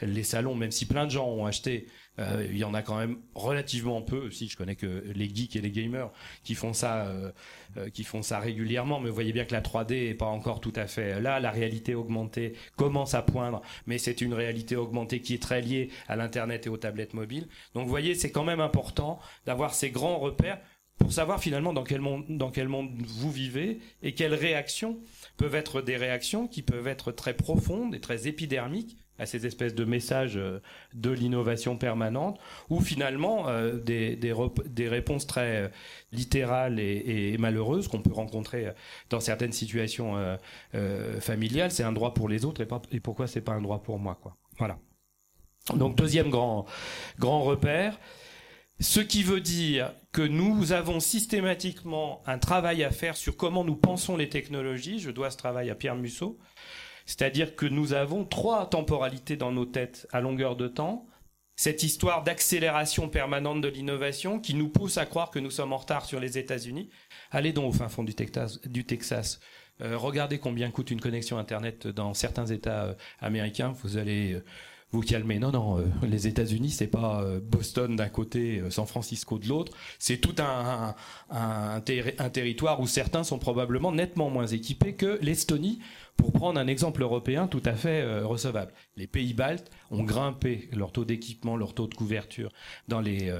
les 0.00 0.22
salons, 0.22 0.54
même 0.54 0.70
si 0.70 0.86
plein 0.86 1.06
de 1.06 1.10
gens 1.10 1.28
ont 1.28 1.46
acheté 1.46 1.86
euh, 2.18 2.46
il 2.50 2.56
y 2.56 2.64
en 2.64 2.74
a 2.74 2.82
quand 2.82 2.96
même 2.96 3.18
relativement 3.34 4.02
peu. 4.02 4.30
Si 4.30 4.48
je 4.48 4.56
connais 4.56 4.76
que 4.76 5.04
les 5.14 5.28
geeks 5.34 5.56
et 5.56 5.60
les 5.60 5.70
gamers 5.70 6.10
qui 6.44 6.54
font 6.54 6.72
ça, 6.72 7.06
euh, 7.06 7.30
euh, 7.76 7.90
qui 7.90 8.04
font 8.04 8.22
ça 8.22 8.38
régulièrement. 8.38 9.00
Mais 9.00 9.08
vous 9.08 9.14
voyez 9.14 9.32
bien 9.32 9.44
que 9.44 9.52
la 9.52 9.60
3D 9.60 10.10
est 10.10 10.14
pas 10.14 10.26
encore 10.26 10.60
tout 10.60 10.72
à 10.76 10.86
fait 10.86 11.20
là. 11.20 11.40
La 11.40 11.50
réalité 11.50 11.94
augmentée 11.94 12.54
commence 12.76 13.14
à 13.14 13.22
poindre, 13.22 13.62
mais 13.86 13.98
c'est 13.98 14.20
une 14.20 14.34
réalité 14.34 14.76
augmentée 14.76 15.20
qui 15.20 15.34
est 15.34 15.42
très 15.42 15.60
liée 15.60 15.90
à 16.08 16.16
l'internet 16.16 16.66
et 16.66 16.70
aux 16.70 16.76
tablettes 16.76 17.14
mobiles. 17.14 17.48
Donc 17.74 17.84
vous 17.84 17.90
voyez, 17.90 18.14
c'est 18.14 18.30
quand 18.30 18.44
même 18.44 18.60
important 18.60 19.18
d'avoir 19.44 19.74
ces 19.74 19.90
grands 19.90 20.18
repères 20.18 20.58
pour 20.98 21.12
savoir 21.12 21.40
finalement 21.40 21.72
dans 21.72 21.84
quel 21.84 22.00
monde 22.00 22.24
dans 22.28 22.50
quel 22.50 22.68
monde 22.68 22.90
vous 23.06 23.30
vivez 23.30 23.80
et 24.02 24.14
quelles 24.14 24.34
réactions 24.34 24.98
peuvent 25.36 25.54
être 25.54 25.82
des 25.82 25.96
réactions 25.96 26.48
qui 26.48 26.62
peuvent 26.62 26.88
être 26.88 27.12
très 27.12 27.34
profondes 27.34 27.94
et 27.94 28.00
très 28.00 28.26
épidermiques 28.28 28.96
à 29.18 29.26
ces 29.26 29.46
espèces 29.46 29.74
de 29.74 29.84
messages 29.84 30.36
euh, 30.36 30.60
de 30.94 31.10
l'innovation 31.10 31.76
permanente, 31.76 32.38
ou 32.68 32.80
finalement 32.80 33.48
euh, 33.48 33.78
des, 33.78 34.16
des, 34.16 34.34
des, 34.66 34.88
réponses 34.88 35.26
très 35.26 35.64
euh, 35.64 35.68
littérales 36.12 36.78
et, 36.78 37.32
et 37.32 37.38
malheureuses 37.38 37.88
qu'on 37.88 38.02
peut 38.02 38.12
rencontrer 38.12 38.72
dans 39.10 39.20
certaines 39.20 39.52
situations 39.52 40.36
euh, 40.74 41.20
familiales. 41.20 41.70
C'est 41.70 41.82
un 41.82 41.92
droit 41.92 42.14
pour 42.14 42.28
les 42.28 42.44
autres 42.44 42.60
et, 42.60 42.66
pas, 42.66 42.82
et 42.92 43.00
pourquoi 43.00 43.26
c'est 43.26 43.40
pas 43.40 43.52
un 43.52 43.62
droit 43.62 43.82
pour 43.82 43.98
moi, 43.98 44.18
quoi. 44.22 44.36
Voilà. 44.58 44.78
Donc 45.74 45.96
deuxième 45.96 46.30
grand 46.30 46.64
grand 47.18 47.42
repère, 47.42 47.98
ce 48.80 49.00
qui 49.00 49.22
veut 49.22 49.40
dire 49.40 49.92
que 50.12 50.22
nous 50.22 50.72
avons 50.72 51.00
systématiquement 51.00 52.22
un 52.26 52.38
travail 52.38 52.84
à 52.84 52.90
faire 52.90 53.16
sur 53.16 53.36
comment 53.36 53.64
nous 53.64 53.76
pensons 53.76 54.16
les 54.16 54.28
technologies. 54.28 54.98
Je 54.98 55.10
dois 55.10 55.30
ce 55.30 55.36
travail 55.36 55.70
à 55.70 55.74
Pierre 55.74 55.96
Musso 55.96 56.38
c'est-à-dire 57.06 57.54
que 57.54 57.66
nous 57.66 57.92
avons 57.94 58.24
trois 58.24 58.68
temporalités 58.68 59.36
dans 59.36 59.52
nos 59.52 59.64
têtes 59.64 60.06
à 60.12 60.20
longueur 60.20 60.56
de 60.56 60.68
temps. 60.68 61.06
Cette 61.54 61.82
histoire 61.82 62.22
d'accélération 62.22 63.08
permanente 63.08 63.62
de 63.62 63.68
l'innovation 63.68 64.40
qui 64.40 64.52
nous 64.54 64.68
pousse 64.68 64.98
à 64.98 65.06
croire 65.06 65.30
que 65.30 65.38
nous 65.38 65.50
sommes 65.50 65.72
en 65.72 65.78
retard 65.78 66.04
sur 66.04 66.20
les 66.20 66.36
États-Unis. 66.36 66.90
Allez 67.30 67.52
donc 67.52 67.70
au 67.70 67.72
fin 67.72 67.88
fond 67.88 68.04
du 68.04 68.14
Texas. 68.14 69.40
Euh, 69.80 69.96
regardez 69.96 70.38
combien 70.38 70.70
coûte 70.70 70.90
une 70.90 71.00
connexion 71.00 71.38
Internet 71.38 71.86
dans 71.86 72.12
certains 72.12 72.46
États 72.46 72.84
euh, 72.84 72.94
américains. 73.20 73.72
Vous 73.82 73.96
allez 73.96 74.34
euh, 74.34 74.44
vous 74.96 75.02
calmer. 75.02 75.38
Non, 75.38 75.52
non, 75.52 75.78
euh, 75.78 75.84
les 76.02 76.26
États-Unis, 76.26 76.70
c'est 76.70 76.86
pas 76.86 77.22
euh, 77.22 77.38
Boston 77.40 77.96
d'un 77.96 78.08
côté, 78.08 78.60
euh, 78.60 78.70
San 78.70 78.86
Francisco 78.86 79.38
de 79.38 79.46
l'autre. 79.46 79.72
C'est 79.98 80.16
tout 80.16 80.34
un, 80.38 80.94
territoire 82.30 82.80
où 82.80 82.86
certains 82.86 83.22
sont 83.22 83.38
probablement 83.38 83.92
nettement 83.92 84.30
moins 84.30 84.46
équipés 84.46 84.94
que 84.94 85.18
l'Estonie, 85.20 85.80
pour 86.16 86.32
prendre 86.32 86.58
un 86.58 86.66
exemple 86.66 87.02
européen 87.02 87.46
tout 87.46 87.62
à 87.66 87.74
fait 87.74 88.22
recevable. 88.22 88.72
Les 88.96 89.06
pays 89.06 89.34
baltes 89.34 89.70
ont 89.90 90.02
grimpé 90.02 90.70
leur 90.72 90.92
taux 90.92 91.04
d'équipement, 91.04 91.56
leur 91.56 91.74
taux 91.74 91.86
de 91.86 91.94
couverture 91.94 92.50
dans, 92.88 93.00
les, 93.00 93.30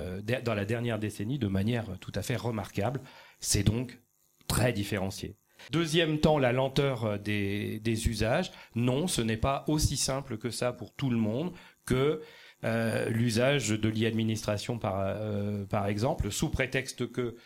dans 0.44 0.54
la 0.54 0.64
dernière 0.66 0.98
décennie 0.98 1.38
de 1.38 1.46
manière 1.46 1.86
tout 2.00 2.12
à 2.14 2.22
fait 2.22 2.36
remarquable. 2.36 3.00
C'est 3.40 3.62
donc 3.62 3.98
très 4.46 4.74
différencié. 4.74 5.36
Deuxième 5.70 6.18
temps, 6.18 6.38
la 6.38 6.52
lenteur 6.52 7.04
euh, 7.04 7.18
des, 7.18 8.08
usages. 8.08 8.52
Non, 8.74 9.06
ce 9.08 9.22
n'est 9.22 9.36
pas 9.36 9.64
aussi 9.68 9.96
simple 9.96 10.38
que 10.38 10.50
ça 10.50 10.72
pour 10.72 10.92
tout 10.92 11.10
le 11.10 11.16
monde 11.16 11.52
que 11.84 12.20
euh, 12.64 13.08
l'usage 13.10 13.68
de 13.68 13.88
l'e-administration 13.88 14.78
par, 14.78 14.96
euh, 14.98 15.64
par 15.66 15.86
exemple, 15.86 16.30
sous 16.30 16.50
prétexte 16.50 17.10
que 17.10 17.36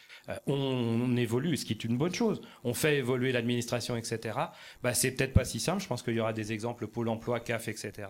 on, 0.46 1.16
évolue, 1.16 1.56
ce 1.56 1.64
qui 1.64 1.72
est 1.72 1.82
une 1.82 1.98
bonne 1.98 2.14
chose. 2.14 2.40
On 2.62 2.72
fait 2.72 2.98
évoluer 2.98 3.32
l'administration, 3.32 3.96
etc. 3.96 4.38
Bah, 4.80 4.94
c'est 4.94 5.10
peut-être 5.10 5.32
pas 5.32 5.44
si 5.44 5.58
simple. 5.58 5.82
Je 5.82 5.88
pense 5.88 6.02
qu'il 6.02 6.14
y 6.14 6.20
aura 6.20 6.32
des 6.32 6.52
exemples 6.52 6.86
Pôle 6.86 7.08
Emploi, 7.08 7.40
CAF, 7.40 7.66
etc. 7.66 8.06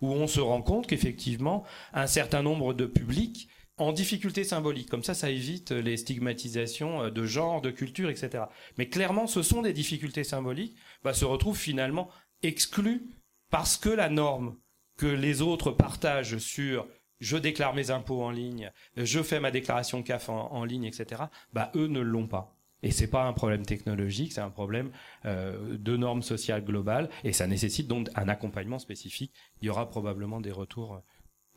où 0.00 0.12
on 0.12 0.28
se 0.28 0.38
rend 0.38 0.62
compte 0.62 0.86
qu'effectivement, 0.86 1.64
un 1.92 2.06
certain 2.06 2.42
nombre 2.42 2.74
de 2.74 2.86
publics 2.86 3.48
en 3.78 3.92
difficulté 3.92 4.44
symbolique. 4.44 4.88
Comme 4.88 5.04
ça, 5.04 5.14
ça 5.14 5.30
évite 5.30 5.70
les 5.70 5.96
stigmatisations 5.96 7.04
euh, 7.04 7.10
de 7.10 7.24
genre, 7.24 7.60
de 7.60 7.70
culture, 7.70 8.10
etc. 8.10 8.44
Mais 8.76 8.88
clairement, 8.88 9.26
ce 9.26 9.42
sont 9.42 9.62
des 9.62 9.72
difficultés 9.72 10.24
symboliques, 10.24 10.76
bah, 11.02 11.14
se 11.14 11.24
retrouvent 11.24 11.58
finalement 11.58 12.08
exclus 12.42 13.08
parce 13.50 13.76
que 13.76 13.88
la 13.88 14.08
norme 14.08 14.56
que 14.96 15.06
les 15.06 15.42
autres 15.42 15.70
partagent 15.70 16.38
sur 16.38 16.86
je 17.20 17.36
déclare 17.36 17.74
mes 17.74 17.90
impôts 17.90 18.22
en 18.22 18.30
ligne, 18.30 18.70
je 18.96 19.22
fais 19.22 19.40
ma 19.40 19.50
déclaration 19.50 20.02
CAF 20.02 20.28
en, 20.28 20.64
ligne, 20.64 20.84
etc. 20.84 21.22
Bah 21.52 21.72
eux 21.74 21.88
ne 21.88 22.00
l'ont 22.00 22.28
pas. 22.28 22.54
Et 22.84 22.92
c'est 22.92 23.08
pas 23.08 23.24
un 23.24 23.32
problème 23.32 23.66
technologique, 23.66 24.32
c'est 24.32 24.40
un 24.40 24.50
problème 24.50 24.92
euh, 25.24 25.76
de 25.76 25.96
normes 25.96 26.22
sociales 26.22 26.64
globales, 26.64 27.10
et 27.24 27.32
ça 27.32 27.48
nécessite 27.48 27.88
donc 27.88 28.08
un 28.14 28.28
accompagnement 28.28 28.78
spécifique. 28.78 29.32
Il 29.60 29.66
y 29.66 29.68
aura 29.68 29.90
probablement 29.90 30.40
des 30.40 30.52
retours 30.52 31.02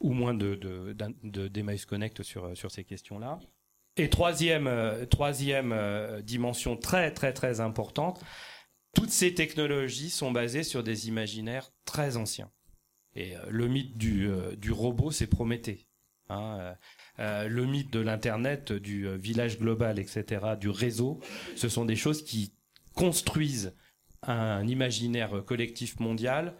ou 0.01 0.13
moins 0.13 0.33
de, 0.33 0.55
de, 0.55 0.93
de, 1.23 1.85
Connect 1.85 2.23
sur, 2.23 2.55
sur 2.57 2.71
ces 2.71 2.83
questions-là. 2.83 3.39
Et 3.97 4.09
troisième, 4.09 4.67
euh, 4.67 5.05
troisième 5.05 5.71
euh, 5.73 6.21
dimension 6.21 6.77
très 6.77 7.11
très 7.11 7.33
très 7.33 7.59
importante, 7.59 8.23
toutes 8.93 9.09
ces 9.09 9.33
technologies 9.33 10.09
sont 10.09 10.31
basées 10.31 10.63
sur 10.63 10.83
des 10.83 11.07
imaginaires 11.07 11.71
très 11.85 12.17
anciens. 12.17 12.51
Et 13.15 13.35
le 13.49 13.67
mythe 13.67 13.97
du, 13.97 14.29
du 14.57 14.71
robot, 14.71 15.11
c'est 15.11 15.27
Prométhée. 15.27 15.87
Hein, 16.29 16.75
le 17.17 17.65
mythe 17.65 17.91
de 17.91 17.99
l'Internet, 17.99 18.71
du 18.71 19.05
village 19.17 19.59
global, 19.59 19.99
etc., 19.99 20.55
du 20.57 20.69
réseau, 20.69 21.19
ce 21.57 21.67
sont 21.67 21.83
des 21.83 21.97
choses 21.97 22.23
qui 22.23 22.53
construisent 22.95 23.75
un 24.23 24.65
imaginaire 24.67 25.43
collectif 25.45 25.99
mondial. 25.99 26.55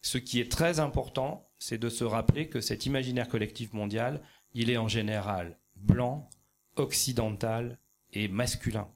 Ce 0.00 0.18
qui 0.18 0.40
est 0.40 0.50
très 0.50 0.80
important, 0.80 1.48
c'est 1.62 1.78
de 1.78 1.88
se 1.88 2.02
rappeler 2.02 2.48
que 2.48 2.60
cet 2.60 2.86
imaginaire 2.86 3.28
collectif 3.28 3.72
mondial, 3.72 4.20
il 4.52 4.68
est 4.68 4.76
en 4.76 4.88
général 4.88 5.58
blanc, 5.76 6.28
occidental 6.74 7.78
et 8.12 8.26
masculin. 8.26 8.88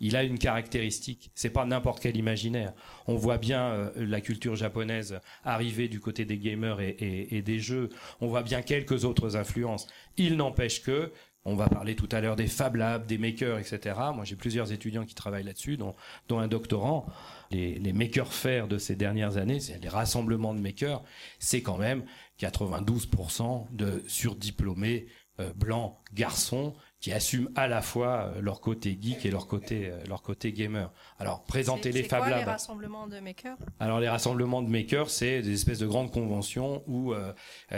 Il 0.00 0.16
a 0.16 0.24
une 0.24 0.38
caractéristique, 0.38 1.30
c'est 1.36 1.50
pas 1.50 1.64
n'importe 1.66 2.02
quel 2.02 2.16
imaginaire. 2.16 2.72
On 3.06 3.14
voit 3.14 3.38
bien 3.38 3.70
euh, 3.70 3.90
la 3.94 4.20
culture 4.20 4.56
japonaise 4.56 5.20
arriver 5.44 5.86
du 5.86 6.00
côté 6.00 6.24
des 6.24 6.38
gamers 6.38 6.80
et, 6.80 7.42
des 7.42 7.60
jeux. 7.60 7.90
On 8.20 8.26
voit 8.26 8.42
bien 8.42 8.62
quelques 8.62 9.04
autres 9.04 9.36
influences. 9.36 9.86
Il 10.16 10.36
n'empêche 10.36 10.82
que 10.82 11.12
on 11.44 11.54
va 11.54 11.68
parler 11.68 11.96
tout 11.96 12.08
à 12.12 12.20
l'heure 12.20 12.36
des 12.36 12.46
Fab 12.46 12.76
Labs, 12.76 13.06
des 13.06 13.18
makers, 13.18 13.58
etc. 13.58 13.96
Moi, 14.14 14.24
j'ai 14.24 14.36
plusieurs 14.36 14.72
étudiants 14.72 15.06
qui 15.06 15.14
travaillent 15.14 15.44
là-dessus, 15.44 15.76
dont, 15.76 15.94
un 16.30 16.48
doctorant. 16.48 17.06
Les, 17.50 17.78
les 17.78 17.92
makers 17.92 18.32
faire 18.32 18.68
de 18.68 18.78
ces 18.78 18.94
dernières 18.94 19.36
années, 19.36 19.60
c'est 19.60 19.78
les 19.82 19.88
rassemblements 19.88 20.54
de 20.54 20.60
makers, 20.60 21.02
c'est 21.38 21.62
quand 21.62 21.78
même 21.78 22.04
92% 22.40 23.66
de 23.72 24.04
surdiplômés 24.06 25.06
euh, 25.40 25.52
blancs 25.54 25.96
garçons 26.12 26.74
qui 27.00 27.12
assument 27.12 27.48
à 27.56 27.66
la 27.66 27.80
fois 27.80 28.32
euh, 28.36 28.40
leur 28.42 28.60
côté 28.60 28.96
geek 29.00 29.24
et 29.24 29.30
leur 29.30 29.46
côté 29.46 29.90
euh, 29.90 29.98
leur 30.06 30.22
côté 30.22 30.52
gamer. 30.52 30.92
Alors 31.18 31.44
présenter 31.44 31.92
les 31.92 32.02
Fab 32.02 32.28
Labs. 32.28 32.38
les 32.38 32.44
rassemblements 32.44 33.06
de 33.06 33.18
makers? 33.20 33.56
Alors 33.78 34.00
les 34.00 34.08
rassemblements 34.08 34.62
de 34.62 34.68
makers, 34.68 35.08
c'est 35.08 35.40
des 35.40 35.54
espèces 35.54 35.78
de 35.78 35.86
grandes 35.86 36.12
conventions 36.12 36.82
où 36.86 37.14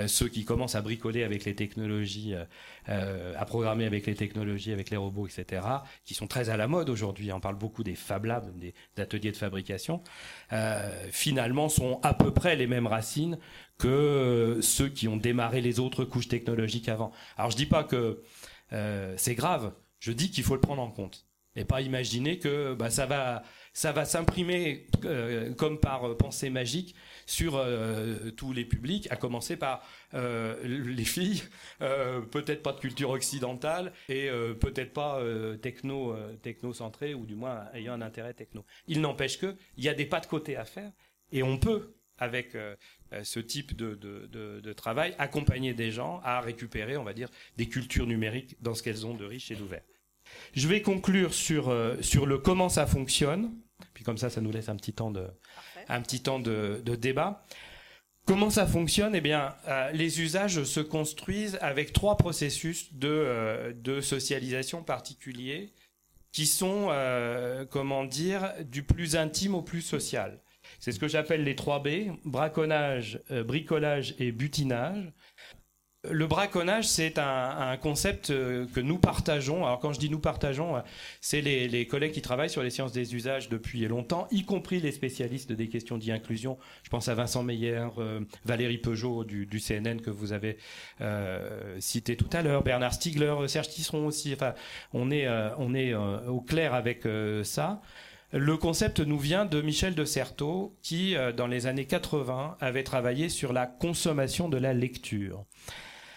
ceux 0.06 0.28
qui 0.28 0.44
commencent 0.44 0.74
à 0.74 0.82
bricoler 0.82 1.22
avec 1.22 1.44
les 1.44 1.54
technologies, 1.54 2.34
à 2.86 3.44
programmer 3.44 3.86
avec 3.86 4.06
les 4.06 4.14
technologies, 4.14 4.72
avec 4.72 4.90
les 4.90 4.96
robots, 4.96 5.26
etc., 5.26 5.62
qui 6.04 6.14
sont 6.14 6.26
très 6.26 6.50
à 6.50 6.56
la 6.56 6.66
mode 6.66 6.90
aujourd'hui. 6.90 7.32
On 7.32 7.40
parle 7.40 7.56
beaucoup 7.56 7.84
des 7.84 7.94
Fab 7.94 8.24
Labs, 8.24 8.56
des, 8.58 8.74
des 8.96 9.02
ateliers 9.02 9.32
de 9.32 9.36
fabrication. 9.36 10.02
finalement, 11.10 11.68
sont 11.68 12.00
à 12.02 12.14
peu 12.14 12.32
près 12.32 12.56
les 12.56 12.66
mêmes 12.66 12.86
racines 12.86 13.38
que 13.78 14.58
ceux 14.62 14.88
qui 14.88 15.08
ont 15.08 15.16
démarré 15.16 15.60
les 15.60 15.80
autres 15.80 16.04
couches 16.04 16.28
technologiques 16.28 16.88
avant. 16.88 17.10
Alors 17.36 17.50
je 17.50 17.56
dis 17.56 17.66
pas 17.66 17.82
que 17.82 18.22
euh, 18.72 19.14
c'est 19.16 19.34
grave, 19.34 19.72
je 19.98 20.12
dis 20.12 20.30
qu'il 20.30 20.44
faut 20.44 20.54
le 20.54 20.60
prendre 20.60 20.82
en 20.82 20.90
compte 20.90 21.26
et 21.54 21.66
pas 21.66 21.82
imaginer 21.82 22.38
que 22.38 22.72
bah, 22.72 22.88
ça 22.88 23.04
va 23.04 24.04
s'imprimer 24.06 24.86
euh, 25.04 25.52
comme 25.52 25.78
par 25.78 26.08
euh, 26.08 26.16
pensée 26.16 26.48
magique 26.48 26.94
sur 27.26 27.62
tous 28.36 28.52
les 28.52 28.64
publics, 28.64 29.06
à 29.10 29.16
commencer 29.16 29.56
par 29.56 29.86
les 30.12 31.04
filles, 31.04 31.42
peut-être 31.78 32.62
pas 32.62 32.72
de 32.72 32.80
culture 32.80 33.10
occidentale 33.10 33.92
et 34.08 34.28
peut-être 34.60 34.92
pas 34.92 35.22
techno 35.62 36.16
techno 36.42 36.72
centré 36.72 37.14
ou 37.14 37.24
du 37.24 37.36
moins 37.36 37.66
ayant 37.74 37.94
un 37.94 38.02
intérêt 38.02 38.34
techno. 38.34 38.64
Il 38.88 39.00
n'empêche 39.00 39.38
que 39.38 39.54
il 39.76 39.84
y 39.84 39.88
a 39.88 39.94
des 39.94 40.04
pas 40.04 40.20
de 40.20 40.26
côté 40.26 40.56
à 40.56 40.64
faire 40.64 40.90
et 41.30 41.44
on 41.44 41.58
peut 41.58 41.94
avec 42.22 42.54
euh, 42.54 42.76
euh, 43.12 43.24
ce 43.24 43.40
type 43.40 43.74
de, 43.76 43.94
de, 43.94 44.72
travail, 44.72 45.14
accompagner 45.18 45.74
des 45.74 45.90
gens 45.90 46.20
à 46.24 46.40
récupérer, 46.40 46.96
on 46.96 47.02
va 47.02 47.12
dire, 47.12 47.28
des 47.56 47.68
cultures 47.68 48.06
numériques 48.06 48.56
dans 48.62 48.74
ce 48.74 48.82
qu'elles 48.82 49.04
ont 49.04 49.14
de 49.14 49.24
riche 49.24 49.50
et 49.50 49.56
d'ouvert. 49.56 49.82
Je 50.54 50.68
vais 50.68 50.82
conclure 50.82 51.34
sur, 51.34 51.68
euh, 51.68 51.96
sur 52.00 52.26
le 52.26 52.38
comment 52.38 52.68
ça 52.68 52.86
fonctionne, 52.86 53.52
puis 53.92 54.04
comme 54.04 54.18
ça, 54.18 54.30
ça 54.30 54.40
nous 54.40 54.52
laisse 54.52 54.68
un 54.68 54.76
petit 54.76 54.92
temps 54.92 55.10
de, 55.10 55.26
un 55.88 56.00
petit 56.00 56.22
temps 56.22 56.38
de, 56.38 56.80
débat. 56.94 57.44
Comment 58.24 58.50
ça 58.50 58.68
fonctionne? 58.68 59.16
Eh 59.16 59.20
bien, 59.20 59.56
les 59.92 60.20
usages 60.20 60.62
se 60.62 60.78
construisent 60.78 61.58
avec 61.60 61.92
trois 61.92 62.16
processus 62.16 62.94
de, 62.94 63.74
de 63.74 64.00
socialisation 64.00 64.84
particuliers 64.84 65.72
qui 66.30 66.46
sont, 66.46 66.88
comment 67.70 68.04
dire, 68.04 68.52
du 68.62 68.84
plus 68.84 69.16
intime 69.16 69.56
au 69.56 69.62
plus 69.62 69.82
social. 69.82 70.40
C'est 70.82 70.90
ce 70.90 70.98
que 70.98 71.06
j'appelle 71.06 71.44
les 71.44 71.54
3 71.54 71.80
B, 71.80 71.88
braconnage, 72.24 73.20
euh, 73.30 73.44
bricolage 73.44 74.16
et 74.18 74.32
butinage. 74.32 75.12
Le 76.10 76.26
braconnage, 76.26 76.88
c'est 76.88 77.20
un, 77.20 77.76
concept 77.76 78.30
euh, 78.30 78.66
que 78.74 78.80
nous 78.80 78.98
partageons. 78.98 79.64
Alors 79.64 79.78
quand 79.78 79.92
je 79.92 80.00
dis 80.00 80.10
nous 80.10 80.18
partageons, 80.18 80.78
euh, 80.78 80.80
c'est 81.20 81.40
les, 81.40 81.86
collègues 81.86 82.10
qui 82.10 82.20
travaillent 82.20 82.50
sur 82.50 82.64
les 82.64 82.70
sciences 82.70 82.90
des 82.90 83.14
usages 83.14 83.48
depuis 83.48 83.86
longtemps, 83.86 84.26
y 84.32 84.44
compris 84.44 84.80
les 84.80 84.90
spécialistes 84.90 85.52
des 85.52 85.68
questions 85.68 85.98
d'inclusion. 85.98 86.58
Je 86.82 86.90
pense 86.90 87.06
à 87.06 87.14
Vincent 87.14 87.44
Meyer, 87.44 87.86
Valérie 88.44 88.78
Peugeot 88.78 89.22
du, 89.22 89.60
CNN 89.60 90.00
que 90.00 90.10
vous 90.10 90.32
avez 90.32 90.58
cité 91.78 92.16
tout 92.16 92.30
à 92.32 92.42
l'heure, 92.42 92.64
Bernard 92.64 92.94
Stiegler, 92.94 93.36
Serge 93.46 93.68
Tisseron 93.68 94.04
aussi. 94.04 94.32
Enfin, 94.34 94.54
on 94.92 95.12
est, 95.12 95.28
on 95.58 95.74
est 95.74 95.94
au 95.94 96.40
clair 96.40 96.74
avec 96.74 97.06
ça. 97.44 97.80
Le 98.34 98.56
concept 98.56 99.00
nous 99.00 99.18
vient 99.18 99.44
de 99.44 99.60
Michel 99.60 99.94
de 99.94 100.06
Certeau, 100.06 100.74
qui, 100.80 101.16
euh, 101.16 101.32
dans 101.32 101.46
les 101.46 101.66
années 101.66 101.84
80, 101.84 102.56
avait 102.60 102.82
travaillé 102.82 103.28
sur 103.28 103.52
la 103.52 103.66
consommation 103.66 104.48
de 104.48 104.56
la 104.56 104.72
lecture. 104.72 105.44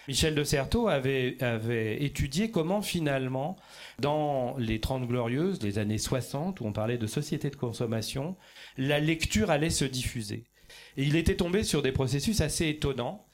Michel 0.08 0.34
de 0.34 0.42
Certeau 0.42 0.88
avait, 0.88 1.36
étudié 2.00 2.50
comment 2.50 2.80
finalement, 2.80 3.56
dans 3.98 4.56
les 4.56 4.80
Trente 4.80 5.06
Glorieuses, 5.06 5.62
les 5.62 5.78
années 5.78 5.98
60, 5.98 6.60
où 6.60 6.64
on 6.64 6.72
parlait 6.72 6.96
de 6.96 7.06
société 7.06 7.50
de 7.50 7.56
consommation, 7.56 8.36
la 8.78 8.98
lecture 8.98 9.50
allait 9.50 9.68
se 9.68 9.84
diffuser. 9.84 10.44
Il 10.96 11.16
était 11.16 11.36
tombé 11.36 11.64
sur 11.64 11.82
des 11.82 11.92
processus 11.92 12.40
assez 12.40 12.68
étonnants 12.68 13.25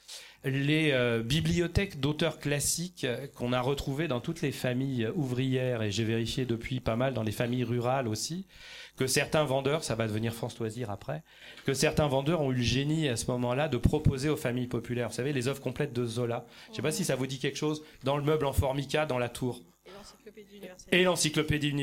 les 0.43 0.91
euh, 0.91 1.23
bibliothèques 1.23 1.99
d'auteurs 1.99 2.39
classiques 2.39 3.05
euh, 3.05 3.27
qu'on 3.35 3.53
a 3.53 3.61
retrouvées 3.61 4.07
dans 4.07 4.19
toutes 4.19 4.41
les 4.41 4.51
familles 4.51 5.07
ouvrières, 5.15 5.81
et 5.81 5.91
j'ai 5.91 6.03
vérifié 6.03 6.45
depuis 6.45 6.79
pas 6.79 6.95
mal 6.95 7.13
dans 7.13 7.23
les 7.23 7.31
familles 7.31 7.63
rurales 7.63 8.07
aussi, 8.07 8.45
que 8.97 9.07
certains 9.07 9.43
vendeurs, 9.43 9.83
ça 9.83 9.95
va 9.95 10.07
devenir 10.07 10.33
France 10.33 10.59
Loisir 10.59 10.91
après, 10.91 11.23
que 11.65 11.73
certains 11.73 12.07
vendeurs 12.07 12.41
ont 12.41 12.51
eu 12.51 12.55
le 12.55 12.61
génie 12.61 13.07
à 13.07 13.15
ce 13.15 13.29
moment-là 13.31 13.67
de 13.67 13.77
proposer 13.77 14.29
aux 14.29 14.37
familles 14.37 14.67
populaires, 14.67 15.09
vous 15.09 15.15
savez, 15.15 15.33
les 15.33 15.47
œuvres 15.47 15.61
complètes 15.61 15.93
de 15.93 16.05
Zola. 16.05 16.45
Je 16.69 16.75
sais 16.75 16.81
pas 16.81 16.91
si 16.91 17.05
ça 17.05 17.15
vous 17.15 17.27
dit 17.27 17.39
quelque 17.39 17.57
chose, 17.57 17.83
dans 18.03 18.17
le 18.17 18.23
meuble 18.23 18.45
en 18.45 18.53
formica, 18.53 19.05
dans 19.05 19.17
la 19.17 19.29
tour. 19.29 19.61
Et 20.91 21.03
l'encyclopédie 21.03 21.73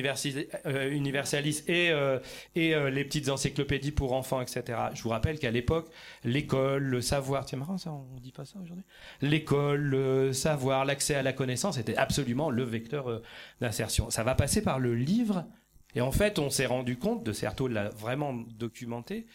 euh, 0.66 0.90
universaliste 0.90 1.68
et, 1.68 1.90
euh, 1.90 2.18
et 2.54 2.74
euh, 2.74 2.90
les 2.90 3.04
petites 3.04 3.28
encyclopédies 3.28 3.92
pour 3.92 4.12
enfants, 4.12 4.40
etc. 4.40 4.78
Je 4.94 5.02
vous 5.02 5.08
rappelle 5.08 5.38
qu'à 5.38 5.50
l'époque, 5.50 5.90
l'école, 6.24 6.82
le 6.82 7.00
savoir, 7.00 7.48
c'est 7.48 7.56
marrant 7.56 7.78
ça, 7.78 7.92
on 7.92 8.20
dit 8.20 8.32
pas 8.32 8.44
ça 8.44 8.58
aujourd'hui. 8.62 8.84
L'école, 9.22 9.80
le 9.80 10.32
savoir, 10.32 10.84
l'accès 10.84 11.14
à 11.14 11.22
la 11.22 11.32
connaissance 11.32 11.78
était 11.78 11.96
absolument 11.96 12.50
le 12.50 12.62
vecteur 12.62 13.22
d'insertion. 13.60 14.10
Ça 14.10 14.22
va 14.22 14.34
passer 14.34 14.62
par 14.62 14.78
le 14.78 14.94
livre. 14.94 15.46
Et 15.94 16.00
en 16.00 16.12
fait, 16.12 16.38
on 16.38 16.50
s'est 16.50 16.66
rendu 16.66 16.96
compte, 16.98 17.24
de 17.24 17.32
Certeau 17.32 17.66
l'a 17.66 17.88
vraiment 17.90 18.32
documenté, 18.32 19.26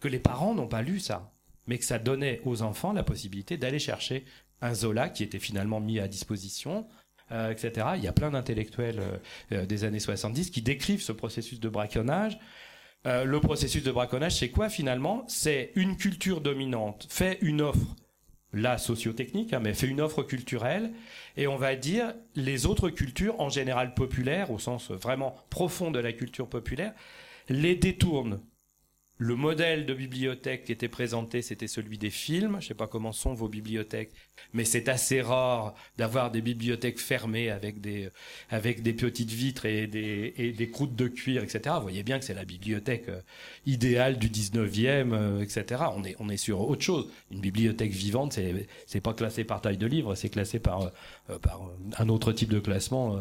que 0.00 0.08
les 0.08 0.20
parents 0.20 0.54
n'ont 0.54 0.68
pas 0.68 0.82
lu 0.82 1.00
ça, 1.00 1.32
mais 1.66 1.78
que 1.78 1.84
ça 1.84 1.98
donnait 1.98 2.40
aux 2.44 2.62
enfants 2.62 2.92
la 2.92 3.02
possibilité 3.02 3.56
d'aller 3.56 3.78
chercher 3.78 4.24
un 4.60 4.74
Zola 4.74 5.08
qui 5.08 5.22
était 5.22 5.38
finalement 5.38 5.80
mis 5.80 5.98
à 5.98 6.08
disposition, 6.08 6.86
euh, 7.32 7.50
etc. 7.50 7.86
Il 7.96 8.04
y 8.04 8.06
a 8.06 8.12
plein 8.12 8.30
d'intellectuels 8.30 9.00
euh, 9.00 9.16
euh, 9.52 9.66
des 9.66 9.84
années 9.84 9.98
70 9.98 10.50
qui 10.50 10.60
décrivent 10.60 11.00
ce 11.00 11.12
processus 11.12 11.58
de 11.58 11.68
braconnage. 11.70 12.38
le 13.06 13.38
processus 13.38 13.82
de 13.82 13.90
braconnage, 13.90 14.36
c'est 14.36 14.50
quoi 14.50 14.68
finalement? 14.68 15.24
C'est 15.26 15.72
une 15.74 15.96
culture 15.96 16.42
dominante 16.42 17.06
fait 17.10 17.38
une 17.40 17.62
offre, 17.62 17.96
là 18.52 18.76
sociotechnique, 18.76 19.52
hein, 19.54 19.60
mais 19.62 19.72
fait 19.72 19.86
une 19.86 20.00
offre 20.00 20.22
culturelle, 20.22 20.92
et 21.36 21.46
on 21.46 21.56
va 21.56 21.76
dire 21.76 22.14
les 22.34 22.66
autres 22.66 22.90
cultures, 22.90 23.40
en 23.40 23.48
général 23.48 23.94
populaires, 23.94 24.50
au 24.50 24.58
sens 24.58 24.90
vraiment 24.90 25.34
profond 25.50 25.90
de 25.90 25.98
la 25.98 26.12
culture 26.12 26.48
populaire, 26.48 26.92
les 27.48 27.74
détournent 27.74 28.40
le 29.18 29.36
modèle 29.36 29.86
de 29.86 29.94
bibliothèque 29.94 30.64
qui 30.64 30.72
était 30.72 30.88
présenté, 30.88 31.40
c'était 31.40 31.68
celui 31.68 31.98
des 31.98 32.10
films. 32.10 32.58
Je 32.60 32.66
sais 32.68 32.74
pas 32.74 32.88
comment 32.88 33.12
sont 33.12 33.32
vos 33.32 33.48
bibliothèques, 33.48 34.10
mais 34.52 34.64
c'est 34.64 34.88
assez 34.88 35.22
rare 35.22 35.74
d'avoir 35.96 36.32
des 36.32 36.42
bibliothèques 36.42 36.98
fermées 36.98 37.48
avec 37.48 37.80
des 37.80 38.08
avec 38.50 38.82
des 38.82 38.92
petites 38.92 39.30
vitres 39.30 39.66
et 39.66 39.86
des 39.86 40.34
et 40.36 40.50
des 40.50 40.68
croûtes 40.68 40.96
de 40.96 41.06
cuir, 41.06 41.44
etc. 41.44 41.76
Vous 41.76 41.82
voyez 41.82 42.02
bien 42.02 42.18
que 42.18 42.24
c'est 42.24 42.34
la 42.34 42.44
bibliothèque 42.44 43.08
euh, 43.08 43.20
idéale 43.66 44.18
du 44.18 44.28
19e, 44.28 45.12
euh, 45.12 45.40
etc. 45.42 45.84
On 45.94 46.02
est 46.02 46.16
on 46.18 46.28
est 46.28 46.36
sur 46.36 46.60
autre 46.60 46.82
chose. 46.82 47.08
Une 47.30 47.40
bibliothèque 47.40 47.92
vivante, 47.92 48.32
c'est 48.32 48.66
c'est 48.86 49.00
pas 49.00 49.14
classé 49.14 49.44
par 49.44 49.60
taille 49.60 49.78
de 49.78 49.86
livre, 49.86 50.16
c'est 50.16 50.28
classé 50.28 50.58
par 50.58 50.90
euh, 51.30 51.38
par 51.38 51.70
un 51.98 52.08
autre 52.08 52.32
type 52.32 52.50
de 52.50 52.58
classement, 52.58 53.18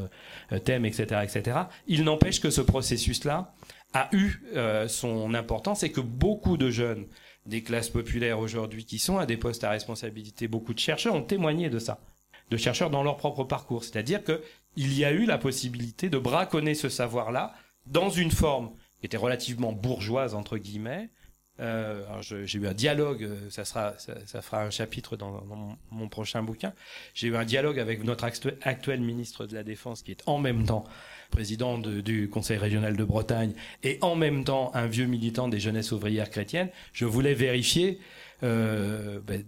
thème, 0.65 0.85
etc., 0.85 1.21
etc. 1.23 1.57
Il 1.87 2.03
n'empêche 2.03 2.41
que 2.41 2.49
ce 2.49 2.61
processus 2.61 3.23
là 3.25 3.53
a 3.93 4.09
eu 4.11 4.41
euh, 4.55 4.87
son 4.87 5.33
importance 5.33 5.83
et 5.83 5.91
que 5.91 6.01
beaucoup 6.01 6.57
de 6.57 6.69
jeunes 6.69 7.05
des 7.45 7.61
classes 7.61 7.89
populaires 7.89 8.39
aujourd'hui 8.39 8.85
qui 8.85 8.99
sont 8.99 9.17
à 9.17 9.25
des 9.25 9.37
postes 9.37 9.63
à 9.63 9.69
responsabilité, 9.69 10.47
beaucoup 10.47 10.73
de 10.73 10.79
chercheurs 10.79 11.15
ont 11.15 11.23
témoigné 11.23 11.69
de 11.69 11.79
ça, 11.79 11.99
de 12.49 12.57
chercheurs 12.57 12.89
dans 12.89 13.03
leur 13.03 13.17
propre 13.17 13.43
parcours. 13.43 13.83
C'est-à-dire 13.83 14.23
que 14.23 14.41
il 14.75 14.97
y 14.97 15.05
a 15.05 15.11
eu 15.11 15.25
la 15.25 15.37
possibilité 15.37 16.09
de 16.09 16.17
braconner 16.17 16.73
ce 16.73 16.89
savoir-là 16.89 17.53
dans 17.85 18.09
une 18.09 18.31
forme 18.31 18.71
qui 18.99 19.05
était 19.05 19.17
relativement 19.17 19.71
bourgeoise 19.73 20.33
entre 20.33 20.57
guillemets, 20.57 21.09
Euh, 21.59 22.21
j'ai 22.21 22.57
eu 22.57 22.67
un 22.67 22.73
dialogue, 22.73 23.23
euh, 23.23 23.49
ça 23.51 23.63
sera, 23.63 23.93
ça, 23.99 24.13
ça 24.25 24.41
fera 24.41 24.63
un 24.63 24.71
chapitre 24.71 25.15
dans, 25.15 25.41
dans 25.41 25.77
mon, 25.91 26.09
prochain 26.09 26.41
bouquin. 26.41 26.73
J'ai 27.13 27.27
eu 27.27 27.35
un 27.35 27.45
dialogue 27.45 27.79
avec 27.79 28.03
notre 28.03 28.23
actuel 28.23 29.01
ministre 29.01 29.45
de 29.45 29.53
la 29.53 29.63
Défense, 29.63 30.01
qui 30.01 30.11
est 30.11 30.23
en 30.25 30.39
même 30.39 30.65
temps 30.65 30.83
président 31.33 31.79
de, 31.79 31.99
du 31.99 32.29
Conseil 32.29 32.57
régional 32.57 32.95
de 32.95 33.03
Bretagne 33.03 33.53
et 33.81 33.97
en 34.01 34.15
même 34.15 34.43
temps 34.43 34.71
un 34.75 34.85
vieux 34.85 35.07
militant 35.07 35.47
des 35.47 35.59
jeunesses 35.59 35.91
ouvrières 35.91 36.29
chrétiennes. 36.29 36.69
Je 36.93 37.05
voulais 37.05 37.33
vérifier 37.33 37.99
euh, 38.43 39.19
ben, 39.25 39.41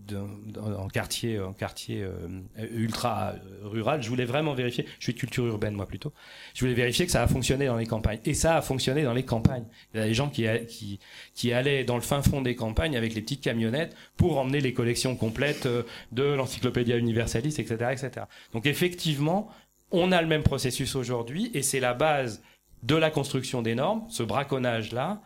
en 0.57 0.87
quartier, 0.87 1.39
en 1.41 1.51
quartier 1.51 2.01
euh, 2.01 2.67
ultra 2.71 3.33
rural. 3.61 4.01
Je 4.01 4.07
voulais 4.07 4.23
vraiment 4.23 4.53
vérifier. 4.53 4.85
Je 4.99 5.03
suis 5.03 5.13
de 5.13 5.19
culture 5.19 5.45
urbaine 5.45 5.73
moi 5.73 5.85
plutôt. 5.85 6.13
Je 6.53 6.61
voulais 6.61 6.73
vérifier 6.73 7.05
que 7.05 7.11
ça 7.11 7.21
a 7.21 7.27
fonctionné 7.27 7.65
dans 7.65 7.75
les 7.75 7.87
campagnes. 7.87 8.19
Et 8.23 8.33
ça 8.33 8.55
a 8.55 8.61
fonctionné 8.61 9.03
dans 9.03 9.13
les 9.13 9.23
campagnes. 9.23 9.65
Il 9.93 9.99
y 9.99 10.03
a 10.03 10.05
des 10.05 10.13
gens 10.13 10.29
qui, 10.29 10.47
allaient 11.51 11.83
dans 11.83 11.95
le 11.95 12.01
fin 12.01 12.21
fond 12.21 12.41
des 12.41 12.55
campagnes 12.55 12.95
avec 12.95 13.13
les 13.15 13.21
petites 13.21 13.41
camionnettes 13.41 13.95
pour 14.15 14.37
emmener 14.37 14.61
les 14.61 14.73
collections 14.73 15.17
complètes 15.17 15.65
euh, 15.65 15.83
de 16.13 16.23
l'encyclopédia 16.23 16.95
universaliste, 16.95 17.59
etc., 17.59 17.91
etc. 17.91 18.25
Donc 18.53 18.65
effectivement, 18.65 19.49
on 19.91 20.11
a 20.11 20.21
le 20.21 20.27
même 20.27 20.43
processus 20.43 20.95
aujourd'hui 20.95 21.51
et 21.53 21.61
c'est 21.61 21.79
la 21.79 21.93
base 21.93 22.41
de 22.83 22.95
la 22.95 23.09
construction 23.09 23.61
des 23.61 23.75
normes, 23.75 24.03
ce 24.09 24.23
braconnage-là, 24.23 25.21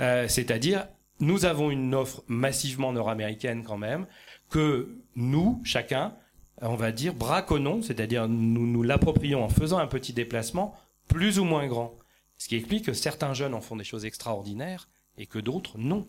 euh, 0.00 0.26
c'est-à-dire 0.28 0.86
nous 1.20 1.44
avons 1.44 1.70
une 1.70 1.94
offre 1.94 2.24
massivement 2.26 2.92
nord-américaine 2.92 3.62
quand 3.64 3.76
même, 3.76 4.06
que 4.50 4.98
nous, 5.14 5.60
chacun, 5.64 6.14
on 6.60 6.74
va 6.74 6.92
dire, 6.92 7.14
braconnons, 7.14 7.82
c'est-à-dire 7.82 8.28
nous 8.28 8.66
nous 8.66 8.82
l'approprions 8.82 9.44
en 9.44 9.48
faisant 9.48 9.78
un 9.78 9.86
petit 9.86 10.12
déplacement 10.12 10.76
plus 11.08 11.38
ou 11.38 11.44
moins 11.44 11.66
grand. 11.66 11.94
Ce 12.36 12.48
qui 12.48 12.56
explique 12.56 12.86
que 12.86 12.92
certains 12.92 13.34
jeunes 13.34 13.54
en 13.54 13.60
font 13.60 13.76
des 13.76 13.84
choses 13.84 14.04
extraordinaires 14.04 14.88
et 15.18 15.26
que 15.26 15.38
d'autres 15.38 15.78
non. 15.78 16.08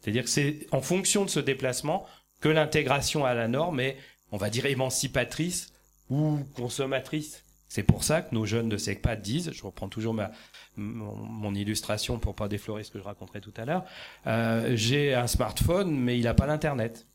C'est-à-dire 0.00 0.24
que 0.24 0.30
c'est 0.30 0.66
en 0.72 0.80
fonction 0.80 1.24
de 1.24 1.30
ce 1.30 1.40
déplacement 1.40 2.06
que 2.40 2.48
l'intégration 2.48 3.24
à 3.24 3.34
la 3.34 3.46
norme 3.46 3.78
est, 3.78 3.96
on 4.32 4.36
va 4.36 4.50
dire, 4.50 4.66
émancipatrice 4.66 5.71
ou 6.12 6.38
consommatrice. 6.54 7.42
C'est 7.68 7.82
pour 7.82 8.04
ça 8.04 8.20
que 8.20 8.34
nos 8.34 8.44
jeunes 8.44 8.68
de 8.68 8.76
SECPAD 8.76 9.22
disent, 9.22 9.50
je 9.54 9.62
reprends 9.62 9.88
toujours 9.88 10.12
ma, 10.12 10.30
mon, 10.76 11.54
illustration 11.54 12.18
pour 12.18 12.34
pas 12.34 12.46
déflorer 12.46 12.84
ce 12.84 12.90
que 12.90 12.98
je 12.98 13.04
raconterai 13.04 13.40
tout 13.40 13.54
à 13.56 13.64
l'heure. 13.64 13.84
Euh, 14.26 14.72
j'ai 14.74 15.14
un 15.14 15.26
smartphone, 15.26 15.90
mais 15.90 16.18
il 16.18 16.24
n'a 16.24 16.34
pas 16.34 16.46
l'internet. 16.46 17.06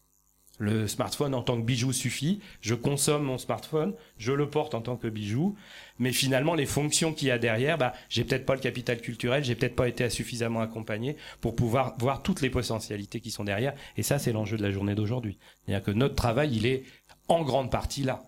Le 0.58 0.88
smartphone 0.88 1.36
en 1.36 1.44
tant 1.44 1.58
que 1.58 1.64
bijou 1.64 1.94
suffit. 1.94 2.40
Je 2.62 2.74
consomme 2.74 3.22
mon 3.22 3.38
smartphone, 3.38 3.94
je 4.18 4.32
le 4.32 4.50
porte 4.50 4.74
en 4.74 4.82
tant 4.82 4.96
que 4.96 5.08
bijou, 5.08 5.56
mais 6.00 6.12
finalement 6.12 6.56
les 6.56 6.66
fonctions 6.66 7.14
qu'il 7.14 7.28
y 7.28 7.32
a 7.32 7.38
derrière, 7.38 7.78
bah, 7.78 7.94
j'ai 8.10 8.24
peut-être 8.24 8.48
pas 8.48 8.56
le 8.56 8.62
capital 8.62 9.00
culturel, 9.00 9.44
j'ai 9.44 9.54
peut-être 9.54 9.76
pas 9.76 9.88
été 9.88 10.10
suffisamment 10.10 10.62
accompagné 10.62 11.18
pour 11.40 11.56
pouvoir 11.56 11.96
voir 12.00 12.24
toutes 12.24 12.42
les 12.42 12.50
potentialités 12.50 13.20
qui 13.20 13.30
sont 13.30 13.44
derrière. 13.44 13.76
Et 13.96 14.02
ça, 14.02 14.18
c'est 14.18 14.32
l'enjeu 14.32 14.58
de 14.58 14.64
la 14.64 14.72
journée 14.72 14.96
d'aujourd'hui. 14.96 15.38
C'est-à-dire 15.66 15.86
que 15.86 15.92
notre 15.92 16.16
travail, 16.16 16.56
il 16.56 16.66
est 16.66 16.84
en 17.28 17.44
grande 17.44 17.70
partie 17.70 18.02
là 18.02 18.24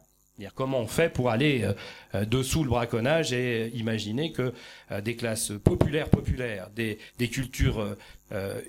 comment 0.55 0.79
on 0.79 0.87
fait 0.87 1.09
pour 1.09 1.29
aller 1.29 1.63
euh, 1.63 1.73
euh, 2.15 2.25
dessous 2.25 2.63
le 2.63 2.69
braconnage 2.69 3.33
et 3.33 3.69
imaginer 3.75 4.31
que 4.31 4.53
euh, 4.91 5.01
des 5.01 5.15
classes 5.15 5.51
populaires, 5.63 6.09
populaires, 6.09 6.69
des, 6.75 6.97
cultures 7.27 7.95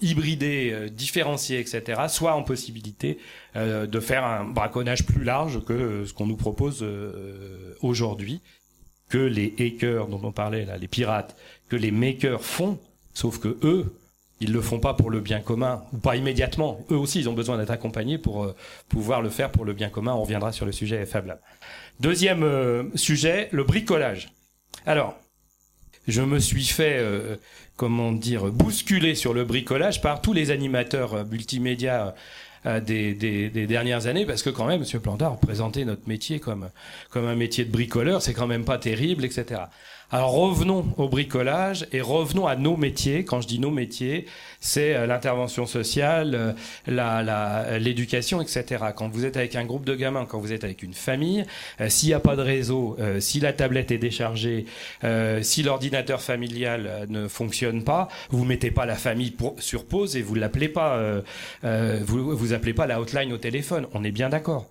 hybridées, 0.01 0.89
différenciées, 0.91 1.61
etc., 1.61 2.03
soient 2.09 2.35
en 2.35 2.43
possibilité 2.43 3.19
de 3.55 4.01
faire 4.01 4.25
un 4.25 4.45
braconnage 4.45 5.05
plus 5.05 5.23
large 5.23 5.65
que 5.65 6.05
ce 6.07 6.13
qu'on 6.13 6.27
nous 6.27 6.37
propose 6.37 6.85
aujourd'hui, 7.81 8.41
que 9.09 9.19
les 9.19 9.55
hackers 9.59 10.09
dont 10.09 10.21
on 10.23 10.33
parlait 10.33 10.65
là, 10.65 10.77
les 10.77 10.89
pirates, 10.89 11.37
que 11.69 11.77
les 11.77 11.91
makers 11.91 12.43
font, 12.43 12.79
sauf 13.15 13.39
que 13.39 13.59
eux, 13.63 13.93
ils 14.41 14.53
le 14.53 14.61
font 14.63 14.81
pas 14.81 14.95
pour 14.95 15.11
le 15.11 15.21
bien 15.21 15.41
commun 15.41 15.85
ou 15.93 15.99
pas 15.99 16.17
immédiatement. 16.17 16.85
Eux 16.91 16.97
aussi, 16.97 17.21
ils 17.21 17.29
ont 17.29 17.35
besoin 17.35 17.59
d'être 17.59 17.71
accompagnés 17.71 18.19
pour 18.19 18.43
euh, 18.43 18.57
pouvoir 18.89 19.21
le 19.21 19.29
faire 19.29 19.51
pour 19.51 19.65
le 19.65 19.75
bien 19.75 19.91
commun. 19.91 20.15
On 20.15 20.23
reviendra 20.23 20.51
sur 20.53 20.67
le 20.67 20.73
sujet 20.73 21.05
Fab 21.05 21.39
Deuxième 22.01 22.43
euh, 22.43 22.85
sujet, 22.95 23.49
le 23.53 23.65
bricolage. 23.65 24.33
Alors, 24.87 25.19
je 26.09 26.23
me 26.23 26.39
suis 26.39 26.65
fait, 26.65 26.97
euh, 26.99 27.37
comment 27.77 28.13
dire, 28.13 28.47
bousculer 28.47 29.15
sur 29.15 29.35
le 29.35 29.45
bricolage 29.45 30.01
par 30.01 30.23
tous 30.23 30.33
les 30.33 30.51
animateurs 30.51 31.27
multimédia 31.27 32.15
des, 32.65 33.15
dernières 33.69 34.07
années, 34.07 34.27
parce 34.27 34.43
que 34.43 34.51
quand 34.51 34.67
même, 34.67 34.81
Monsieur 34.81 35.01
Plantard, 35.01 35.39
présenter 35.39 35.87
notre 35.87 36.07
métier 36.07 36.41
comme 36.41 36.69
comme 37.09 37.27
un 37.27 37.35
métier 37.35 37.65
de 37.65 37.71
bricoleur, 37.71 38.21
c'est 38.21 38.35
quand 38.35 38.47
même 38.47 38.67
pas 38.67 38.77
terrible, 38.77 39.25
etc. 39.25 39.63
Alors 40.13 40.33
revenons 40.33 40.93
au 40.97 41.09
bricolage 41.09 41.87
et 41.93 42.01
revenons 42.01 42.49
à 42.49 42.57
nos 42.57 42.77
métiers. 42.77 43.25
Quand 43.25 43.41
je 43.41 43.47
dis 43.47 43.61
nos 43.61 43.71
métiers, 43.71 44.27
c'est 44.59 44.97
euh, 44.97 45.07
l'intervention 45.07 45.67
sociale, 45.67 46.35
euh, 46.35 46.53
la, 46.89 47.79
l'éducation, 47.79 48.43
etc. 48.43 48.87
Quand 48.97 49.09
vous 49.09 49.25
êtes 49.25 49.37
avec 49.37 49.55
un 49.55 49.65
groupe 49.65 49.85
de 49.85 49.95
gamins, 49.95 50.27
quand 50.27 50.41
vous 50.41 50.53
êtes 50.53 50.65
avec 50.65 50.83
une 50.83 50.95
famille, 50.95 51.45
euh, 51.81 51.89
s'il 51.89 52.09
n'y 52.09 52.15
a 52.15 52.21
pas 52.21 52.35
de 52.35 52.43
réseau, 52.43 52.97
si 53.21 53.39
la 53.39 53.53
tablette 53.53 53.93
est 53.93 53.99
déchargée, 53.99 54.67
si 55.43 55.63
l'ordinateur 55.63 56.21
familial 56.21 57.07
ne 57.09 57.29
fonctionne 57.29 57.85
pas, 57.85 58.09
vous 58.31 58.45
mettez 58.45 58.71
pas 58.71 58.87
la 58.87 58.97
famille 58.97 59.35
sur 59.59 59.85
pause 59.85 60.17
et 60.17 60.23
vous 60.23 60.35
l'appelez 60.35 60.69
pas, 60.69 61.23
vous 61.63 62.37
vous 62.37 62.53
appelez 62.53 62.75
pas 62.75 62.87
la 62.87 63.01
hotline 63.01 63.33
au 63.33 63.39
téléphone. 63.39 63.87
On 63.95 64.05
est 64.05 64.11
bien 64.11 64.29
d'accord. 64.29 64.67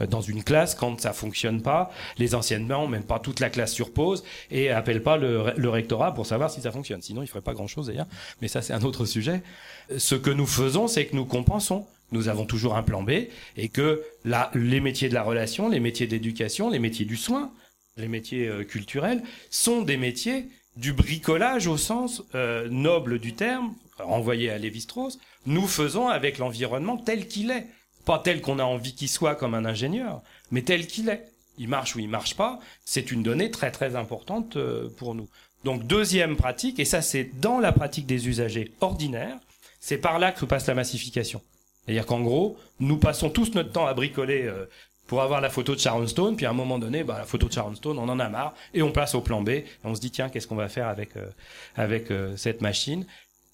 Euh, 0.00 0.06
dans 0.06 0.20
une 0.20 0.42
classe, 0.42 0.74
quand 0.74 1.00
ça 1.00 1.12
fonctionne 1.12 1.62
pas, 1.62 1.90
les 2.18 2.34
enseignants 2.34 2.88
même 2.88 3.04
pas 3.04 3.18
toute 3.18 3.40
la 3.40 3.50
classe 3.50 3.72
sur 3.72 3.92
pause 3.92 4.24
et 4.50 4.70
appellent 4.70 5.02
pas 5.02 5.16
le, 5.16 5.68
rectorat 5.68 6.14
pour 6.14 6.26
savoir 6.26 6.50
si 6.50 6.60
ça 6.60 6.72
fonctionne. 6.72 7.02
Sinon, 7.02 7.22
il 7.22 7.28
ferait 7.28 7.40
pas 7.40 7.54
grand 7.54 7.66
chose 7.66 7.86
d'ailleurs. 7.86 8.08
Mais 8.42 8.48
ça, 8.48 8.62
c'est 8.62 8.72
un 8.72 8.82
autre 8.82 9.04
sujet. 9.04 9.42
Ce 9.96 10.14
que 10.14 10.30
nous 10.30 10.46
faisons, 10.46 10.88
c'est 10.88 11.06
que 11.06 11.16
nous 11.16 11.24
compensons. 11.24 11.86
Nous 12.12 12.28
avons 12.28 12.44
toujours 12.44 12.76
un 12.76 12.82
plan 12.82 13.02
B 13.02 13.10
et 13.56 13.68
que 13.68 14.02
là, 14.24 14.50
les 14.54 14.80
métiers 14.80 15.08
de 15.08 15.14
la 15.14 15.22
relation, 15.22 15.68
les 15.68 15.80
métiers 15.80 16.06
d'éducation, 16.06 16.70
les 16.70 16.78
métiers 16.78 17.06
du 17.06 17.16
soin, 17.16 17.50
les 17.96 18.08
métiers 18.08 18.46
euh, 18.46 18.62
culturels 18.64 19.22
sont 19.50 19.82
des 19.82 19.96
métiers 19.96 20.48
du 20.76 20.92
bricolage 20.92 21.66
au 21.66 21.76
sens 21.76 22.22
euh, 22.34 22.68
noble 22.68 23.18
du 23.18 23.32
terme, 23.34 23.74
renvoyé 23.98 24.50
à 24.50 24.58
Lévi-Strauss. 24.58 25.18
Nous 25.46 25.66
faisons 25.66 26.08
avec 26.08 26.38
l'environnement 26.38 26.96
tel 26.96 27.26
qu'il 27.26 27.50
est 27.50 27.66
pas 28.04 28.18
tel 28.18 28.40
qu'on 28.40 28.58
a 28.58 28.64
envie 28.64 28.94
qu'il 28.94 29.08
soit 29.08 29.34
comme 29.34 29.54
un 29.54 29.64
ingénieur, 29.64 30.22
mais 30.50 30.62
tel 30.62 30.86
qu'il 30.86 31.08
est. 31.08 31.26
Il 31.58 31.68
marche 31.68 31.94
ou 31.94 32.00
il 32.00 32.08
marche 32.08 32.34
pas, 32.34 32.58
c'est 32.84 33.12
une 33.12 33.22
donnée 33.22 33.50
très 33.50 33.70
très 33.70 33.94
importante 33.94 34.56
euh, 34.56 34.88
pour 34.96 35.14
nous. 35.14 35.28
Donc 35.62 35.86
deuxième 35.86 36.36
pratique, 36.36 36.80
et 36.80 36.84
ça 36.84 37.00
c'est 37.00 37.30
dans 37.40 37.58
la 37.58 37.72
pratique 37.72 38.06
des 38.06 38.28
usagers 38.28 38.72
ordinaires, 38.80 39.38
c'est 39.80 39.98
par 39.98 40.18
là 40.18 40.32
que 40.32 40.44
passe 40.44 40.66
la 40.66 40.74
massification. 40.74 41.40
C'est-à-dire 41.84 42.06
qu'en 42.06 42.20
gros, 42.20 42.56
nous 42.80 42.96
passons 42.96 43.30
tous 43.30 43.54
notre 43.54 43.70
temps 43.70 43.86
à 43.86 43.94
bricoler 43.94 44.42
euh, 44.42 44.66
pour 45.06 45.22
avoir 45.22 45.40
la 45.40 45.50
photo 45.50 45.74
de 45.74 45.80
Sharon 45.80 46.06
Stone, 46.06 46.34
puis 46.34 46.46
à 46.46 46.50
un 46.50 46.54
moment 46.54 46.78
donné, 46.78 47.04
bah, 47.04 47.18
la 47.18 47.24
photo 47.24 47.46
de 47.46 47.52
Sharon 47.52 47.74
Stone, 47.74 47.98
on 47.98 48.08
en 48.08 48.18
a 48.18 48.28
marre, 48.28 48.54
et 48.72 48.82
on 48.82 48.90
passe 48.90 49.14
au 49.14 49.20
plan 49.20 49.42
B, 49.42 49.50
et 49.50 49.66
on 49.84 49.94
se 49.94 50.00
dit 50.00 50.10
tiens, 50.10 50.30
qu'est-ce 50.30 50.46
qu'on 50.46 50.56
va 50.56 50.68
faire 50.68 50.88
avec 50.88 51.16
euh, 51.16 51.26
avec 51.76 52.08
cette 52.36 52.60
machine? 52.62 53.06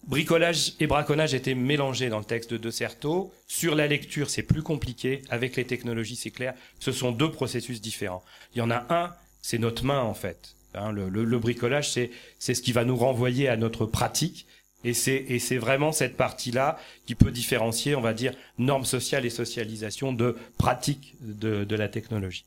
Bricolage 0.06 0.74
et 0.80 0.86
braconnage 0.86 1.34
étaient 1.34 1.54
mélangés 1.54 2.08
dans 2.08 2.18
le 2.18 2.24
texte 2.24 2.50
de 2.52 2.56
De 2.56 2.70
Certeau. 2.70 3.32
Sur 3.46 3.74
la 3.74 3.86
lecture, 3.86 4.30
c'est 4.30 4.42
plus 4.42 4.62
compliqué. 4.62 5.22
Avec 5.28 5.56
les 5.56 5.64
technologies, 5.64 6.16
c'est 6.16 6.30
clair. 6.30 6.54
Ce 6.78 6.90
sont 6.90 7.12
deux 7.12 7.30
processus 7.30 7.80
différents. 7.80 8.24
Il 8.54 8.58
y 8.58 8.62
en 8.62 8.70
a 8.70 8.86
un, 8.88 9.12
c'est 9.42 9.58
notre 9.58 9.84
main 9.84 10.00
en 10.00 10.14
fait. 10.14 10.56
Hein, 10.74 10.92
le, 10.92 11.38
bricolage, 11.38 11.90
c'est 11.90 12.10
c'est 12.38 12.54
ce 12.54 12.62
qui 12.62 12.72
va 12.72 12.84
nous 12.84 12.96
renvoyer 12.96 13.48
à 13.48 13.56
notre 13.56 13.86
pratique. 13.86 14.46
Et 14.82 14.94
c'est 14.94 15.26
et 15.28 15.38
c'est 15.38 15.58
vraiment 15.58 15.92
cette 15.92 16.16
partie-là 16.16 16.78
qui 17.06 17.14
peut 17.14 17.30
différencier, 17.30 17.94
on 17.94 18.00
va 18.00 18.14
dire, 18.14 18.32
normes 18.58 18.86
sociales 18.86 19.26
et 19.26 19.30
socialisation 19.30 20.12
de 20.12 20.36
pratique 20.56 21.14
de, 21.20 21.64
de 21.64 21.76
la 21.76 21.88
technologie. 21.88 22.44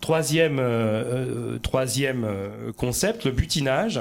Troisième 0.00 0.58
euh, 0.60 1.54
euh, 1.54 1.58
troisième 1.58 2.24
euh, 2.24 2.72
concept, 2.72 3.24
le 3.24 3.32
butinage. 3.32 4.00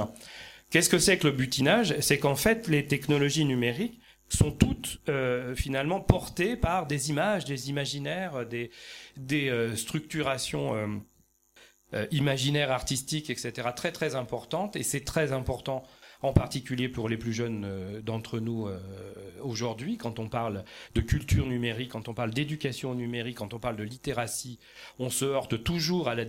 Qu'est-ce 0.69 0.89
que 0.89 0.99
c'est 0.99 1.17
que 1.17 1.27
le 1.27 1.33
butinage? 1.33 1.97
C'est 2.01 2.19
qu'en 2.19 2.35
fait, 2.35 2.67
les 2.67 2.85
technologies 2.85 3.45
numériques 3.45 3.99
sont 4.29 4.51
toutes 4.51 4.99
euh, 5.07 5.55
finalement 5.55 6.01
portées 6.01 6.57
par 6.57 6.85
des 6.85 7.09
images, 7.09 7.45
des 7.45 7.69
imaginaires, 7.69 8.45
des, 8.45 8.71
des 9.15 9.49
euh, 9.49 9.75
structurations 9.75 10.75
euh, 11.93 12.05
imaginaires, 12.11 12.71
artistiques, 12.71 13.29
etc. 13.29 13.69
très 13.75 13.93
très 13.93 14.15
importantes. 14.15 14.75
Et 14.75 14.83
c'est 14.83 15.05
très 15.05 15.31
important 15.31 15.83
en 16.21 16.33
particulier 16.33 16.89
pour 16.89 17.07
les 17.07 17.15
plus 17.15 17.31
jeunes 17.31 18.01
d'entre 18.01 18.39
nous 18.39 18.67
aujourd'hui, 19.39 19.97
quand 19.97 20.17
on 20.17 20.27
parle 20.27 20.63
de 20.95 21.01
culture 21.01 21.45
numérique, 21.45 21.91
quand 21.91 22.07
on 22.07 22.15
parle 22.15 22.31
d'éducation 22.31 22.95
numérique, 22.95 23.37
quand 23.37 23.53
on 23.53 23.59
parle 23.59 23.75
de 23.75 23.83
littératie, 23.83 24.57
on 24.97 25.11
se 25.11 25.25
heurte 25.25 25.63
toujours 25.63 26.09
à 26.09 26.15
la, 26.15 26.23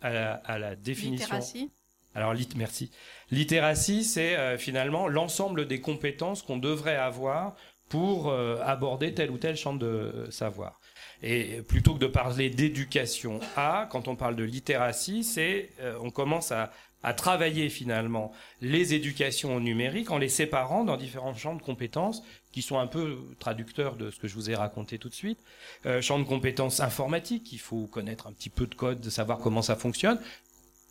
à 0.00 0.10
la, 0.10 0.32
à 0.32 0.58
la 0.58 0.74
définition. 0.74 1.26
Littératie 1.26 1.70
alors, 2.14 2.34
merci. 2.56 2.90
Littératie, 3.30 4.04
c'est 4.04 4.36
euh, 4.36 4.58
finalement 4.58 5.06
l'ensemble 5.06 5.66
des 5.66 5.80
compétences 5.80 6.42
qu'on 6.42 6.56
devrait 6.56 6.96
avoir 6.96 7.54
pour 7.88 8.30
euh, 8.30 8.58
aborder 8.64 9.14
tel 9.14 9.30
ou 9.30 9.38
tel 9.38 9.56
champ 9.56 9.74
de 9.74 10.26
savoir. 10.30 10.80
Et 11.22 11.62
plutôt 11.62 11.94
que 11.94 11.98
de 11.98 12.06
parler 12.06 12.50
d'éducation 12.50 13.40
à, 13.56 13.88
quand 13.90 14.08
on 14.08 14.16
parle 14.16 14.36
de 14.36 14.44
littératie, 14.44 15.22
c'est 15.22 15.70
euh, 15.80 15.96
on 16.02 16.10
commence 16.10 16.50
à 16.50 16.70
à 17.02 17.14
travailler 17.14 17.68
finalement 17.68 18.32
les 18.60 18.94
éducations 18.94 19.56
au 19.56 19.60
numérique 19.60 20.10
en 20.10 20.18
les 20.18 20.28
séparant 20.28 20.84
dans 20.84 20.96
différents 20.96 21.34
champs 21.34 21.54
de 21.54 21.62
compétences 21.62 22.22
qui 22.52 22.62
sont 22.62 22.78
un 22.78 22.86
peu 22.86 23.18
traducteurs 23.38 23.96
de 23.96 24.10
ce 24.10 24.18
que 24.18 24.28
je 24.28 24.34
vous 24.34 24.50
ai 24.50 24.54
raconté 24.54 24.98
tout 24.98 25.08
de 25.08 25.14
suite. 25.14 25.38
Euh, 25.86 26.02
champ 26.02 26.18
de 26.18 26.24
compétences 26.24 26.80
informatiques, 26.80 27.52
il 27.52 27.58
faut 27.58 27.86
connaître 27.86 28.26
un 28.26 28.32
petit 28.32 28.50
peu 28.50 28.66
de 28.66 28.74
code, 28.74 29.00
de 29.00 29.10
savoir 29.10 29.38
comment 29.38 29.62
ça 29.62 29.76
fonctionne. 29.76 30.18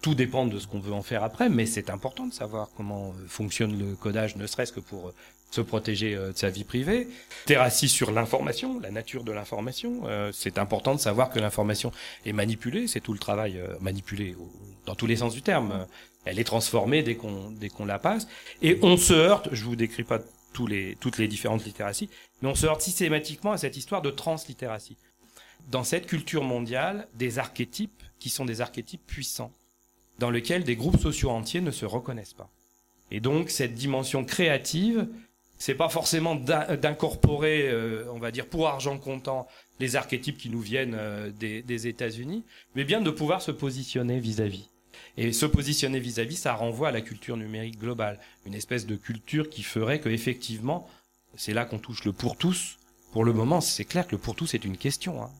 Tout 0.02 0.16
dépend 0.16 0.46
de 0.46 0.60
ce 0.60 0.68
qu'on 0.68 0.80
veut 0.80 0.94
en 0.94 1.02
faire 1.02 1.24
après, 1.24 1.50
mais 1.50 1.66
c'est 1.66 1.90
important 1.90 2.26
de 2.26 2.34
savoir 2.34 2.70
comment 2.78 3.10
euh, 3.10 3.28
fonctionne 3.28 3.78
le 3.78 3.96
codage, 3.96 4.38
ne 4.38 4.48
serait-ce 4.48 4.72
que 4.72 4.80
pour 4.80 5.10
euh, 5.10 5.14
se 5.52 5.60
protéger 5.60 6.16
euh, 6.16 6.32
de 6.32 6.38
sa 6.38 6.50
vie 6.50 6.64
privée. 6.64 7.10
Terrassi 7.46 7.90
sur 7.90 8.12
l'information, 8.12 8.80
la 8.80 8.92
nature 8.92 9.26
de 9.26 9.34
l'information. 9.34 10.04
c'est 10.32 10.58
important 10.58 10.96
de 10.96 11.00
savoir 11.00 11.30
que 11.30 11.40
l'information 11.40 11.92
est 12.26 12.32
manipulée, 12.32 12.88
c'est 12.88 13.02
tout 13.02 13.14
le 13.14 13.20
travail 13.20 13.62
manipulé 13.82 14.36
dans 14.86 14.96
tous 14.96 15.08
les 15.08 15.18
sens 15.18 15.34
du 15.34 15.42
terme. 15.42 15.86
Elle 16.26 16.40
est 16.40 16.44
transformée 16.44 17.04
dès 17.04 17.16
qu'on 17.16 17.52
dès 17.52 17.70
qu'on 17.70 17.86
la 17.86 18.00
passe. 18.00 18.28
Et 18.62 18.80
on 18.82 18.96
se 18.96 19.14
heurte, 19.14 19.50
je 19.52 19.64
vous 19.66 19.76
décris 19.76 20.04
pas 20.04 20.20
tous 20.54 20.68
les, 20.68 20.96
toutes 21.00 21.18
les 21.18 21.28
différentes 21.28 21.66
littératies, 21.66 22.10
mais 22.42 22.50
on 22.50 22.56
se 22.56 22.66
heurte 22.66 22.82
systématiquement 22.82 23.52
à 23.52 23.58
cette 23.58 23.78
histoire 23.78 24.02
de 24.02 24.12
translittératie. 24.12 24.98
Dans 25.68 25.84
cette 25.84 26.08
culture 26.08 26.44
mondiale, 26.44 27.08
des 27.16 27.40
archétypes 27.40 28.04
qui 28.20 28.30
sont 28.30 28.46
des 28.46 28.62
archétypes 28.62 29.06
puissants 29.06 29.52
dans 30.20 30.30
lequel 30.30 30.64
des 30.64 30.76
groupes 30.76 31.00
sociaux 31.00 31.32
entiers 31.32 31.62
ne 31.62 31.72
se 31.72 31.86
reconnaissent 31.86 32.34
pas. 32.34 32.50
Et 33.12 33.20
donc 33.20 33.50
cette 33.50 33.74
dimension 33.74 34.24
créative, 34.24 35.08
c'est 35.58 35.76
pas 35.76 35.90
forcément 35.90 36.36
d'incorporer, 36.36 37.70
euh, 37.70 38.06
on 38.14 38.20
va 38.20 38.32
dire, 38.32 38.46
pour 38.46 38.68
argent 38.68 38.98
comptant, 38.98 39.48
les 39.80 39.96
archétypes 39.96 40.38
qui 40.38 40.50
nous 40.50 40.62
viennent 40.62 40.96
euh, 40.96 41.32
des, 41.32 41.62
des 41.62 41.88
États-Unis, 41.88 42.44
mais 42.76 42.84
bien 42.84 43.02
de 43.02 43.10
pouvoir 43.10 43.42
se 43.42 43.52
positionner 43.52 44.20
vis-à-vis. 44.20 44.70
Et 45.18 45.34
se 45.34 45.46
positionner 45.46 46.00
vis-à-vis, 46.00 46.38
ça 46.38 46.54
renvoie 46.54 46.90
à 46.90 46.92
la 46.92 47.02
culture 47.02 47.36
numérique 47.36 47.80
globale, 47.80 48.20
une 48.46 48.54
espèce 48.54 48.86
de 48.86 48.96
culture 48.96 49.50
qui 49.50 49.64
ferait 49.64 50.00
que 50.00 50.10
effectivement, 50.10 50.88
c'est 51.36 51.54
là 51.54 51.66
qu'on 51.66 51.80
touche 51.80 52.06
le 52.06 52.14
pour 52.14 52.38
tous. 52.38 52.78
Pour 53.12 53.26
le 53.26 53.34
moment, 53.34 53.60
c'est 53.60 53.86
clair 53.86 54.06
que 54.06 54.12
le 54.12 54.18
pour 54.18 54.36
tous 54.36 54.54
est 54.54 54.64
une 54.64 54.78
question, 54.78 55.24
hein, 55.24 55.32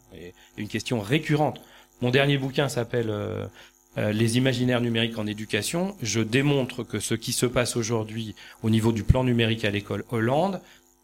une 0.58 0.68
question 0.68 1.00
récurrente. 1.00 1.62
Mon 2.02 2.10
dernier 2.12 2.38
bouquin 2.38 2.70
s'appelle 2.70 3.10
euh, 3.10 3.46
euh, 3.98 4.12
les 4.12 4.38
imaginaires 4.38 4.82
numériques 4.82 5.18
en 5.18 5.26
éducation, 5.26 5.96
je 6.02 6.20
démontre 6.22 6.84
que 6.84 7.00
ce 7.00 7.16
qui 7.16 7.32
se 7.34 7.46
passe 7.46 7.76
aujourd'hui 7.76 8.36
au 8.62 8.70
niveau 8.70 8.92
du 8.92 9.04
plan 9.04 9.24
numérique 9.24 9.66
à 9.66 9.72
l'école 9.72 10.06
Hollande, 10.12 10.62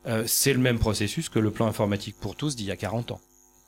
euh, 0.07 0.23
c'est 0.27 0.53
le 0.53 0.59
même 0.59 0.77
processus 0.77 1.29
que 1.29 1.39
le 1.39 1.49
plan 1.49 1.65
informatique 1.65 2.15
pour 2.19 2.36
tous 2.36 2.55
d'il 2.55 2.67
y 2.67 2.71
a 2.71 2.75
40 2.75 3.11
ans. 3.11 3.21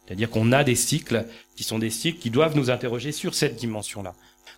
C'est-à-dire 0.06 0.30
qu'on 0.30 0.52
a 0.52 0.64
des 0.64 0.76
cycles 0.76 1.26
qui 1.56 1.64
sont 1.64 1.80
des 1.80 1.90
cycles 1.90 2.20
qui 2.20 2.30
doivent 2.30 2.56
nous 2.56 2.70
interroger 2.70 3.12
sur 3.12 3.34
cette 3.34 3.56
dimension-là. 3.56 4.14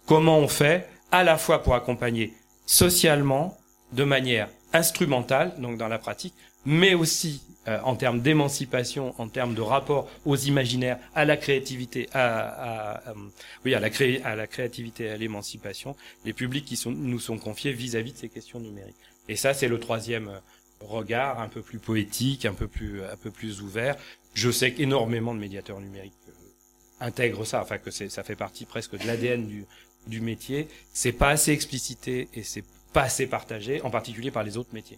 Comment 0.05 0.37
on 0.39 0.47
fait 0.47 0.87
à 1.11 1.23
la 1.23 1.37
fois 1.37 1.63
pour 1.63 1.73
accompagner 1.73 2.33
socialement, 2.65 3.57
de 3.93 4.03
manière 4.03 4.49
instrumentale, 4.73 5.53
donc 5.57 5.77
dans 5.77 5.87
la 5.87 5.97
pratique, 5.97 6.35
mais 6.65 6.93
aussi 6.93 7.41
euh, 7.67 7.79
en 7.83 7.95
termes 7.95 8.21
d'émancipation, 8.21 9.13
en 9.19 9.27
termes 9.27 9.53
de 9.53 9.61
rapport 9.61 10.09
aux 10.25 10.35
imaginaires, 10.35 10.97
à 11.13 11.25
la 11.25 11.37
créativité, 11.37 12.09
à, 12.13 13.09
euh, 13.09 13.13
oui, 13.65 13.75
à 13.75 13.79
la, 13.79 13.89
cré 13.89 14.21
à 14.23 14.35
la 14.35 14.47
créativité, 14.47 15.09
à 15.09 15.17
l'émancipation, 15.17 15.95
les 16.25 16.33
publics 16.33 16.65
qui 16.65 16.77
sont, 16.77 16.91
nous 16.91 17.19
sont 17.19 17.37
confiés 17.37 17.73
vis-à-vis 17.73 18.13
de 18.13 18.17
ces 18.17 18.29
questions 18.29 18.59
numériques. 18.59 18.95
Et 19.27 19.35
ça, 19.35 19.53
c'est 19.53 19.67
le 19.67 19.79
troisième 19.79 20.29
euh, 20.29 20.39
regard, 20.79 21.41
un 21.41 21.47
peu 21.49 21.61
plus 21.61 21.79
poétique, 21.79 22.45
un 22.45 22.53
peu 22.53 22.67
plus, 22.67 23.03
un 23.03 23.17
peu 23.17 23.29
plus 23.29 23.61
ouvert. 23.61 23.95
Je 24.33 24.49
sais 24.49 24.73
qu'énormément 24.73 25.33
de 25.33 25.39
médiateurs 25.39 25.79
numériques 25.79 26.13
intègrent 27.01 27.45
ça, 27.45 27.61
enfin 27.61 27.77
que 27.77 27.91
ça 27.91 28.23
fait 28.23 28.35
partie 28.35 28.65
presque 28.65 28.97
de 28.97 29.05
l'ADN 29.05 29.47
du, 29.47 29.65
du 30.07 30.21
métier. 30.21 30.67
C'est 30.93 31.11
pas 31.11 31.29
assez 31.29 31.51
explicité 31.51 32.29
et 32.33 32.43
c'est 32.43 32.63
pas 32.93 33.03
assez 33.03 33.27
partagé, 33.27 33.81
en 33.81 33.89
particulier 33.89 34.31
par 34.31 34.43
les 34.43 34.57
autres 34.57 34.73
métiers. 34.73 34.97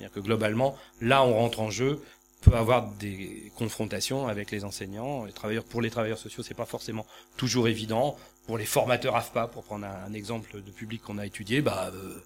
C'est-à-dire 0.00 0.14
que 0.14 0.20
globalement, 0.20 0.76
là, 1.02 1.22
on 1.24 1.34
rentre 1.34 1.60
en 1.60 1.70
jeu, 1.70 2.00
peut 2.40 2.54
avoir 2.54 2.90
des 2.92 3.52
confrontations 3.56 4.28
avec 4.28 4.50
les 4.50 4.64
enseignants, 4.64 5.24
les 5.24 5.32
travailleurs. 5.32 5.64
Pour 5.64 5.82
les 5.82 5.90
travailleurs 5.90 6.18
sociaux, 6.18 6.42
c'est 6.42 6.54
pas 6.54 6.64
forcément 6.64 7.06
toujours 7.36 7.68
évident. 7.68 8.16
Pour 8.46 8.56
les 8.56 8.64
formateurs 8.64 9.14
AFPA, 9.14 9.48
pour 9.48 9.62
prendre 9.62 9.86
un, 9.86 10.12
exemple 10.14 10.62
de 10.62 10.70
public 10.70 11.02
qu'on 11.02 11.18
a 11.18 11.26
étudié, 11.26 11.60
bah 11.60 11.92
euh, 11.94 12.24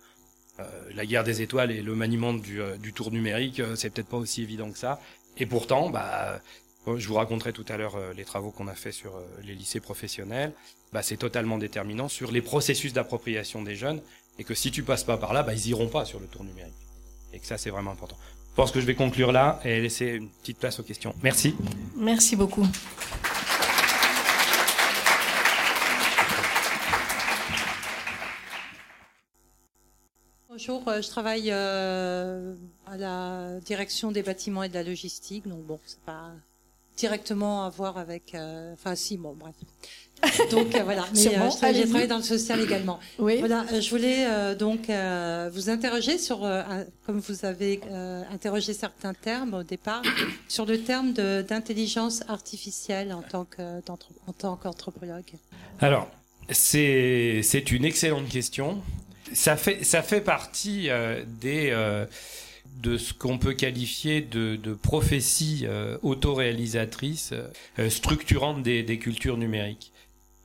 euh, 0.60 0.64
la 0.94 1.04
guerre 1.04 1.24
des 1.24 1.42
étoiles 1.42 1.72
et 1.72 1.82
le 1.82 1.94
maniement 1.96 2.32
du, 2.32 2.62
euh, 2.62 2.76
du 2.76 2.92
tour 2.92 3.10
numérique, 3.10 3.60
c'est 3.74 3.90
peut-être 3.90 4.08
pas 4.08 4.16
aussi 4.16 4.42
évident 4.42 4.70
que 4.70 4.78
ça. 4.78 5.00
Et 5.36 5.46
pourtant, 5.46 5.90
bah 5.90 6.40
je 6.86 7.08
vous 7.08 7.14
raconterai 7.14 7.52
tout 7.52 7.64
à 7.68 7.76
l'heure 7.76 7.96
les 8.14 8.24
travaux 8.24 8.50
qu'on 8.50 8.68
a 8.68 8.74
fait 8.74 8.92
sur 8.92 9.20
les 9.42 9.54
lycées 9.54 9.80
professionnels. 9.80 10.52
Bah, 10.92 11.02
c'est 11.02 11.16
totalement 11.16 11.58
déterminant 11.58 12.08
sur 12.08 12.30
les 12.30 12.42
processus 12.42 12.92
d'appropriation 12.92 13.62
des 13.62 13.74
jeunes 13.74 14.00
et 14.38 14.44
que 14.44 14.54
si 14.54 14.70
tu 14.70 14.82
passes 14.82 15.02
pas 15.02 15.16
par 15.16 15.32
là, 15.32 15.42
bah, 15.42 15.54
ils 15.54 15.68
iront 15.68 15.88
pas 15.88 16.04
sur 16.04 16.20
le 16.20 16.26
tour 16.26 16.44
numérique. 16.44 16.83
Et 17.34 17.40
que 17.40 17.46
ça, 17.46 17.58
c'est 17.58 17.70
vraiment 17.70 17.90
important. 17.90 18.16
Je 18.50 18.54
pense 18.54 18.70
que 18.70 18.80
je 18.80 18.86
vais 18.86 18.94
conclure 18.94 19.32
là 19.32 19.58
et 19.64 19.80
laisser 19.80 20.06
une 20.06 20.28
petite 20.28 20.58
place 20.58 20.78
aux 20.78 20.84
questions. 20.84 21.12
Merci. 21.22 21.56
Merci 21.96 22.36
beaucoup. 22.36 22.64
Bonjour, 30.48 30.86
euh, 30.86 31.02
je 31.02 31.08
travaille 31.08 31.50
euh, 31.50 32.54
à 32.86 32.96
la 32.96 33.58
direction 33.58 34.12
des 34.12 34.22
bâtiments 34.22 34.62
et 34.62 34.68
de 34.68 34.74
la 34.74 34.84
logistique, 34.84 35.48
donc 35.48 35.64
bon, 35.64 35.80
c'est 35.84 36.00
pas 36.02 36.30
directement 36.96 37.64
à 37.64 37.70
voir 37.70 37.98
avec. 37.98 38.36
Euh, 38.36 38.72
enfin, 38.74 38.94
si, 38.94 39.16
bon, 39.16 39.34
bref. 39.34 39.56
Donc 40.50 40.74
euh, 40.74 40.82
voilà, 40.84 41.04
mais 41.12 41.26
euh, 41.36 41.50
j'ai 41.72 41.86
travaillé 41.86 42.06
dans 42.06 42.16
le 42.16 42.22
social 42.22 42.60
également. 42.60 42.98
Oui. 43.18 43.38
Voilà, 43.38 43.64
je 43.78 43.90
voulais 43.90 44.54
donc 44.54 44.90
vous 45.52 45.70
interroger 45.70 46.18
sur, 46.18 46.48
comme 47.04 47.18
vous 47.20 47.44
avez 47.44 47.80
interrogé 48.32 48.72
certains 48.72 49.14
termes 49.14 49.54
au 49.54 49.62
départ, 49.62 50.02
sur 50.48 50.66
le 50.66 50.80
terme 50.80 51.12
d'intelligence 51.12 52.22
artificielle 52.28 53.12
en 53.12 53.22
tant 53.22 54.56
qu'anthropologue. 54.56 55.32
Alors, 55.80 56.08
c'est 56.50 57.40
c'est 57.42 57.70
une 57.70 57.84
excellente 57.84 58.28
question. 58.28 58.82
Ça 59.32 59.56
fait 59.56 59.84
ça 59.84 60.02
fait 60.02 60.20
partie 60.20 60.88
des 61.40 61.72
de 62.84 62.98
ce 62.98 63.12
qu'on 63.12 63.38
peut 63.38 63.54
qualifier 63.54 64.20
de, 64.20 64.56
de 64.56 64.74
prophétie 64.74 65.62
euh, 65.64 65.96
autoréalisatrice 66.02 67.32
euh, 67.78 67.90
structurante 67.90 68.62
des, 68.62 68.82
des, 68.82 68.98
cultures 68.98 69.36
numériques. 69.36 69.92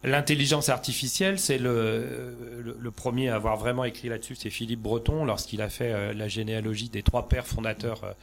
L'intelligence 0.03 0.69
artificielle, 0.69 1.39
c'est 1.39 1.57
le, 1.57 2.33
le, 2.79 2.91
premier 2.91 3.27
à 3.27 3.35
avoir 3.35 3.57
vraiment 3.57 3.83
écrit 3.83 4.07
là-dessus, 4.07 4.35
c'est 4.35 4.49
Philippe 4.49 4.79
Breton 4.79 5.25
lorsqu'il 5.25 5.61
a 5.61 5.67
fait 5.67 5.91
euh, 5.91 6.13
la 6.13 6.29
généalogie 6.29 6.87
des 6.87 7.03
trois 7.03 7.27
pères 7.27 7.45
fondateurs 7.45 8.05
euh, 8.05 8.13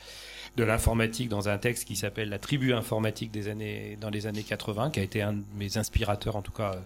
de 0.56 0.64
l'informatique 0.64 1.28
dans 1.28 1.48
un 1.48 1.58
texte 1.58 1.86
qui 1.86 1.96
s'appelle 1.96 2.30
La 2.30 2.38
tribu 2.38 2.72
informatique 2.72 3.30
des 3.30 3.48
années 3.48 3.98
dans 4.00 4.10
les 4.10 4.26
années 4.26 4.42
80, 4.42 4.90
qui 4.90 5.00
a 5.00 5.02
été 5.02 5.22
un 5.22 5.34
de 5.34 5.42
mes 5.56 5.76
inspirateurs 5.76 6.36
en 6.36 6.42
tout 6.42 6.52
cas 6.52 6.76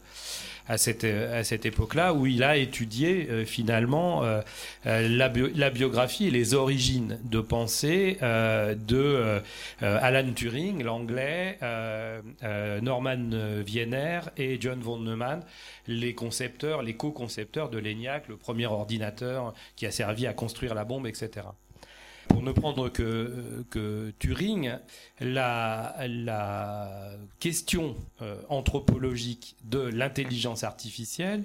à 0.68 0.78
cette 0.78 1.04
à 1.04 1.42
cette 1.44 1.66
époque-là, 1.66 2.14
où 2.14 2.26
il 2.26 2.42
a 2.42 2.56
étudié 2.56 3.28
euh, 3.28 3.44
finalement 3.44 4.24
euh, 4.24 4.40
euh, 4.86 5.08
la, 5.08 5.32
la, 5.54 5.70
biographie 5.70 6.26
et 6.26 6.30
les 6.30 6.54
origines 6.54 7.18
de 7.24 7.40
pensée 7.40 8.18
de 8.20 9.40
Alan 9.80 10.32
Turing, 10.32 10.82
l'anglais, 10.82 11.58
Norman 12.82 13.30
Wiener 13.66 14.20
et 14.36 14.60
John 14.60 14.80
von 14.80 14.98
Neumann, 14.98 15.42
les 15.86 16.14
concepteurs, 16.14 16.82
les 16.82 16.94
co-concepteurs 16.94 17.70
de 17.70 17.78
l'ENIAC, 17.78 18.28
le 18.28 18.36
premier 18.36 18.66
ordinateur 18.66 19.54
qui 19.76 19.86
a 19.86 19.90
servi 19.90 20.26
à 20.26 20.32
construire 20.32 20.74
la 20.74 20.84
bombe, 20.84 21.06
etc 21.06 21.46
pour 22.30 22.42
ne 22.42 22.52
prendre 22.52 22.88
que, 22.88 24.14
Turing, 24.18 24.72
la, 25.20 25.96
question 27.40 27.96
euh, 28.22 28.40
anthropologique 28.48 29.56
de 29.64 29.80
l'intelligence 29.80 30.62
artificielle 30.62 31.44